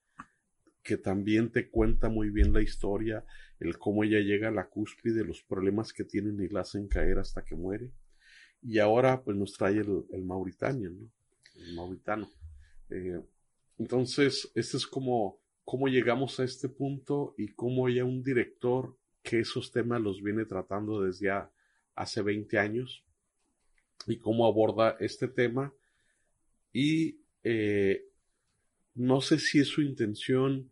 que 0.81 0.97
también 0.97 1.51
te 1.51 1.69
cuenta 1.69 2.09
muy 2.09 2.31
bien 2.31 2.51
la 2.51 2.63
historia, 2.63 3.23
el 3.59 3.77
cómo 3.77 4.03
ella 4.03 4.19
llega 4.19 4.47
a 4.47 4.51
la 4.51 4.67
cúspide, 4.67 5.23
los 5.23 5.43
problemas 5.43 5.93
que 5.93 6.03
tienen 6.03 6.41
y 6.41 6.47
la 6.47 6.61
hacen 6.61 6.87
caer 6.87 7.19
hasta 7.19 7.43
que 7.43 7.55
muere. 7.55 7.91
Y 8.63 8.79
ahora 8.79 9.21
pues 9.23 9.37
nos 9.37 9.53
trae 9.53 9.77
el, 9.77 10.05
el 10.11 10.23
Mauritania, 10.23 10.89
¿no? 10.89 11.11
El 11.55 11.75
mauritano. 11.75 12.27
Eh, 12.89 13.21
entonces, 13.77 14.51
este 14.55 14.77
es 14.77 14.87
como 14.87 15.40
cómo 15.71 15.87
llegamos 15.87 16.37
a 16.37 16.43
este 16.43 16.67
punto 16.67 17.33
y 17.37 17.53
cómo 17.53 17.87
ya 17.87 18.03
un 18.03 18.21
director 18.21 18.93
que 19.23 19.39
esos 19.39 19.71
temas 19.71 20.01
los 20.01 20.21
viene 20.21 20.43
tratando 20.43 21.01
desde 21.01 21.31
hace 21.95 22.21
20 22.21 22.59
años 22.59 23.05
y 24.05 24.17
cómo 24.17 24.45
aborda 24.45 24.97
este 24.99 25.29
tema. 25.29 25.73
Y 26.73 27.21
eh, 27.45 28.03
no 28.95 29.21
sé 29.21 29.39
si 29.39 29.59
es 29.59 29.69
su 29.69 29.81
intención, 29.81 30.69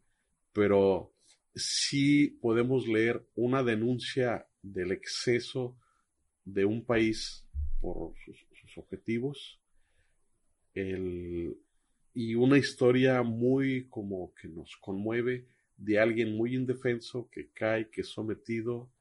pero 0.51 1.13
sí 1.55 2.37
podemos 2.41 2.85
leer 2.85 3.25
una 3.35 3.63
denuncia 3.63 4.49
del 4.61 4.91
exceso 4.91 5.77
de 6.43 6.65
un 6.65 6.83
país 6.83 7.45
por 7.79 8.15
sus, 8.25 8.35
sus 8.59 8.77
objetivos, 8.77 9.61
el, 10.73 11.55
y 12.19 12.35
una 12.35 12.57
historia 12.57 13.23
muy 13.23 13.87
como 13.87 14.33
que 14.33 14.49
nos 14.49 14.75
conmueve 14.75 15.45
de 15.77 15.99
alguien 15.99 16.35
muy 16.35 16.53
indefenso 16.53 17.29
que 17.31 17.47
cae, 17.53 17.89
que 17.89 18.01
es 18.01 18.09
sometido, 18.09 18.91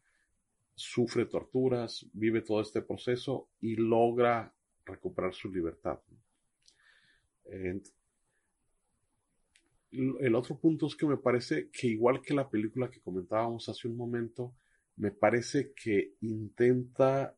sufre 0.76 1.26
torturas, 1.26 2.06
vive 2.12 2.42
todo 2.42 2.60
este 2.60 2.80
proceso 2.80 3.48
y 3.60 3.74
logra 3.74 4.54
recuperar 4.84 5.34
su 5.34 5.50
libertad. 5.50 5.98
el 9.90 10.34
otro 10.36 10.56
punto 10.56 10.86
es 10.86 10.94
que 10.94 11.06
me 11.06 11.16
parece 11.16 11.70
que 11.70 11.88
igual 11.88 12.22
que 12.22 12.34
la 12.34 12.48
película 12.48 12.88
que 12.88 13.00
comentábamos 13.00 13.68
hace 13.68 13.88
un 13.88 13.96
momento, 13.96 14.54
me 14.94 15.10
parece 15.10 15.72
que 15.72 16.12
intenta 16.20 17.36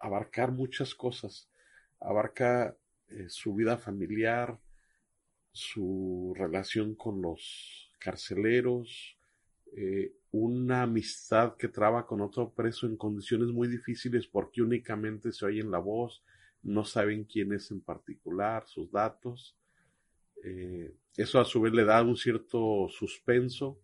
abarcar 0.00 0.50
muchas 0.50 0.96
cosas. 0.96 1.48
Abarca 2.00 2.76
eh, 3.08 3.26
su 3.28 3.54
vida 3.54 3.78
familiar, 3.78 4.58
su 5.56 6.34
relación 6.36 6.94
con 6.94 7.22
los 7.22 7.90
carceleros, 7.98 9.16
eh, 9.74 10.12
una 10.30 10.82
amistad 10.82 11.56
que 11.56 11.68
traba 11.68 12.06
con 12.06 12.20
otro 12.20 12.52
preso 12.52 12.86
en 12.86 12.98
condiciones 12.98 13.48
muy 13.48 13.66
difíciles 13.66 14.26
porque 14.26 14.60
únicamente 14.60 15.32
se 15.32 15.46
oyen 15.46 15.70
la 15.70 15.78
voz, 15.78 16.22
no 16.62 16.84
saben 16.84 17.24
quién 17.24 17.54
es 17.54 17.70
en 17.70 17.80
particular, 17.80 18.64
sus 18.66 18.92
datos. 18.92 19.56
Eh, 20.44 20.94
eso 21.16 21.40
a 21.40 21.44
su 21.46 21.62
vez 21.62 21.72
le 21.72 21.84
da 21.84 22.02
un 22.02 22.18
cierto 22.18 22.86
suspenso, 22.90 23.80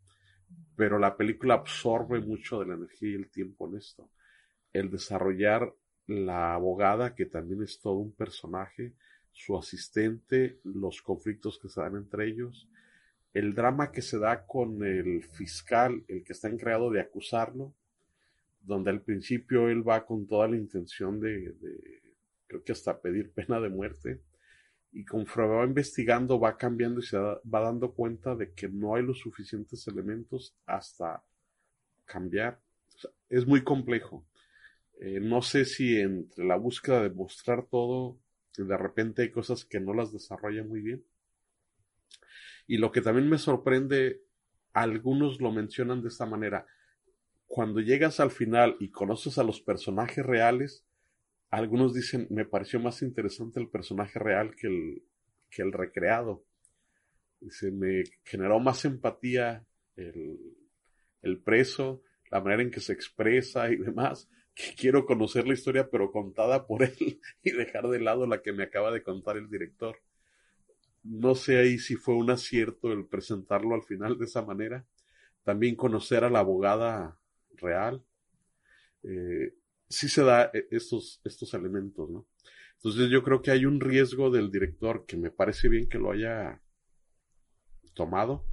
pero 0.76 0.98
la 0.98 1.16
película 1.16 1.54
absorbe 1.54 2.20
mucho 2.20 2.60
de 2.60 2.66
la 2.66 2.74
energía 2.74 3.12
y 3.12 3.14
el 3.14 3.30
tiempo 3.30 3.66
en 3.68 3.78
esto. 3.78 4.10
El 4.74 4.90
desarrollar 4.90 5.74
la 6.06 6.52
abogada, 6.52 7.14
que 7.14 7.24
también 7.24 7.62
es 7.62 7.80
todo 7.80 7.94
un 7.94 8.12
personaje, 8.12 8.94
su 9.32 9.56
asistente, 9.56 10.60
los 10.64 11.02
conflictos 11.02 11.58
que 11.58 11.68
se 11.68 11.80
dan 11.80 11.96
entre 11.96 12.28
ellos, 12.28 12.68
el 13.32 13.54
drama 13.54 13.90
que 13.90 14.02
se 14.02 14.18
da 14.18 14.46
con 14.46 14.84
el 14.84 15.24
fiscal, 15.24 16.04
el 16.06 16.22
que 16.22 16.32
está 16.32 16.48
encargado 16.48 16.90
de 16.90 17.00
acusarlo, 17.00 17.74
donde 18.60 18.90
al 18.90 19.00
principio 19.00 19.68
él 19.68 19.86
va 19.86 20.04
con 20.04 20.26
toda 20.26 20.48
la 20.48 20.56
intención 20.56 21.18
de, 21.18 21.54
creo 22.46 22.62
que 22.62 22.72
hasta 22.72 23.00
pedir 23.00 23.32
pena 23.32 23.58
de 23.60 23.70
muerte, 23.70 24.20
y 24.92 25.04
conforme 25.04 25.54
va 25.56 25.64
investigando 25.64 26.38
va 26.38 26.58
cambiando 26.58 27.00
y 27.00 27.04
se 27.04 27.16
va 27.16 27.40
dando 27.44 27.92
cuenta 27.92 28.36
de 28.36 28.52
que 28.52 28.68
no 28.68 28.94
hay 28.94 29.02
los 29.02 29.18
suficientes 29.20 29.88
elementos 29.88 30.54
hasta 30.66 31.22
cambiar. 32.04 32.60
es 33.30 33.46
muy 33.46 33.64
complejo. 33.64 34.26
Eh, 35.00 35.18
no 35.18 35.40
sé 35.40 35.64
si 35.64 35.98
entre 35.98 36.44
la 36.44 36.56
búsqueda 36.56 37.02
de 37.02 37.10
mostrar 37.10 37.64
todo 37.66 38.18
de 38.56 38.76
repente 38.76 39.22
hay 39.22 39.30
cosas 39.30 39.64
que 39.64 39.80
no 39.80 39.94
las 39.94 40.12
desarrolla 40.12 40.62
muy 40.64 40.80
bien. 40.80 41.04
Y 42.66 42.78
lo 42.78 42.92
que 42.92 43.00
también 43.00 43.28
me 43.28 43.38
sorprende, 43.38 44.22
algunos 44.72 45.40
lo 45.40 45.52
mencionan 45.52 46.02
de 46.02 46.08
esta 46.08 46.26
manera. 46.26 46.66
Cuando 47.46 47.80
llegas 47.80 48.20
al 48.20 48.30
final 48.30 48.76
y 48.80 48.90
conoces 48.90 49.38
a 49.38 49.44
los 49.44 49.60
personajes 49.60 50.24
reales, 50.24 50.84
algunos 51.50 51.92
dicen, 51.92 52.26
me 52.30 52.46
pareció 52.46 52.80
más 52.80 53.02
interesante 53.02 53.60
el 53.60 53.68
personaje 53.68 54.18
real 54.18 54.54
que 54.56 54.68
el, 54.68 55.02
que 55.50 55.62
el 55.62 55.72
recreado. 55.72 56.44
Dice, 57.40 57.70
me 57.70 58.04
generó 58.24 58.58
más 58.60 58.84
empatía 58.84 59.66
el, 59.96 60.38
el 61.20 61.42
preso, 61.42 62.02
la 62.30 62.40
manera 62.40 62.62
en 62.62 62.70
que 62.70 62.80
se 62.80 62.92
expresa 62.92 63.70
y 63.70 63.76
demás, 63.76 64.30
que 64.54 64.74
quiero 64.76 65.06
conocer 65.06 65.46
la 65.46 65.54
historia 65.54 65.88
pero 65.90 66.10
contada 66.10 66.66
por 66.66 66.82
él 66.82 67.20
y 67.42 67.50
dejar 67.52 67.88
de 67.88 68.00
lado 68.00 68.26
la 68.26 68.42
que 68.42 68.52
me 68.52 68.64
acaba 68.64 68.90
de 68.90 69.02
contar 69.02 69.36
el 69.36 69.48
director. 69.48 69.96
No 71.04 71.34
sé 71.34 71.58
ahí 71.58 71.78
si 71.78 71.96
fue 71.96 72.14
un 72.14 72.30
acierto 72.30 72.92
el 72.92 73.06
presentarlo 73.06 73.74
al 73.74 73.82
final 73.82 74.18
de 74.18 74.26
esa 74.26 74.42
manera. 74.42 74.86
También 75.42 75.74
conocer 75.74 76.22
a 76.22 76.30
la 76.30 76.40
abogada 76.40 77.18
real. 77.56 78.04
Eh, 79.02 79.54
sí 79.88 80.08
se 80.08 80.22
da 80.22 80.50
eh, 80.54 80.68
estos, 80.70 81.20
estos 81.24 81.54
elementos, 81.54 82.08
¿no? 82.08 82.26
Entonces 82.76 83.10
yo 83.10 83.22
creo 83.22 83.42
que 83.42 83.50
hay 83.50 83.64
un 83.64 83.80
riesgo 83.80 84.30
del 84.30 84.50
director 84.50 85.06
que 85.06 85.16
me 85.16 85.30
parece 85.30 85.68
bien 85.68 85.88
que 85.88 85.98
lo 85.98 86.12
haya 86.12 86.60
tomado 87.94 88.44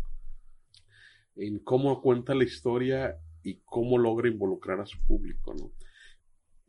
en 1.35 1.59
cómo 1.59 2.01
cuenta 2.01 2.35
la 2.35 2.43
historia 2.43 3.17
y 3.43 3.61
cómo 3.65 3.97
logra 3.97 4.27
involucrar 4.27 4.81
a 4.81 4.85
su 4.85 4.99
público, 5.05 5.53
¿no? 5.53 5.71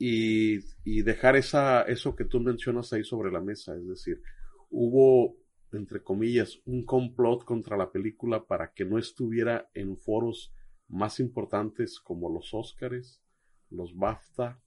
Y, 0.03 1.03
dejar 1.03 1.36
esa, 1.36 1.82
eso 1.82 2.16
que 2.16 2.24
tú 2.24 2.40
mencionas 2.40 2.90
ahí 2.92 3.05
sobre 3.05 3.30
la 3.30 3.42
mesa. 3.42 3.76
Es 3.76 3.86
decir, 3.86 4.22
hubo, 4.70 5.36
entre 5.72 6.03
comillas, 6.03 6.59
un 6.64 6.86
complot 6.86 7.44
contra 7.44 7.76
la 7.76 7.92
película 7.92 8.46
para 8.46 8.72
que 8.72 8.86
no 8.86 8.98
estuviera 8.98 9.68
en 9.74 9.98
foros 9.98 10.55
más 10.88 11.20
importantes 11.20 12.01
como 12.01 12.30
los 12.30 12.55
Óscares, 12.55 13.20
los 13.68 13.94
BAFTA 13.94 14.62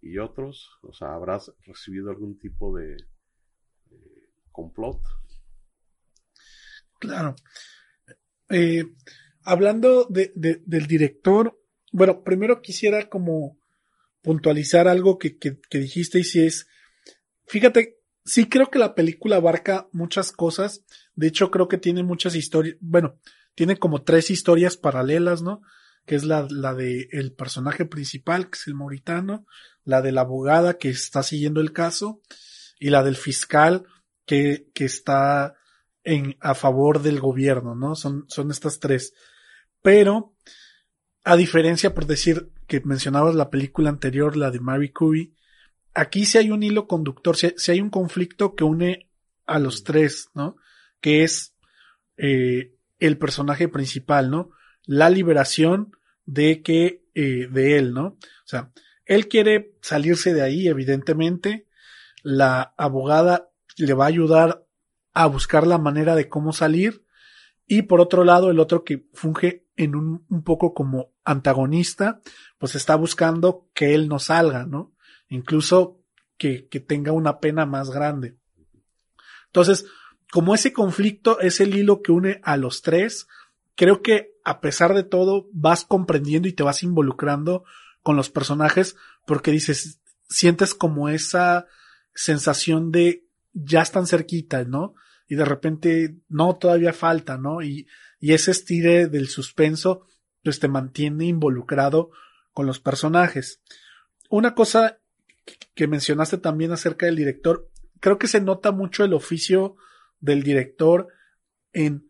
y 0.00 0.18
otros. 0.18 0.68
O 0.82 0.92
sea, 0.92 1.14
habrás 1.14 1.52
recibido 1.64 2.10
algún 2.10 2.36
tipo 2.36 2.76
de, 2.76 2.96
complot. 4.50 5.00
Claro. 6.98 7.36
Eh, 8.50 8.92
hablando 9.44 10.04
de, 10.06 10.32
del 10.34 10.86
director, 10.88 11.56
bueno, 11.92 12.24
primero 12.24 12.60
quisiera 12.60 13.08
como 13.08 13.61
puntualizar 14.22 14.88
algo 14.88 15.18
que, 15.18 15.36
que, 15.36 15.78
dijiste 15.78 16.20
y 16.20 16.24
si 16.24 16.46
es, 16.46 16.66
fíjate, 17.46 17.98
sí 18.24 18.48
creo 18.48 18.70
que 18.70 18.78
la 18.78 18.94
película 18.94 19.36
abarca 19.36 19.88
muchas 19.92 20.32
cosas, 20.32 20.84
de 21.14 21.26
hecho 21.26 21.50
creo 21.50 21.68
que 21.68 21.78
tiene 21.78 22.02
muchas 22.02 22.34
historias, 22.34 22.76
bueno, 22.80 23.18
tiene 23.54 23.76
como 23.76 24.02
tres 24.02 24.30
historias 24.30 24.76
paralelas, 24.76 25.42
¿no? 25.42 25.60
Que 26.06 26.14
es 26.14 26.24
la, 26.24 26.46
la 26.50 26.74
de 26.74 27.08
el 27.12 27.32
personaje 27.32 27.84
principal, 27.84 28.48
que 28.48 28.56
es 28.56 28.66
el 28.66 28.74
mauritano, 28.74 29.46
la 29.84 30.00
de 30.02 30.12
la 30.12 30.22
abogada 30.22 30.78
que 30.78 30.88
está 30.88 31.22
siguiendo 31.22 31.60
el 31.60 31.72
caso, 31.72 32.22
y 32.82 32.90
la 32.90 33.04
del 33.04 33.16
fiscal 33.16 33.84
que, 34.26 34.68
que 34.74 34.84
está 34.84 35.54
en, 36.02 36.36
a 36.40 36.54
favor 36.54 37.00
del 37.00 37.20
gobierno, 37.20 37.76
¿no? 37.76 37.94
Son, 37.94 38.24
son 38.28 38.50
estas 38.50 38.80
tres. 38.80 39.14
Pero, 39.82 40.34
a 41.24 41.36
diferencia, 41.36 41.94
por 41.94 42.06
decir, 42.06 42.50
que 42.66 42.80
mencionabas 42.80 43.34
la 43.34 43.50
película 43.50 43.90
anterior, 43.90 44.36
la 44.36 44.50
de 44.50 44.60
Mary 44.60 44.90
Curie, 44.90 45.32
aquí 45.94 46.24
sí 46.24 46.38
hay 46.38 46.50
un 46.50 46.62
hilo 46.62 46.86
conductor, 46.86 47.36
sí, 47.36 47.54
sí 47.56 47.72
hay 47.72 47.80
un 47.80 47.90
conflicto 47.90 48.54
que 48.54 48.64
une 48.64 49.08
a 49.46 49.58
los 49.58 49.84
tres, 49.84 50.28
¿no? 50.34 50.56
Que 51.00 51.22
es 51.22 51.54
eh, 52.16 52.74
el 52.98 53.18
personaje 53.18 53.68
principal, 53.68 54.30
¿no? 54.30 54.50
La 54.84 55.10
liberación 55.10 55.92
de 56.24 56.62
que, 56.62 57.04
eh, 57.14 57.48
de 57.50 57.78
él, 57.78 57.92
¿no? 57.92 58.06
O 58.06 58.46
sea, 58.46 58.72
él 59.04 59.28
quiere 59.28 59.74
salirse 59.80 60.32
de 60.32 60.42
ahí, 60.42 60.68
evidentemente. 60.68 61.66
La 62.22 62.74
abogada 62.76 63.50
le 63.76 63.94
va 63.94 64.04
a 64.04 64.08
ayudar 64.08 64.64
a 65.12 65.26
buscar 65.26 65.66
la 65.66 65.78
manera 65.78 66.14
de 66.14 66.28
cómo 66.28 66.52
salir. 66.52 67.04
Y 67.66 67.82
por 67.82 68.00
otro 68.00 68.24
lado, 68.24 68.50
el 68.50 68.60
otro 68.60 68.84
que 68.84 69.06
funge 69.12 69.66
en 69.76 69.96
un, 69.96 70.24
un 70.28 70.44
poco 70.44 70.74
como 70.74 71.11
antagonista, 71.24 72.20
pues 72.58 72.74
está 72.74 72.96
buscando 72.96 73.68
que 73.74 73.94
él 73.94 74.08
no 74.08 74.18
salga, 74.18 74.66
¿no? 74.66 74.94
Incluso 75.28 76.00
que, 76.36 76.68
que 76.68 76.80
tenga 76.80 77.12
una 77.12 77.38
pena 77.38 77.66
más 77.66 77.90
grande. 77.90 78.36
Entonces, 79.46 79.86
como 80.30 80.54
ese 80.54 80.72
conflicto 80.72 81.40
es 81.40 81.60
el 81.60 81.74
hilo 81.76 82.02
que 82.02 82.12
une 82.12 82.40
a 82.42 82.56
los 82.56 82.82
tres, 82.82 83.28
creo 83.76 84.02
que 84.02 84.32
a 84.44 84.60
pesar 84.60 84.94
de 84.94 85.04
todo 85.04 85.48
vas 85.52 85.84
comprendiendo 85.84 86.48
y 86.48 86.52
te 86.52 86.62
vas 86.62 86.82
involucrando 86.82 87.64
con 88.02 88.16
los 88.16 88.30
personajes 88.30 88.96
porque 89.26 89.50
dices, 89.50 90.00
sientes 90.28 90.74
como 90.74 91.08
esa 91.08 91.66
sensación 92.14 92.90
de 92.90 93.26
ya 93.52 93.82
están 93.82 94.06
cerquita, 94.06 94.64
¿no? 94.64 94.94
Y 95.28 95.36
de 95.36 95.44
repente, 95.44 96.16
no, 96.28 96.56
todavía 96.56 96.92
falta, 96.92 97.38
¿no? 97.38 97.62
Y, 97.62 97.86
y 98.18 98.32
ese 98.32 98.50
estire 98.50 99.08
del 99.08 99.28
suspenso, 99.28 100.06
pues 100.42 100.60
te 100.60 100.68
mantiene 100.68 101.26
involucrado 101.26 102.10
con 102.52 102.66
los 102.66 102.80
personajes. 102.80 103.60
Una 104.28 104.54
cosa 104.54 104.98
que 105.74 105.88
mencionaste 105.88 106.38
también 106.38 106.72
acerca 106.72 107.06
del 107.06 107.16
director, 107.16 107.70
creo 108.00 108.18
que 108.18 108.28
se 108.28 108.40
nota 108.40 108.72
mucho 108.72 109.04
el 109.04 109.14
oficio 109.14 109.76
del 110.20 110.42
director 110.42 111.08
en 111.72 112.08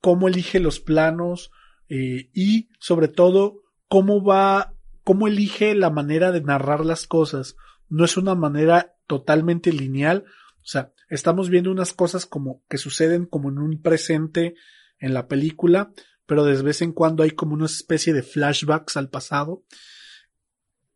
cómo 0.00 0.28
elige 0.28 0.60
los 0.60 0.80
planos 0.80 1.50
eh, 1.88 2.30
y 2.32 2.68
sobre 2.78 3.08
todo 3.08 3.62
cómo 3.88 4.24
va, 4.24 4.74
cómo 5.02 5.28
elige 5.28 5.74
la 5.74 5.90
manera 5.90 6.32
de 6.32 6.40
narrar 6.40 6.84
las 6.84 7.06
cosas. 7.06 7.56
No 7.88 8.04
es 8.04 8.16
una 8.16 8.34
manera 8.34 8.94
totalmente 9.06 9.72
lineal, 9.72 10.24
o 10.64 10.66
sea, 10.66 10.92
estamos 11.10 11.50
viendo 11.50 11.70
unas 11.70 11.92
cosas 11.92 12.24
como 12.24 12.62
que 12.68 12.78
suceden 12.78 13.26
como 13.26 13.50
en 13.50 13.58
un 13.58 13.82
presente 13.82 14.54
en 14.98 15.12
la 15.12 15.28
película, 15.28 15.92
pero 16.26 16.44
de 16.44 16.60
vez 16.62 16.82
en 16.82 16.92
cuando 16.92 17.22
hay 17.22 17.30
como 17.32 17.54
una 17.54 17.66
especie 17.66 18.12
de 18.12 18.22
flashbacks 18.22 18.96
al 18.96 19.10
pasado. 19.10 19.62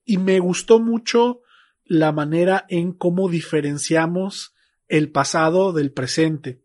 Y 0.05 0.19
me 0.19 0.39
gustó 0.39 0.81
mucho 0.81 1.43
la 1.85 2.13
manera 2.13 2.65
en 2.69 2.93
cómo 2.93 3.29
diferenciamos 3.29 4.55
el 4.89 5.11
pasado 5.11 5.73
del 5.73 5.93
presente. 5.93 6.63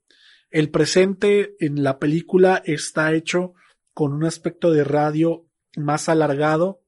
El 0.49 0.70
presente 0.70 1.55
en 1.59 1.84
la 1.84 1.99
película 1.99 2.61
está 2.66 3.14
hecho 3.14 3.53
con 3.93 4.14
un 4.14 4.24
aspecto 4.24 4.72
de 4.72 4.84
radio 4.84 5.45
más 5.76 6.09
alargado, 6.09 6.82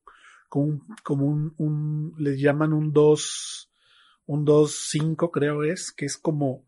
con 0.50 0.82
como 1.04 1.26
un, 1.26 1.54
un 1.58 2.14
le 2.18 2.38
llaman 2.38 2.74
un 2.74 2.94
2, 2.94 3.72
un 4.28 4.46
2.5 4.46 5.32
creo 5.32 5.64
es, 5.64 5.92
que 5.92 6.06
es 6.06 6.18
como 6.18 6.64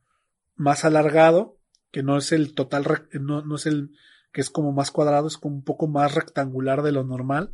más 0.55 0.85
alargado, 0.85 1.57
que 1.91 2.03
no 2.03 2.17
es 2.17 2.31
el 2.31 2.53
total, 2.53 3.07
no, 3.13 3.43
no 3.43 3.55
es 3.55 3.65
el 3.65 3.91
que 4.31 4.41
es 4.41 4.49
como 4.49 4.71
más 4.71 4.91
cuadrado, 4.91 5.27
es 5.27 5.37
como 5.37 5.55
un 5.55 5.63
poco 5.63 5.87
más 5.87 6.13
rectangular 6.13 6.81
de 6.81 6.91
lo 6.91 7.03
normal. 7.03 7.53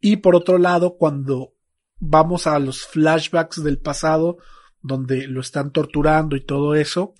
Y 0.00 0.18
por 0.18 0.36
otro 0.36 0.58
lado, 0.58 0.96
cuando 0.96 1.54
vamos 1.98 2.46
a 2.46 2.58
los 2.58 2.86
flashbacks 2.86 3.62
del 3.62 3.78
pasado, 3.78 4.38
donde 4.80 5.26
lo 5.26 5.40
están 5.40 5.72
torturando 5.72 6.36
y 6.36 6.44
todo 6.44 6.74
eso, 6.74 7.14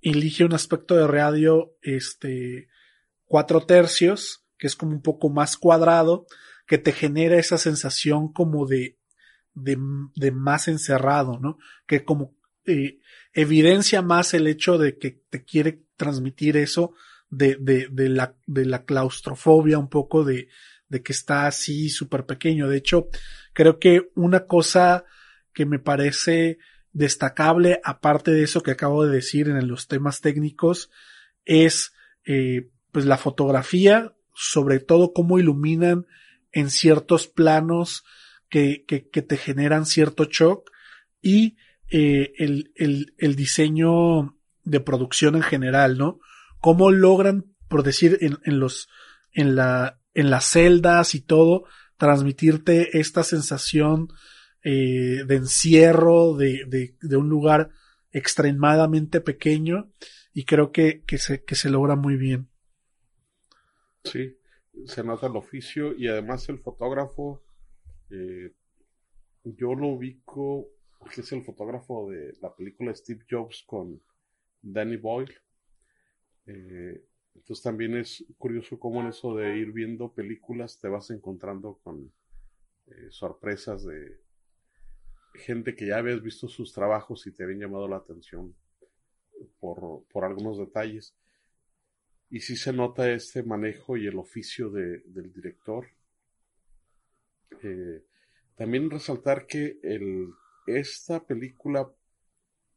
elige 0.00 0.44
un 0.44 0.54
aspecto 0.54 0.94
de 0.94 1.06
radio, 1.06 1.76
este, 1.82 2.68
cuatro 3.24 3.62
tercios, 3.62 4.44
que 4.58 4.66
es 4.66 4.76
como 4.76 4.92
un 4.92 5.02
poco 5.02 5.30
más 5.30 5.56
cuadrado, 5.56 6.26
que 6.66 6.78
te 6.78 6.92
genera 6.92 7.38
esa 7.38 7.58
sensación 7.58 8.32
como 8.32 8.66
de, 8.66 8.98
de, 9.54 10.30
más 10.30 10.68
encerrado, 10.68 11.38
¿no? 11.40 11.58
Que 11.86 12.04
como 12.04 12.36
eh, 12.66 12.98
evidencia 13.32 14.02
más 14.02 14.34
el 14.34 14.46
hecho 14.46 14.78
de 14.78 14.98
que 14.98 15.22
te 15.30 15.44
quiere 15.44 15.84
transmitir 15.96 16.56
eso 16.56 16.94
de, 17.30 17.56
de, 17.60 17.88
de, 17.90 18.08
la, 18.08 18.36
de 18.46 18.66
la 18.66 18.84
claustrofobia, 18.84 19.78
un 19.78 19.88
poco 19.88 20.24
de, 20.24 20.48
de 20.88 21.02
que 21.02 21.12
está 21.12 21.46
así 21.46 21.88
súper 21.88 22.26
pequeño. 22.26 22.68
De 22.68 22.76
hecho, 22.76 23.08
creo 23.52 23.78
que 23.78 24.10
una 24.14 24.46
cosa 24.46 25.04
que 25.54 25.64
me 25.64 25.78
parece 25.78 26.58
destacable, 26.92 27.80
aparte 27.84 28.32
de 28.32 28.42
eso 28.42 28.62
que 28.62 28.72
acabo 28.72 29.04
de 29.04 29.14
decir 29.14 29.48
en 29.48 29.68
los 29.68 29.86
temas 29.86 30.20
técnicos, 30.20 30.90
es 31.44 31.92
eh, 32.24 32.68
pues 32.92 33.06
la 33.06 33.16
fotografía, 33.16 34.12
sobre 34.34 34.80
todo 34.80 35.12
cómo 35.12 35.38
iluminan 35.38 36.06
en 36.52 36.70
ciertos 36.70 37.28
planos 37.28 38.04
que, 38.48 38.84
que, 38.86 39.08
que 39.08 39.22
te 39.22 39.36
generan 39.36 39.86
cierto 39.86 40.24
shock 40.24 40.70
y 41.22 41.56
eh, 41.90 42.32
el, 42.38 42.72
el, 42.74 43.14
el 43.18 43.36
diseño 43.36 44.36
de 44.64 44.80
producción 44.80 45.36
en 45.36 45.42
general, 45.42 45.96
¿no? 45.96 46.18
Cómo 46.60 46.90
logran, 46.90 47.54
por 47.68 47.82
decir, 47.82 48.18
en, 48.20 48.38
en 48.44 48.60
los, 48.60 48.88
en 49.32 49.56
la, 49.56 50.00
en 50.14 50.30
las 50.30 50.44
celdas 50.44 51.14
y 51.14 51.20
todo, 51.20 51.64
transmitirte 51.96 52.98
esta 52.98 53.22
sensación 53.22 54.08
eh, 54.62 55.24
de 55.26 55.36
encierro, 55.36 56.34
de, 56.36 56.64
de, 56.66 56.96
de, 57.00 57.16
un 57.16 57.28
lugar 57.28 57.70
extremadamente 58.12 59.20
pequeño 59.20 59.90
y 60.32 60.44
creo 60.44 60.72
que, 60.72 61.02
que, 61.04 61.18
se, 61.18 61.44
que 61.44 61.54
se 61.54 61.70
logra 61.70 61.96
muy 61.96 62.16
bien. 62.16 62.48
Sí, 64.04 64.36
se 64.86 65.04
nota 65.04 65.26
el 65.26 65.36
oficio 65.36 65.94
y 65.96 66.08
además 66.08 66.48
el 66.48 66.58
fotógrafo, 66.58 67.42
eh, 68.10 68.52
yo 69.44 69.74
lo 69.74 69.88
ubico, 69.88 70.68
que 71.14 71.22
es 71.22 71.32
el 71.32 71.42
fotógrafo 71.42 72.10
de 72.10 72.34
la 72.40 72.54
película 72.54 72.94
Steve 72.94 73.24
Jobs 73.30 73.64
con 73.66 74.00
Danny 74.62 74.96
Boyle. 74.96 75.34
Eh, 76.50 77.04
entonces 77.34 77.62
también 77.62 77.96
es 77.96 78.24
curioso 78.36 78.78
cómo 78.78 79.00
en 79.00 79.08
eso 79.08 79.36
de 79.36 79.56
ir 79.56 79.72
viendo 79.72 80.12
películas 80.12 80.78
te 80.80 80.88
vas 80.88 81.10
encontrando 81.10 81.78
con 81.84 82.12
eh, 82.88 83.06
sorpresas 83.10 83.84
de 83.84 84.20
gente 85.34 85.76
que 85.76 85.86
ya 85.86 85.98
habías 85.98 86.20
visto 86.22 86.48
sus 86.48 86.72
trabajos 86.72 87.26
y 87.26 87.32
te 87.32 87.44
habían 87.44 87.60
llamado 87.60 87.86
la 87.86 87.96
atención 87.96 88.54
por, 89.60 90.04
por 90.12 90.24
algunos 90.24 90.58
detalles. 90.58 91.14
Y 92.30 92.40
sí 92.40 92.56
se 92.56 92.72
nota 92.72 93.10
este 93.10 93.42
manejo 93.42 93.96
y 93.96 94.06
el 94.06 94.18
oficio 94.18 94.70
de, 94.70 94.98
del 95.06 95.32
director. 95.32 95.86
Eh, 97.62 98.04
también 98.56 98.90
resaltar 98.90 99.46
que 99.46 99.78
el, 99.82 100.30
esta 100.66 101.24
película 101.24 101.90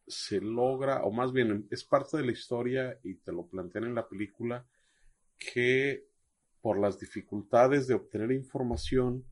se 0.08 0.41
logra, 0.41 1.04
o 1.04 1.12
más 1.12 1.32
bien 1.32 1.68
es 1.72 1.84
parte 1.84 2.18
de 2.18 2.26
la 2.26 2.32
historia 2.32 2.99
y 3.04 3.16
te 3.16 3.32
lo 3.32 3.47
plantean 3.47 3.86
en 3.86 3.95
la 3.95 4.08
película, 4.08 4.66
que 5.38 6.08
por 6.62 6.80
las 6.80 6.97
dificultades 6.97 7.88
de 7.88 7.93
obtener 7.93 8.32
información, 8.32 9.26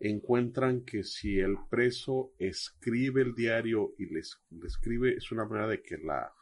encuentran 0.00 0.84
que 0.84 1.02
si 1.02 1.38
el 1.40 1.56
preso 1.68 2.32
escribe 2.38 3.22
el 3.22 3.34
diario 3.34 3.94
y 3.98 4.06
le, 4.06 4.20
escribe, 4.64 5.16
es 5.16 5.32
una 5.32 5.44
manera 5.44 5.66
de 5.66 5.82
que 5.82 5.98
la 5.98 6.32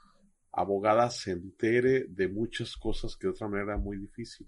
abogada 0.52 1.10
se 1.10 1.32
entere 1.32 2.04
de 2.08 2.28
muchas 2.28 2.76
cosas 2.76 3.16
que 3.16 3.26
de 3.26 3.32
otra 3.32 3.48
manera 3.48 3.72
era 3.72 3.78
muy 3.78 3.96
difícil. 3.96 4.46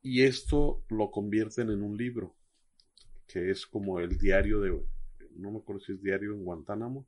Y 0.00 0.22
esto 0.22 0.84
lo 0.88 1.10
convierten 1.10 1.70
en 1.70 1.82
un 1.82 1.96
libro, 1.96 2.34
que 3.26 3.50
es 3.50 3.66
como 3.66 4.00
el 4.00 4.16
diario 4.16 4.60
de, 4.60 4.70
no 5.36 5.50
me 5.50 5.58
acuerdo 5.58 5.80
si 5.80 5.92
es 5.92 6.02
diario 6.02 6.32
en 6.32 6.44
Guantánamo, 6.44 7.06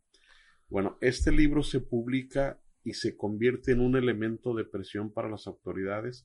bueno, 0.71 0.97
este 1.01 1.33
libro 1.33 1.65
se 1.65 1.81
publica 1.81 2.61
y 2.85 2.95
se 2.95 3.17
convierte 3.17 3.73
en 3.73 3.81
un 3.81 3.97
elemento 3.97 4.55
de 4.55 4.65
presión 4.65 5.13
para 5.13 5.29
las 5.29 5.49
autoridades 5.49 6.25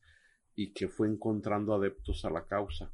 y 0.55 0.71
que 0.71 0.87
fue 0.87 1.07
encontrando 1.07 1.73
adeptos 1.73 2.23
a 2.25 2.29
la 2.29 2.45
causa. 2.45 2.93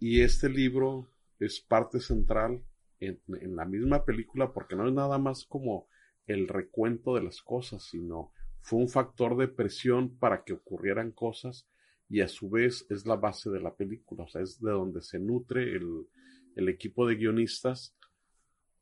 Y 0.00 0.20
este 0.20 0.48
libro 0.48 1.08
es 1.38 1.60
parte 1.60 2.00
central 2.00 2.64
en, 2.98 3.20
la 3.54 3.64
misma 3.64 4.04
película 4.04 4.52
porque 4.52 4.74
no 4.74 4.88
es 4.88 4.92
nada 4.92 5.18
más 5.18 5.44
como 5.44 5.88
el 6.26 6.48
recuento 6.48 7.14
de 7.14 7.22
las 7.22 7.40
cosas, 7.40 7.84
sino 7.84 8.32
fue 8.60 8.80
un 8.80 8.88
factor 8.88 9.36
de 9.36 9.46
presión 9.46 10.18
para 10.18 10.42
que 10.42 10.54
ocurrieran 10.54 11.12
cosas 11.12 11.68
y 12.08 12.22
a 12.22 12.28
su 12.28 12.50
vez 12.50 12.86
es 12.90 13.06
la 13.06 13.16
base 13.16 13.50
de 13.50 13.60
la 13.60 13.74
película, 13.74 14.24
o 14.24 14.28
sea, 14.28 14.42
es 14.42 14.60
de 14.60 14.72
donde 14.72 15.00
se 15.00 15.20
nutre 15.20 15.76
el 15.76 16.68
equipo 16.68 17.06
de 17.06 17.16
guionistas 17.16 17.96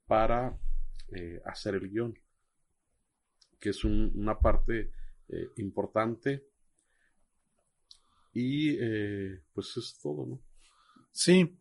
para 0.06 0.58
eh, 1.14 1.40
hacer 1.44 1.74
el 1.74 1.90
guion, 1.90 2.18
que 3.60 3.70
es 3.70 3.84
un, 3.84 4.12
una 4.14 4.38
parte 4.38 4.92
eh, 5.28 5.48
importante 5.56 6.46
y 8.32 8.76
eh, 8.80 9.42
pues 9.52 9.76
es 9.76 9.98
todo, 10.02 10.26
¿no? 10.26 10.42
Sí. 11.10 11.58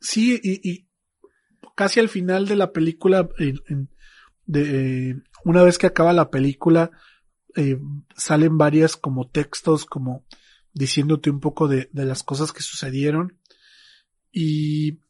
Sí, 0.00 0.38
y, 0.42 0.86
casi 1.74 2.00
al 2.00 2.10
final 2.10 2.46
de 2.46 2.56
la 2.56 2.72
película, 2.72 3.26
de, 4.44 5.22
una 5.44 5.62
vez 5.62 5.78
que 5.78 5.86
acaba 5.86 6.12
la 6.12 6.30
película, 6.30 6.90
salen 8.14 8.58
varias 8.58 8.96
como 8.96 9.30
textos, 9.30 9.86
como 9.86 10.26
diciéndote 10.74 11.30
un 11.30 11.40
poco 11.40 11.68
de, 11.68 11.88
de, 11.92 12.04
las 12.04 12.22
cosas 12.22 12.52
que 12.52 12.60
sucedieron. 12.60 13.38
Y 14.30 15.01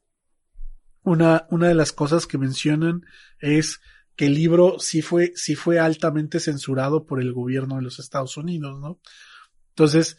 una, 1.02 1.46
una 1.50 1.68
de 1.68 1.74
las 1.74 1.92
cosas 1.92 2.26
que 2.26 2.38
mencionan 2.38 3.04
es 3.40 3.80
que 4.16 4.26
el 4.26 4.34
libro 4.34 4.78
sí 4.78 5.02
fue, 5.02 5.32
sí 5.34 5.54
fue 5.54 5.78
altamente 5.78 6.40
censurado 6.40 7.06
por 7.06 7.20
el 7.20 7.32
gobierno 7.32 7.76
de 7.76 7.82
los 7.82 7.98
Estados 7.98 8.36
Unidos, 8.36 8.78
¿no? 8.80 9.00
Entonces, 9.70 10.18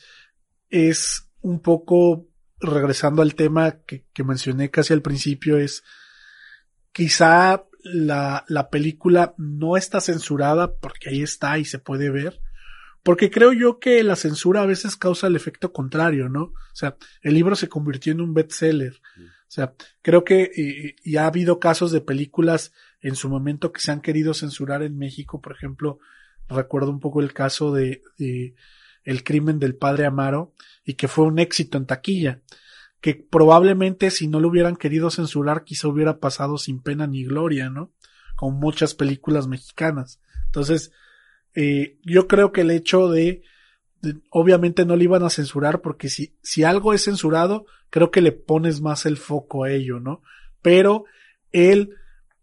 es 0.70 1.30
un 1.42 1.62
poco, 1.62 2.28
regresando 2.60 3.22
al 3.22 3.36
tema 3.36 3.84
que, 3.86 4.06
que 4.14 4.24
mencioné 4.24 4.72
casi 4.72 4.94
al 4.94 5.02
principio, 5.02 5.58
es 5.58 5.84
quizá 6.92 7.66
la, 7.84 8.46
la 8.48 8.70
película 8.70 9.36
no 9.38 9.78
está 9.78 10.02
censurada 10.02 10.76
porque 10.76 11.10
ahí 11.10 11.22
está 11.22 11.58
y 11.60 11.66
se 11.66 11.80
puede 11.80 12.10
ver. 12.10 12.42
Porque 13.04 13.30
creo 13.30 13.52
yo 13.52 13.80
que 13.80 14.02
la 14.02 14.16
censura 14.16 14.62
a 14.62 14.66
veces 14.66 14.96
causa 14.96 15.28
el 15.28 15.36
efecto 15.36 15.74
contrario, 15.74 16.30
¿no? 16.30 16.44
O 16.44 16.76
sea, 16.76 16.96
el 17.22 17.34
libro 17.34 17.56
se 17.56 17.68
convirtió 17.68 18.14
en 18.14 18.22
un 18.22 18.34
bestseller. 18.34 19.02
O 19.54 19.56
sea, 19.56 19.76
creo 20.02 20.24
que 20.24 20.50
y, 20.56 20.96
y 21.04 21.18
ha 21.18 21.28
habido 21.28 21.60
casos 21.60 21.92
de 21.92 22.02
películas 22.02 22.74
en 23.02 23.16
su 23.16 23.30
momento 23.30 23.72
que 23.72 23.82
se 23.82 23.92
han 23.92 24.02
querido 24.02 24.34
censurar 24.34 24.82
en 24.82 24.98
México. 24.98 25.42
Por 25.42 25.52
ejemplo, 25.52 26.00
recuerdo 26.50 26.90
un 26.90 27.00
poco 27.00 27.22
el 27.22 27.34
caso 27.34 27.72
de, 27.72 28.02
El 29.04 29.24
crimen 29.24 29.60
del 29.60 29.76
padre 29.76 30.08
Amaro 30.08 30.54
y 30.84 30.96
que 30.96 31.08
fue 31.08 31.26
un 31.26 31.38
éxito 31.38 31.78
en 31.78 31.86
taquilla 31.86 32.42
que 33.00 33.16
probablemente 33.16 34.10
si 34.10 34.28
no 34.28 34.40
lo 34.40 34.48
hubieran 34.48 34.78
querido 34.78 35.12
censurar 35.12 35.66
quizá 35.66 35.90
hubiera 35.90 36.20
pasado 36.20 36.58
sin 36.58 36.82
pena 36.82 37.06
ni 37.06 37.26
gloria, 37.26 37.70
¿no? 37.70 37.92
Con 38.38 38.56
muchas 38.56 38.96
películas 38.96 39.46
mexicanas. 39.46 40.22
Entonces, 40.46 40.94
eh, 41.54 42.00
yo 42.02 42.28
creo 42.28 42.52
que 42.54 42.62
el 42.62 42.72
hecho 42.72 43.10
de, 43.10 43.44
obviamente 44.30 44.86
no 44.86 44.96
le 44.96 45.06
iban 45.06 45.24
a 45.24 45.30
censurar 45.30 45.82
porque 45.82 46.10
si, 46.10 46.36
si 46.42 46.64
algo 46.64 46.94
es 46.94 47.06
censurado, 47.06 47.66
creo 47.90 48.12
que 48.12 48.22
le 48.22 48.32
pones 48.32 48.82
más 48.82 49.06
el 49.06 49.18
foco 49.18 49.64
a 49.64 49.72
ello, 49.72 50.00
¿no? 50.00 50.22
Pero 50.62 51.06
él 51.52 51.96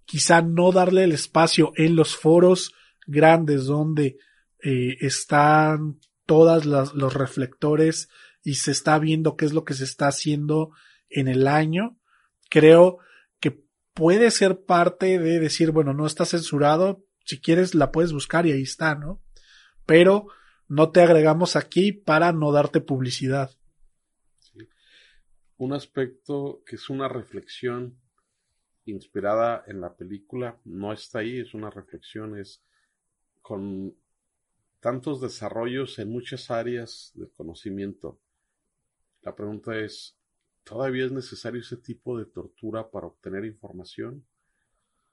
quizá 0.05 0.43
no 0.43 0.73
darle 0.73 1.05
el 1.05 1.13
espacio 1.13 1.73
en 1.77 1.97
los 1.97 2.17
foros 2.17 2.73
grandes 3.07 3.67
donde 3.67 4.19
eh, 4.63 4.97
están 5.01 5.99
todas 6.27 6.65
las, 6.65 6.95
los 6.95 7.15
reflectores 7.15 8.09
y 8.43 8.55
se 8.55 8.71
está 8.71 8.99
viendo 8.99 9.37
qué 9.37 9.45
es 9.45 9.53
lo 9.53 9.65
que 9.65 9.75
se 9.75 9.85
está 9.85 10.09
haciendo 10.09 10.71
en 11.09 11.29
el 11.29 11.49
año, 11.49 11.99
creo 12.49 12.99
que 13.41 13.63
puede 13.93 14.31
ser 14.31 14.65
parte 14.65 15.19
de 15.19 15.41
decir, 15.41 15.73
bueno, 15.73 15.93
no 15.93 16.07
está 16.07 16.25
censurado, 16.25 17.05
si 17.25 17.41
quieres 17.41 17.75
la 17.75 17.91
puedes 17.91 18.13
buscar 18.13 18.47
y 18.47 18.53
ahí 18.53 18.63
está, 18.63 18.95
¿no? 18.95 19.21
Pero 19.87 20.29
no 20.71 20.93
te 20.93 21.01
agregamos 21.01 21.57
aquí 21.57 21.91
para 21.91 22.33
no 22.33 22.53
darte 22.53 22.81
publicidad. 22.81 23.51
Un 25.57 25.73
aspecto 25.73 26.63
que 26.65 26.77
es 26.77 26.89
una 26.89 27.09
reflexión 27.09 27.99
inspirada 28.85 29.65
en 29.67 29.81
la 29.81 29.97
película, 29.97 30.61
no 30.65 30.93
está 30.93 31.19
ahí, 31.19 31.41
es 31.41 31.55
una 31.55 31.71
reflexión, 31.71 32.39
es 32.39 32.63
con 33.43 33.97
tantos 34.79 35.21
desarrollos 35.21 35.99
en 35.99 36.13
muchas 36.13 36.53
áreas 36.53 37.11
del 37.15 37.33
conocimiento, 37.33 38.21
la 39.23 39.35
pregunta 39.35 39.77
es, 39.77 40.17
¿todavía 40.63 41.05
es 41.05 41.11
necesario 41.11 41.63
ese 41.63 41.79
tipo 41.79 42.17
de 42.17 42.27
tortura 42.27 42.89
para 42.93 43.09
obtener 43.09 43.45
información? 43.45 44.25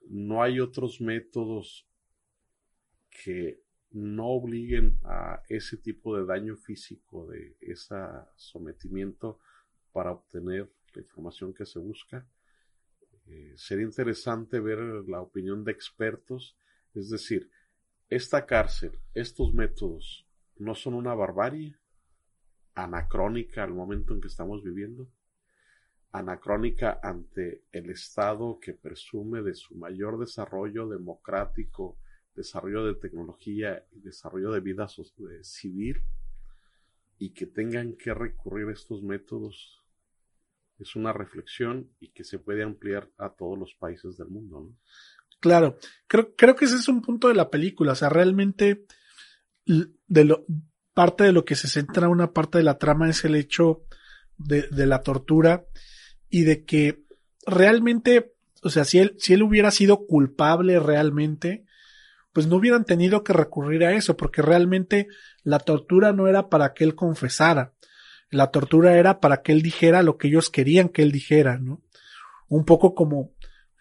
¿No 0.08 0.40
hay 0.40 0.60
otros 0.60 1.00
métodos 1.00 1.84
que 3.10 3.60
no 3.90 4.26
obliguen 4.26 4.98
a 5.04 5.42
ese 5.48 5.76
tipo 5.76 6.16
de 6.16 6.26
daño 6.26 6.56
físico, 6.56 7.26
de 7.26 7.56
ese 7.60 7.96
sometimiento 8.36 9.38
para 9.92 10.12
obtener 10.12 10.70
la 10.94 11.02
información 11.02 11.54
que 11.54 11.66
se 11.66 11.78
busca? 11.78 12.26
Eh, 13.26 13.54
sería 13.56 13.84
interesante 13.84 14.60
ver 14.60 14.78
la 15.08 15.20
opinión 15.20 15.64
de 15.64 15.72
expertos, 15.72 16.56
es 16.94 17.10
decir, 17.10 17.50
esta 18.08 18.46
cárcel, 18.46 18.98
estos 19.14 19.52
métodos, 19.52 20.26
¿no 20.56 20.74
son 20.74 20.94
una 20.94 21.14
barbarie? 21.14 21.76
anacrónica 22.78 23.64
al 23.64 23.74
momento 23.74 24.14
en 24.14 24.20
que 24.20 24.28
estamos 24.28 24.62
viviendo, 24.62 25.08
anacrónica 26.12 27.00
ante 27.02 27.64
el 27.72 27.90
Estado 27.90 28.58
que 28.60 28.72
presume 28.72 29.42
de 29.42 29.54
su 29.54 29.74
mayor 29.74 30.18
desarrollo 30.18 30.88
democrático, 30.88 31.98
desarrollo 32.38 32.86
de 32.86 32.94
tecnología 32.94 33.84
y 33.92 34.00
desarrollo 34.00 34.50
de 34.52 34.60
vida 34.60 34.86
civil, 35.42 36.02
y 37.18 37.30
que 37.30 37.46
tengan 37.46 37.94
que 37.94 38.14
recurrir 38.14 38.68
a 38.68 38.72
estos 38.72 39.02
métodos 39.02 39.84
es 40.78 40.94
una 40.94 41.12
reflexión 41.12 41.90
y 42.00 42.08
que 42.10 42.24
se 42.24 42.38
puede 42.38 42.62
ampliar 42.62 43.10
a 43.18 43.30
todos 43.30 43.58
los 43.58 43.74
países 43.74 44.16
del 44.16 44.28
mundo. 44.28 44.60
¿no? 44.60 44.76
Claro, 45.40 45.76
creo, 46.06 46.34
creo 46.36 46.54
que 46.54 46.66
ese 46.66 46.76
es 46.76 46.88
un 46.88 47.02
punto 47.02 47.28
de 47.28 47.34
la 47.34 47.50
película, 47.50 47.92
o 47.92 47.96
sea, 47.96 48.08
realmente 48.08 48.86
de 49.66 50.24
lo, 50.24 50.46
parte 50.94 51.24
de 51.24 51.32
lo 51.32 51.44
que 51.44 51.56
se 51.56 51.68
centra 51.68 52.08
una 52.08 52.32
parte 52.32 52.58
de 52.58 52.64
la 52.64 52.78
trama 52.78 53.10
es 53.10 53.24
el 53.24 53.34
hecho 53.34 53.84
de, 54.36 54.62
de 54.68 54.86
la 54.86 55.02
tortura 55.02 55.66
y 56.30 56.44
de 56.44 56.64
que 56.64 57.04
realmente, 57.44 58.34
o 58.62 58.70
sea, 58.70 58.84
si 58.84 58.98
él, 58.98 59.14
si 59.18 59.34
él 59.34 59.42
hubiera 59.42 59.70
sido 59.70 60.06
culpable 60.06 60.78
realmente, 60.78 61.64
pues 62.38 62.46
no 62.46 62.54
hubieran 62.54 62.84
tenido 62.84 63.24
que 63.24 63.32
recurrir 63.32 63.84
a 63.84 63.94
eso, 63.94 64.16
porque 64.16 64.42
realmente 64.42 65.08
la 65.42 65.58
tortura 65.58 66.12
no 66.12 66.28
era 66.28 66.48
para 66.48 66.72
que 66.72 66.84
él 66.84 66.94
confesara, 66.94 67.72
la 68.30 68.52
tortura 68.52 68.96
era 68.96 69.18
para 69.18 69.42
que 69.42 69.50
él 69.50 69.60
dijera 69.60 70.04
lo 70.04 70.18
que 70.18 70.28
ellos 70.28 70.48
querían 70.48 70.88
que 70.88 71.02
él 71.02 71.10
dijera, 71.10 71.58
¿no? 71.58 71.82
Un 72.46 72.64
poco 72.64 72.94
como 72.94 73.32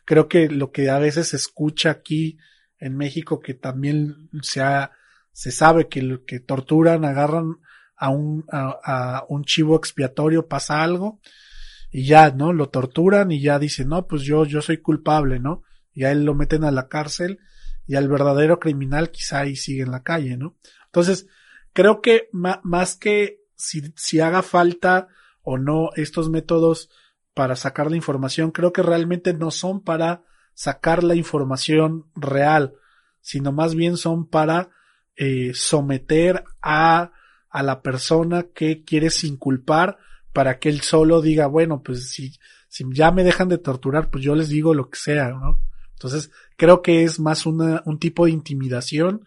creo 0.06 0.28
que 0.28 0.50
lo 0.50 0.72
que 0.72 0.90
a 0.90 0.98
veces 0.98 1.28
se 1.28 1.36
escucha 1.36 1.92
aquí 1.92 2.40
en 2.80 2.98
México, 2.98 3.42
que 3.42 3.54
también 3.54 4.28
se 4.42 4.62
ha 4.62 4.92
se 5.32 5.52
sabe 5.52 5.88
que, 5.88 6.22
que 6.26 6.40
torturan, 6.40 7.06
agarran 7.06 7.58
a 7.96 8.10
un, 8.10 8.44
a, 8.52 8.80
a, 8.84 9.26
un 9.30 9.44
chivo 9.44 9.76
expiatorio, 9.76 10.48
pasa 10.48 10.82
algo, 10.82 11.20
y 11.92 12.08
ya, 12.08 12.32
¿no? 12.32 12.54
Lo 12.54 12.70
torturan 12.70 13.32
y 13.32 13.40
ya 13.40 13.60
dicen, 13.60 13.90
no, 13.90 14.08
pues 14.08 14.24
yo, 14.24 14.46
yo 14.46 14.64
soy 14.64 14.78
culpable, 14.78 15.40
¿no? 15.40 15.62
Y 15.94 16.06
a 16.06 16.12
él 16.12 16.26
lo 16.26 16.34
meten 16.34 16.64
a 16.64 16.72
la 16.72 16.88
cárcel 16.88 17.38
y 17.88 17.96
al 17.96 18.10
verdadero 18.10 18.60
criminal 18.60 19.10
quizá 19.12 19.40
ahí 19.40 19.56
sigue 19.56 19.84
en 19.84 19.92
la 19.92 20.04
calle, 20.04 20.38
¿no? 20.38 20.56
Entonces, 20.86 21.28
creo 21.74 22.02
que 22.02 22.30
más 22.32 22.96
que 22.96 23.42
si, 23.56 23.94
si 23.96 24.20
haga 24.20 24.44
falta 24.44 25.08
o 25.42 25.58
no 25.58 25.90
estos 25.96 26.30
métodos 26.30 26.90
para 27.34 27.56
sacar 27.56 27.90
la 27.90 27.98
información, 27.98 28.52
creo 28.52 28.74
que 28.74 28.84
realmente 28.84 29.34
no 29.34 29.52
son 29.52 29.82
para 29.82 30.24
sacar 30.54 31.04
la 31.04 31.16
información 31.16 32.08
real, 32.16 32.74
sino 33.22 33.52
más 33.52 33.76
bien 33.76 33.96
son 33.96 34.28
para 34.28 34.70
eh, 35.16 35.52
someter 35.54 36.44
a, 36.62 37.12
a 37.50 37.64
la 37.64 37.82
persona 37.82 38.48
que 38.54 38.84
quieres 38.84 39.24
inculpar 39.24 39.98
para 40.34 40.60
que 40.60 40.70
él 40.70 40.82
solo 40.82 41.22
diga, 41.22 41.48
bueno, 41.48 41.82
pues 41.82 42.10
si, 42.10 42.34
si 42.68 42.84
ya 42.92 43.12
me 43.12 43.24
dejan 43.24 43.50
de 43.50 43.58
torturar, 43.58 44.10
pues 44.10 44.24
yo 44.24 44.36
les 44.36 44.50
digo 44.50 44.74
lo 44.74 44.90
que 44.90 45.00
sea, 45.00 45.30
¿no? 45.30 45.60
Entonces, 45.98 46.32
creo 46.58 46.84
que 46.84 47.04
es 47.04 47.20
más 47.20 47.48
una, 47.48 47.82
un 47.86 47.98
tipo 47.98 48.26
de 48.26 48.32
intimidación 48.32 49.26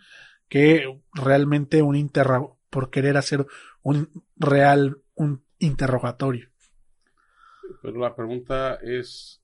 que 0.48 1.00
realmente 1.12 1.82
un 1.82 1.96
interro 1.96 2.58
por 2.70 2.90
querer 2.90 3.16
hacer 3.16 3.44
un 3.82 4.08
real, 4.36 5.02
un 5.16 5.44
interrogatorio. 5.58 6.48
Pero 7.82 7.98
la 7.98 8.14
pregunta 8.14 8.76
es, 8.76 9.42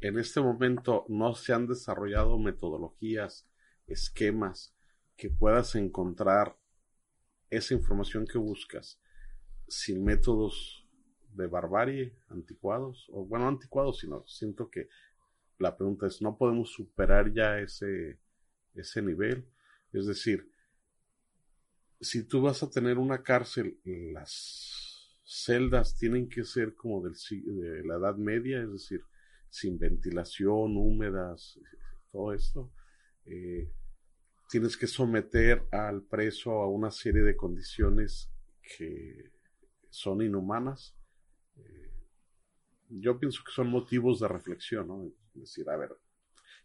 en 0.00 0.18
este 0.18 0.42
momento 0.42 1.06
no 1.08 1.34
se 1.34 1.54
han 1.54 1.66
desarrollado 1.66 2.38
metodologías, 2.38 3.48
esquemas 3.86 4.74
que 5.16 5.30
puedas 5.30 5.74
encontrar 5.74 6.58
esa 7.48 7.72
información 7.72 8.26
que 8.26 8.36
buscas 8.36 9.00
sin 9.68 10.04
métodos 10.04 10.86
de 11.32 11.46
barbarie 11.46 12.14
anticuados, 12.28 13.08
o 13.10 13.24
bueno, 13.24 13.48
anticuados, 13.48 14.00
sino 14.00 14.26
siento 14.26 14.68
que 14.68 14.88
la 15.62 15.76
pregunta 15.76 16.06
es, 16.06 16.20
¿no 16.20 16.36
podemos 16.36 16.70
superar 16.70 17.32
ya 17.32 17.58
ese, 17.58 18.18
ese 18.74 19.00
nivel? 19.00 19.46
Es 19.92 20.06
decir, 20.06 20.50
si 22.00 22.24
tú 22.24 22.42
vas 22.42 22.62
a 22.62 22.70
tener 22.70 22.98
una 22.98 23.22
cárcel, 23.22 23.78
las 23.84 25.16
celdas 25.24 25.96
tienen 25.96 26.28
que 26.28 26.44
ser 26.44 26.74
como 26.74 27.00
de 27.00 27.84
la 27.84 27.94
Edad 27.94 28.16
Media, 28.16 28.60
es 28.60 28.72
decir, 28.72 29.02
sin 29.48 29.78
ventilación, 29.78 30.76
húmedas, 30.76 31.58
todo 32.10 32.32
esto. 32.32 32.72
Eh, 33.24 33.70
tienes 34.48 34.76
que 34.76 34.86
someter 34.86 35.66
al 35.70 36.02
preso 36.02 36.52
a 36.60 36.68
una 36.68 36.90
serie 36.90 37.22
de 37.22 37.36
condiciones 37.36 38.30
que 38.76 39.30
son 39.90 40.22
inhumanas. 40.22 40.96
Eh, 41.56 41.90
yo 42.88 43.18
pienso 43.18 43.42
que 43.44 43.52
son 43.52 43.68
motivos 43.68 44.20
de 44.20 44.28
reflexión, 44.28 44.88
¿no? 44.88 45.21
Decir, 45.34 45.68
a 45.70 45.76
ver, 45.76 45.90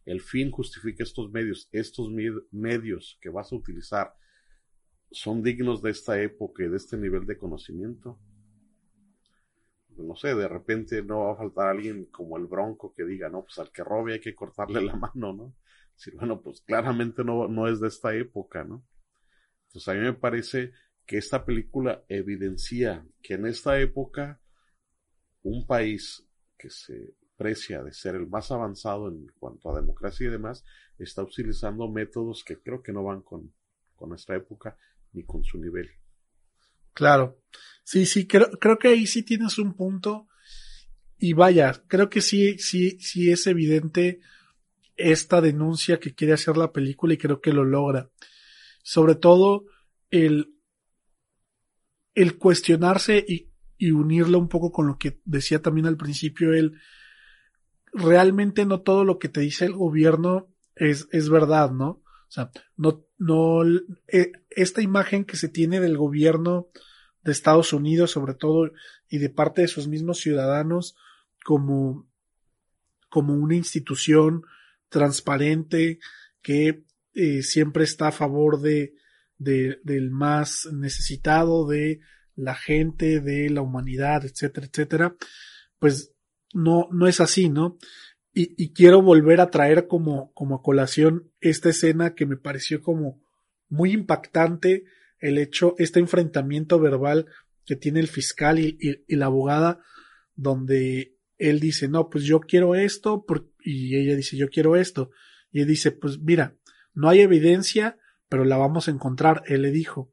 el 0.06 0.22
fin 0.22 0.52
justifica 0.52 1.04
estos 1.04 1.32
medios, 1.32 1.70
estos 1.72 2.10
med- 2.10 2.44
medios 2.52 3.18
que 3.22 3.30
vas 3.30 3.52
a 3.54 3.56
utilizar 3.58 4.14
son 5.12 5.44
dignos 5.44 5.82
de 5.82 5.92
esta 5.92 6.22
época 6.22 6.64
y 6.64 6.70
de 6.70 6.78
este 6.78 6.98
nivel 6.98 7.26
de 7.26 7.38
conocimiento. 7.38 8.20
No 9.98 10.16
sé, 10.16 10.34
de 10.36 10.48
repente 10.48 11.02
no 11.04 11.20
va 11.26 11.32
a 11.34 11.36
faltar 11.36 11.68
alguien 11.68 12.06
como 12.06 12.38
el 12.38 12.46
Bronco 12.46 12.94
que 12.96 13.04
diga, 13.04 13.30
no, 13.30 13.44
pues 13.44 13.58
al 13.60 13.72
que 13.72 13.84
robe 13.84 14.14
hay 14.14 14.20
que 14.22 14.36
cortarle 14.36 14.82
la 14.82 14.96
mano, 14.96 15.34
¿no? 15.34 15.56
Decir, 15.96 16.16
bueno, 16.16 16.42
pues 16.42 16.62
claramente 16.62 17.24
no, 17.24 17.48
no 17.48 17.68
es 17.68 17.80
de 17.82 17.88
esta 17.88 18.16
época, 18.16 18.64
¿no? 18.64 18.86
Entonces 19.68 19.88
a 19.90 19.96
mí 19.96 20.02
me 20.02 20.14
parece 20.14 20.74
que 21.06 21.18
esta 21.18 21.46
película 21.46 22.06
evidencia 22.10 23.06
que 23.24 23.36
en 23.36 23.48
esta 23.48 23.80
época 23.80 24.42
un 25.44 25.66
país 25.66 26.24
que 26.58 26.70
se 26.70 27.16
precia 27.38 27.84
de 27.84 27.94
ser 27.94 28.16
el 28.16 28.28
más 28.28 28.52
avanzado 28.52 29.08
en 29.08 29.28
cuanto 29.40 29.70
a 29.70 29.80
democracia 29.80 30.28
y 30.28 30.32
demás, 30.32 30.66
está 30.98 31.24
utilizando 31.24 31.88
métodos 31.88 32.44
que 32.44 32.60
creo 32.60 32.82
que 32.82 32.92
no 32.92 33.04
van 33.04 33.22
con, 33.22 33.54
con 33.96 34.10
nuestra 34.10 34.36
época 34.36 34.78
ni 35.14 35.24
con 35.24 35.44
su 35.44 35.58
nivel. 35.60 35.90
Claro. 36.94 37.40
Sí, 37.84 38.06
sí, 38.06 38.28
creo, 38.28 38.50
creo 38.60 38.80
que 38.80 38.90
ahí 38.90 39.06
sí 39.06 39.24
tienes 39.24 39.60
un 39.60 39.74
punto. 39.74 40.28
Y 41.20 41.34
vaya, 41.34 41.84
creo 41.88 42.10
que 42.10 42.22
sí, 42.22 42.58
sí, 42.58 43.00
sí 43.00 43.32
es 43.32 43.48
evidente 43.48 44.20
esta 44.96 45.42
denuncia 45.42 46.00
que 46.00 46.16
quiere 46.16 46.34
hacer 46.34 46.58
la 46.58 46.72
película 46.72 47.14
y 47.14 47.18
creo 47.18 47.40
que 47.40 47.54
lo 47.54 47.64
logra. 47.64 48.10
Sobre 48.82 49.16
todo 49.16 49.66
el, 50.10 50.56
el 52.16 52.38
cuestionarse 52.38 53.24
y, 53.28 53.52
y 53.78 53.92
unirlo 53.92 54.40
un 54.40 54.50
poco 54.50 54.72
con 54.72 54.88
lo 54.88 54.98
que 54.98 55.22
decía 55.24 55.62
también 55.62 55.86
al 55.86 55.98
principio 55.98 56.54
él. 56.54 56.80
Realmente 57.98 58.66
no 58.66 58.82
todo 58.82 59.04
lo 59.04 59.18
que 59.20 59.30
te 59.30 59.42
dice 59.42 59.66
el 59.66 59.74
gobierno 59.74 60.48
es, 60.76 61.08
es 61.12 61.30
verdad, 61.30 61.72
¿no? 61.72 61.90
O 61.90 62.32
sea, 62.32 62.52
no, 62.76 63.06
no, 63.18 63.64
eh, 64.08 64.32
esta 64.50 64.82
imagen 64.82 65.26
que 65.26 65.38
se 65.38 65.50
tiene 65.50 65.80
del 65.80 65.98
gobierno 65.98 66.68
de 67.24 67.32
Estados 67.32 67.74
Unidos, 67.74 68.12
sobre 68.12 68.34
todo, 68.34 68.72
y 69.10 69.18
de 69.18 69.30
parte 69.30 69.62
de 69.62 69.68
sus 69.68 69.88
mismos 69.88 70.20
ciudadanos, 70.20 70.96
como, 71.44 72.10
como 73.10 73.34
una 73.34 73.56
institución 73.56 74.44
transparente 74.90 76.00
que 76.42 76.84
eh, 77.14 77.42
siempre 77.42 77.84
está 77.84 78.10
a 78.10 78.12
favor 78.12 78.62
de, 78.62 78.94
de, 79.38 79.80
del 79.84 80.12
más 80.12 80.68
necesitado, 80.72 81.68
de 81.68 82.00
la 82.36 82.56
gente, 82.56 83.20
de 83.20 83.50
la 83.50 83.62
humanidad, 83.62 84.26
etcétera, 84.26 84.68
etcétera, 84.68 85.16
pues 85.80 86.14
no, 86.58 86.88
no 86.92 87.08
es 87.08 87.22
así, 87.22 87.50
¿no? 87.50 87.78
Y, 88.34 88.54
y 88.62 88.74
quiero 88.74 89.02
volver 89.02 89.42
a 89.42 89.50
traer 89.50 89.88
como, 89.88 90.32
como 90.34 90.62
colación 90.62 91.32
esta 91.40 91.70
escena 91.70 92.16
que 92.16 92.26
me 92.26 92.38
pareció 92.38 92.82
como 92.82 93.22
muy 93.70 93.92
impactante 93.92 94.86
el 95.20 95.38
hecho, 95.38 95.76
este 95.78 96.00
enfrentamiento 96.00 96.80
verbal 96.80 97.28
que 97.66 97.76
tiene 97.76 98.00
el 98.00 98.08
fiscal 98.08 98.60
y, 98.60 99.04
la 99.08 99.26
abogada, 99.26 99.82
donde 100.36 101.16
él 101.38 101.60
dice, 101.60 101.88
no, 101.88 102.10
pues 102.10 102.24
yo 102.24 102.40
quiero 102.40 102.76
esto, 102.76 103.26
y 103.60 103.96
ella 103.98 104.16
dice, 104.16 104.38
yo 104.38 104.50
quiero 104.50 104.76
esto. 104.76 105.12
Y 105.52 105.62
él 105.62 105.68
dice, 105.68 105.92
pues 105.92 106.20
mira, 106.20 106.56
no 106.94 107.10
hay 107.10 107.20
evidencia, 107.20 107.98
pero 108.30 108.46
la 108.46 108.58
vamos 108.58 108.88
a 108.88 108.92
encontrar, 108.92 109.44
él 109.48 109.64
le 109.64 109.72
dijo. 109.72 110.12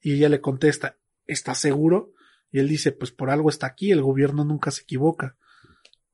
Y 0.00 0.14
ella 0.14 0.28
le 0.28 0.40
contesta, 0.40 0.98
¿estás 1.26 1.58
seguro? 1.58 2.12
Y 2.50 2.58
él 2.58 2.68
dice, 2.68 2.92
pues 2.92 3.12
por 3.12 3.30
algo 3.30 3.50
está 3.50 3.66
aquí, 3.66 3.92
el 3.92 4.02
gobierno 4.02 4.44
nunca 4.44 4.70
se 4.70 4.82
equivoca. 4.82 5.36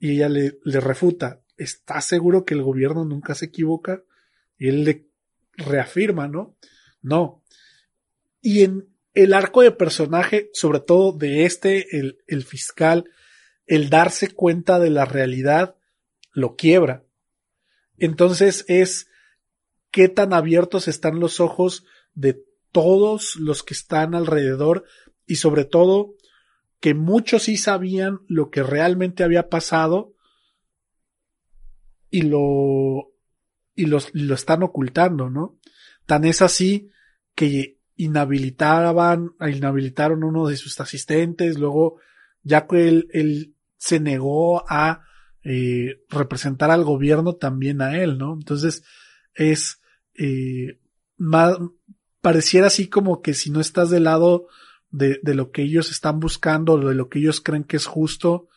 Y 0.03 0.15
ella 0.17 0.29
le, 0.29 0.59
refuta, 0.65 1.43
¿estás 1.57 2.07
seguro 2.07 2.45
que 2.45 2.55
el 2.55 2.63
gobierno 2.65 3.05
nunca 3.05 3.37
se 3.37 3.45
equivoca? 3.45 4.03
Y 4.59 4.67
él 4.67 4.83
le 4.83 5.07
reafirma, 5.53 6.27
¿no? 6.27 6.57
No. 7.03 7.45
Y 8.41 8.65
en 8.65 8.89
el 9.15 9.33
arco 9.33 9.63
de 9.63 9.71
personaje, 9.71 10.51
sobre 10.55 10.81
todo 10.81 11.13
de 11.13 11.45
este, 11.45 12.01
el, 12.01 12.19
el 12.27 12.43
fiscal, 12.43 13.05
el 13.67 13.91
darse 13.91 14.35
cuenta 14.35 14.81
de 14.81 14.91
la 14.91 15.05
realidad, 15.05 15.77
lo 16.33 16.57
quiebra. 16.57 17.05
Entonces 17.97 18.65
es 18.67 19.07
qué 19.93 20.09
tan 20.09 20.33
abiertos 20.33 20.89
están 20.89 21.21
los 21.21 21.39
ojos 21.39 21.85
de 22.15 22.43
todos 22.73 23.37
los 23.37 23.63
que 23.63 23.75
están 23.75 24.17
alrededor 24.17 24.83
y 25.27 25.37
sobre 25.37 25.65
todo 25.65 26.17
que 26.83 26.95
muchos 26.95 27.45
sí 27.45 27.57
sabían 27.57 28.23
lo 28.27 28.51
que 28.51 28.65
realmente 28.65 29.23
había 29.23 29.49
pasado 29.49 30.17
y 32.11 32.23
lo 32.23 33.13
y 33.77 33.87
los, 33.87 34.11
lo 34.13 34.35
están 34.35 34.65
ocultando, 34.65 35.31
¿no? 35.31 35.61
Tan 36.07 36.25
es 36.25 36.43
así 36.43 36.91
que 37.37 37.79
inhabilitaban, 37.95 39.31
inhabilitaron 39.41 40.25
uno 40.25 40.49
de 40.49 40.57
sus 40.57 40.81
asistentes, 40.81 41.57
luego 41.57 42.01
ya 42.43 42.67
que 42.67 42.89
él, 42.89 43.09
él 43.13 43.55
se 43.77 44.01
negó 44.01 44.65
a 44.69 45.05
eh, 45.45 46.03
representar 46.09 46.73
al 46.73 46.83
gobierno 46.83 47.37
también 47.37 47.81
a 47.81 48.03
él, 48.03 48.19
¿no? 48.19 48.35
Entonces 48.35 48.83
es 49.35 49.81
eh, 50.15 50.81
más, 51.17 51.57
pareciera 52.21 52.67
así 52.67 52.89
como 52.89 53.23
que 53.23 53.35
si 53.35 53.51
no 53.51 53.61
estás 53.61 53.89
del 53.89 54.05
lado 54.05 54.49
de, 54.93 55.19
de 55.23 55.35
lo 55.35 55.51
que 55.51 55.63
ellos 55.63 55.91
están 55.91 56.21
buscando, 56.21 56.79
de 56.79 56.95
lo 56.95 57.09
que 57.09 57.19
ellos 57.19 57.41
creen 57.41 57.65
que 57.65 57.77
es 57.77 57.87
justo, 57.87 58.49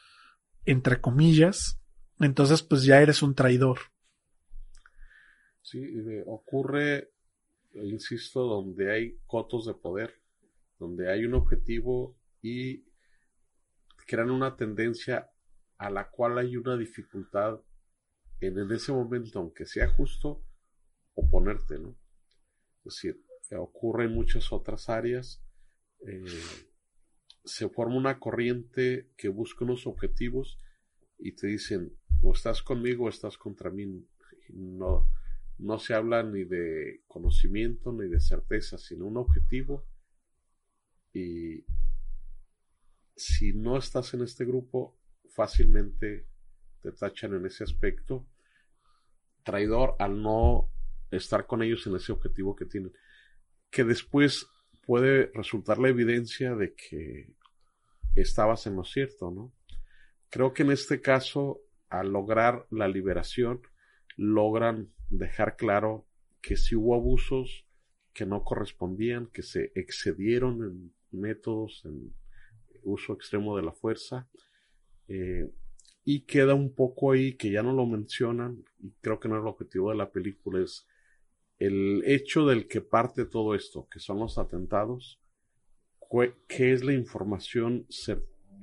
entre 0.66 1.02
comillas, 1.02 1.80
entonces 2.20 2.62
pues 2.62 2.84
ya 2.84 3.02
eres 3.02 3.24
un 3.24 3.34
traidor. 3.36 3.80
Sí, 5.62 5.84
ocurre, 6.28 7.12
insisto, 7.74 8.44
donde 8.44 8.94
hay 8.94 9.18
cotos 9.26 9.66
de 9.66 9.74
poder, 9.74 10.14
donde 10.78 11.12
hay 11.12 11.26
un 11.26 11.34
objetivo 11.34 12.16
y 12.42 12.86
crean 14.06 14.30
una 14.30 14.56
tendencia 14.56 15.32
a 15.78 15.90
la 15.90 16.10
cual 16.10 16.38
hay 16.38 16.56
una 16.56 16.78
dificultad 16.78 17.60
en, 18.40 18.60
en 18.60 18.72
ese 18.72 18.92
momento, 18.92 19.40
aunque 19.40 19.66
sea 19.66 19.90
justo, 19.90 20.44
oponerte, 21.16 21.80
¿no? 21.80 21.98
Es 22.84 22.96
decir, 22.96 23.26
ocurre 23.58 24.06
en 24.06 24.14
muchas 24.14 24.52
otras 24.52 24.90
áreas, 24.90 25.45
eh, 26.02 26.26
se 27.44 27.70
forma 27.70 27.96
una 27.96 28.20
corriente 28.20 29.12
que 29.18 29.30
busca 29.30 29.66
unos 29.66 29.88
objetivos 29.88 30.60
y 31.18 31.34
te 31.34 31.48
dicen, 31.48 31.96
o 32.22 32.34
estás 32.34 32.62
conmigo 32.62 33.06
o 33.06 33.10
estás 33.10 33.38
contra 33.38 33.70
mí. 33.70 34.06
No, 34.50 35.10
no 35.58 35.80
se 35.80 35.94
habla 35.94 36.24
ni 36.24 36.44
de 36.44 37.04
conocimiento 37.08 37.94
ni 37.94 38.08
de 38.10 38.20
certeza, 38.20 38.78
sino 38.78 39.06
un 39.06 39.18
objetivo. 39.18 39.88
Y 41.14 41.66
si 43.16 43.54
no 43.54 43.78
estás 43.78 44.14
en 44.14 44.24
este 44.24 44.44
grupo, 44.46 45.00
fácilmente 45.30 46.28
te 46.82 46.92
tachan 46.92 47.36
en 47.36 47.46
ese 47.46 47.64
aspecto. 47.64 48.28
Traidor 49.44 49.96
al 50.00 50.22
no 50.22 50.72
estar 51.12 51.46
con 51.46 51.62
ellos 51.62 51.86
en 51.88 51.96
ese 51.96 52.12
objetivo 52.12 52.56
que 52.56 52.66
tienen. 52.66 52.92
Que 53.70 53.84
después 53.84 54.48
puede 54.86 55.32
resultar 55.34 55.78
la 55.80 55.90
evidencia 55.90 56.56
de 56.56 56.74
que 56.74 57.34
estabas 58.16 58.68
en 58.68 58.76
lo 58.76 58.84
cierto, 58.84 59.32
¿no? 59.32 59.54
Creo 60.30 60.54
que 60.54 60.64
en 60.64 60.72
este 60.72 61.02
caso, 61.02 61.62
al 61.90 62.12
lograr 62.12 62.68
la 62.70 62.88
liberación, 62.88 63.62
logran 64.18 64.92
dejar 65.10 65.56
claro 65.56 66.08
que 66.42 66.58
si 66.58 66.76
hubo 66.76 66.96
abusos 66.96 67.66
que 68.14 68.26
no 68.26 68.44
correspondían, 68.44 69.28
que 69.28 69.44
se 69.44 69.72
excedieron 69.76 70.64
en 70.64 70.94
métodos, 71.12 71.84
en 71.86 72.14
uso 72.84 73.14
extremo 73.14 73.58
de 73.58 73.64
la 73.64 73.74
fuerza, 73.74 74.30
eh, 75.08 75.52
y 76.04 76.22
queda 76.22 76.54
un 76.54 76.74
poco 76.74 77.12
ahí 77.12 77.34
que 77.36 77.52
ya 77.52 77.64
no 77.64 77.74
lo 77.74 77.86
mencionan, 77.86 78.64
y 78.80 78.92
creo 79.02 79.20
que 79.20 79.28
no 79.28 79.36
es 79.36 79.42
el 79.42 79.48
objetivo 79.48 79.90
de 79.90 79.98
la 79.98 80.12
película, 80.12 80.64
es 80.64 80.88
el 81.60 82.04
hecho 82.06 82.46
del 82.46 82.68
que 82.68 82.82
parte 82.82 83.26
todo 83.26 83.56
esto, 83.56 83.88
que 83.90 84.00
son 84.00 84.20
los 84.20 84.38
atentados, 84.38 85.20
qué 86.48 86.74
es 86.74 86.84
la 86.84 86.94
información 86.94 87.88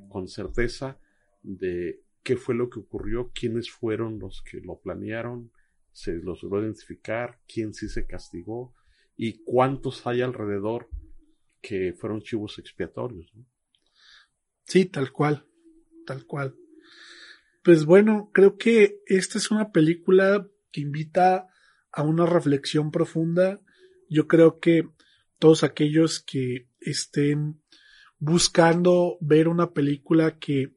con 0.09 0.29
certeza 0.29 0.99
de 1.43 2.03
qué 2.23 2.37
fue 2.37 2.55
lo 2.55 2.71
que 2.71 2.81
ocurrió, 2.81 3.31
quiénes 3.35 3.71
fueron 3.71 4.19
los 4.19 4.43
que 4.43 4.61
lo 4.61 4.79
planearon, 4.81 5.51
se 5.91 6.15
los 6.15 6.43
logró 6.43 6.63
identificar, 6.63 7.41
quién 7.47 7.75
sí 7.75 7.89
se 7.89 8.07
castigó 8.07 8.75
y 9.17 9.43
cuántos 9.45 10.07
hay 10.07 10.23
alrededor 10.23 10.89
que 11.61 11.93
fueron 11.93 12.23
chivos 12.23 12.59
expiatorios. 12.59 13.31
¿no? 13.35 13.45
Sí, 14.65 14.87
tal 14.87 15.13
cual, 15.13 15.47
tal 16.07 16.25
cual. 16.27 16.57
Pues 17.63 17.85
bueno, 17.85 18.31
creo 18.33 18.57
que 18.57 19.03
esta 19.07 19.39
es 19.39 19.51
una 19.51 19.71
película 19.71 20.49
que 20.71 20.81
invita 20.81 21.49
a 21.93 22.03
una 22.03 22.27
reflexión 22.27 22.91
profunda. 22.91 23.61
Yo 24.09 24.27
creo 24.27 24.59
que 24.61 24.89
todos 25.39 25.65
aquellos 25.65 26.21
que 26.21 26.69
estén 26.81 27.61
buscando 28.19 29.19
ver 29.21 29.49
una 29.49 29.73
película 29.73 30.39
que 30.39 30.77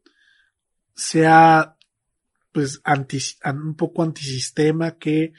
sea 0.96 1.78
pues 2.52 2.82
un 3.44 3.76
poco 3.76 4.02
antisistema 4.02 4.98
que 4.98 5.34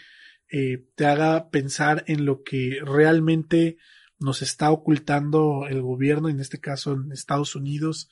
eh, 0.50 0.86
te 0.94 1.06
haga 1.06 1.50
pensar 1.50 2.04
en 2.06 2.24
lo 2.24 2.42
que 2.42 2.78
realmente 2.84 3.78
nos 4.18 4.42
está 4.42 4.70
ocultando 4.70 5.66
el 5.68 5.82
gobierno, 5.82 6.28
en 6.28 6.40
este 6.40 6.60
caso 6.60 6.92
en 6.92 7.12
Estados 7.12 7.56
Unidos, 7.56 8.10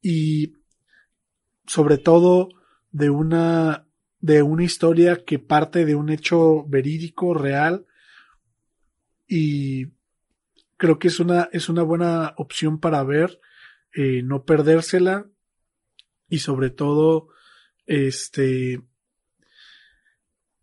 y 0.00 0.54
sobre 1.66 1.98
todo 1.98 2.48
de 2.90 3.10
una 3.10 3.86
de 4.22 4.40
una 4.40 4.62
historia 4.62 5.24
que 5.24 5.40
parte 5.40 5.84
de 5.84 5.96
un 5.96 6.08
hecho 6.08 6.64
verídico 6.66 7.34
real 7.34 7.86
y 9.26 9.88
creo 10.76 10.98
que 11.00 11.08
es 11.08 11.18
una 11.18 11.48
es 11.52 11.68
una 11.68 11.82
buena 11.82 12.32
opción 12.36 12.78
para 12.78 13.02
ver 13.02 13.40
eh, 13.92 14.22
no 14.22 14.44
perdérsela 14.44 15.28
y 16.28 16.38
sobre 16.38 16.70
todo 16.70 17.30
este 17.84 18.80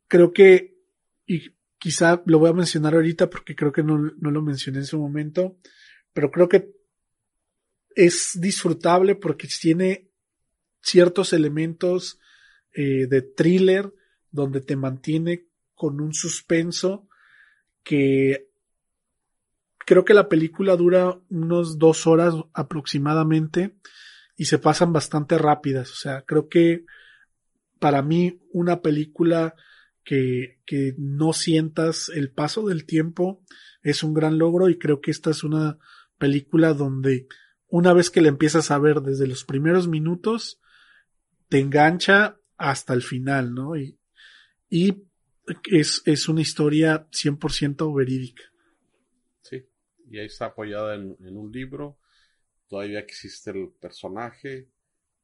creo 0.08 0.32
que 0.32 0.78
y 1.28 1.54
quizá 1.78 2.24
lo 2.26 2.40
voy 2.40 2.52
a 2.52 2.54
mencionar 2.54 2.96
ahorita 2.96 3.30
porque 3.30 3.58
creo 3.58 3.74
que 3.74 3.84
no, 3.84 3.98
no 3.98 4.32
lo 4.32 4.42
mencioné 4.42 4.80
en 4.80 4.86
su 4.86 4.98
momento 4.98 5.58
pero 6.14 6.32
creo 6.32 6.48
que 6.48 6.72
es 7.94 8.40
disfrutable 8.40 9.16
porque 9.16 9.50
tiene 9.50 10.10
ciertos 10.82 11.34
elementos 11.34 12.22
eh, 12.74 13.08
de 13.08 13.22
thriller 13.22 13.94
donde 14.32 14.62
te 14.62 14.76
mantiene 14.76 15.48
con 15.74 16.02
un 16.02 16.14
suspenso 16.14 17.08
que 17.84 18.50
creo 19.86 20.06
que 20.06 20.14
la 20.14 20.30
película 20.30 20.76
dura 20.76 21.20
unos 21.30 21.80
dos 21.80 22.06
horas 22.06 22.36
aproximadamente 22.54 23.76
y 24.36 24.46
se 24.46 24.60
pasan 24.60 24.94
bastante 24.94 25.38
rápidas. 25.38 25.92
O 25.92 25.96
sea, 25.96 26.22
creo 26.22 26.48
que 26.48 26.86
para 27.80 28.02
mí 28.02 28.40
una 28.52 28.82
película 28.82 29.56
que, 30.04 30.60
que 30.66 30.94
no 30.98 31.34
sientas 31.34 32.10
el 32.10 32.32
paso 32.32 32.68
del 32.68 32.86
tiempo 32.86 33.42
es 33.82 34.04
un 34.04 34.14
gran 34.14 34.38
logro 34.38 34.70
y 34.70 34.78
creo 34.78 35.02
que 35.02 35.12
esta 35.12 35.32
es 35.32 35.44
una 35.44 35.78
película 36.18 36.74
donde 36.74 37.28
una 37.68 37.94
vez 37.94 38.10
que 38.10 38.22
la 38.22 38.30
empiezas 38.30 38.72
a 38.72 38.80
ver 38.80 39.02
desde 39.02 39.28
los 39.28 39.46
primeros 39.46 39.88
minutos, 39.88 40.60
te 41.48 41.60
engancha 41.60 42.39
hasta 42.60 42.94
el 42.94 43.02
final, 43.02 43.54
¿no? 43.54 43.76
Y, 43.76 43.98
y 44.70 45.04
es, 45.72 46.04
es 46.06 46.30
una 46.30 46.42
historia 46.42 47.08
100% 47.10 47.96
verídica. 47.96 48.44
Sí, 49.42 49.66
y 50.12 50.20
ahí 50.20 50.28
está 50.28 50.46
apoyada 50.48 50.96
en, 50.96 51.18
en 51.22 51.38
un 51.38 51.52
libro, 51.52 51.98
todavía 52.68 53.00
existe 53.00 53.50
el 53.52 53.70
personaje, 53.80 54.70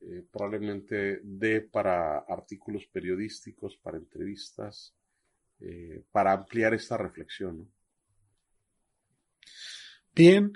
eh, 0.01 0.23
probablemente 0.31 1.19
dé 1.23 1.61
para 1.61 2.19
artículos 2.19 2.85
periodísticos, 2.85 3.77
para 3.77 3.97
entrevistas, 3.97 4.93
eh, 5.59 6.03
para 6.11 6.33
ampliar 6.33 6.73
esta 6.73 6.97
reflexión. 6.97 7.59
¿no? 7.59 7.67
Bien, 10.13 10.53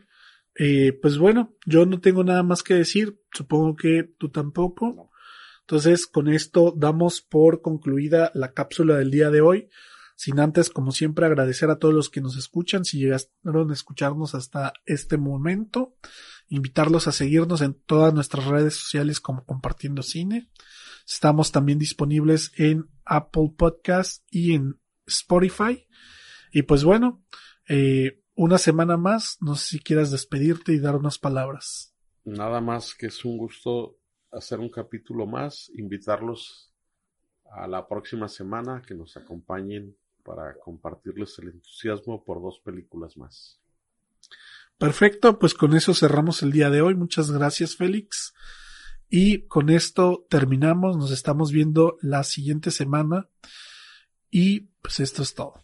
eh, 0.55 0.93
pues 0.93 1.17
bueno, 1.17 1.55
yo 1.65 1.85
no 1.85 1.99
tengo 1.99 2.23
nada 2.23 2.43
más 2.43 2.63
que 2.63 2.75
decir, 2.75 3.19
supongo 3.31 3.75
que 3.75 4.03
tú 4.17 4.29
tampoco. 4.29 5.08
Entonces, 5.69 6.07
con 6.07 6.29
esto 6.29 6.73
damos 6.75 7.21
por 7.21 7.61
concluida 7.61 8.31
la 8.33 8.53
cápsula 8.53 8.95
del 8.95 9.11
día 9.11 9.29
de 9.29 9.41
hoy. 9.41 9.69
Sin 10.15 10.39
antes, 10.39 10.71
como 10.71 10.91
siempre, 10.91 11.27
agradecer 11.27 11.69
a 11.69 11.77
todos 11.77 11.93
los 11.93 12.09
que 12.09 12.21
nos 12.21 12.37
escuchan, 12.37 12.85
si 12.85 12.97
llegaron 12.97 13.69
a 13.69 13.73
escucharnos 13.73 14.33
hasta 14.33 14.73
este 14.87 15.17
momento, 15.17 15.95
invitarlos 16.47 17.07
a 17.07 17.11
seguirnos 17.11 17.61
en 17.61 17.75
todas 17.75 18.15
nuestras 18.15 18.45
redes 18.45 18.77
sociales 18.77 19.19
como 19.19 19.45
Compartiendo 19.45 20.01
Cine. 20.01 20.49
Estamos 21.07 21.51
también 21.51 21.77
disponibles 21.77 22.51
en 22.57 22.89
Apple 23.05 23.53
Podcast 23.55 24.23
y 24.31 24.55
en 24.55 24.81
Spotify. 25.05 25.85
Y 26.51 26.63
pues 26.63 26.83
bueno, 26.83 27.23
eh, 27.67 28.23
una 28.33 28.57
semana 28.57 28.97
más. 28.97 29.37
No 29.39 29.53
sé 29.53 29.77
si 29.77 29.79
quieras 29.79 30.09
despedirte 30.09 30.73
y 30.73 30.79
dar 30.79 30.95
unas 30.95 31.19
palabras. 31.19 31.93
Nada 32.25 32.59
más 32.59 32.95
que 32.95 33.05
es 33.05 33.23
un 33.23 33.37
gusto 33.37 33.98
hacer 34.31 34.59
un 34.59 34.69
capítulo 34.69 35.25
más, 35.25 35.71
invitarlos 35.75 36.71
a 37.51 37.67
la 37.67 37.87
próxima 37.87 38.27
semana 38.27 38.81
que 38.85 38.93
nos 38.93 39.17
acompañen 39.17 39.95
para 40.23 40.57
compartirles 40.59 41.37
el 41.39 41.49
entusiasmo 41.49 42.23
por 42.23 42.41
dos 42.41 42.59
películas 42.63 43.17
más. 43.17 43.59
Perfecto, 44.77 45.39
pues 45.39 45.53
con 45.53 45.75
eso 45.75 45.93
cerramos 45.93 46.41
el 46.43 46.51
día 46.51 46.69
de 46.69 46.81
hoy. 46.81 46.95
Muchas 46.95 47.31
gracias, 47.31 47.75
Félix. 47.75 48.33
Y 49.09 49.47
con 49.47 49.69
esto 49.69 50.25
terminamos. 50.29 50.95
Nos 50.95 51.11
estamos 51.11 51.51
viendo 51.51 51.97
la 52.01 52.23
siguiente 52.23 52.71
semana. 52.71 53.27
Y 54.29 54.69
pues 54.81 54.99
esto 54.99 55.23
es 55.23 55.33
todo. 55.33 55.63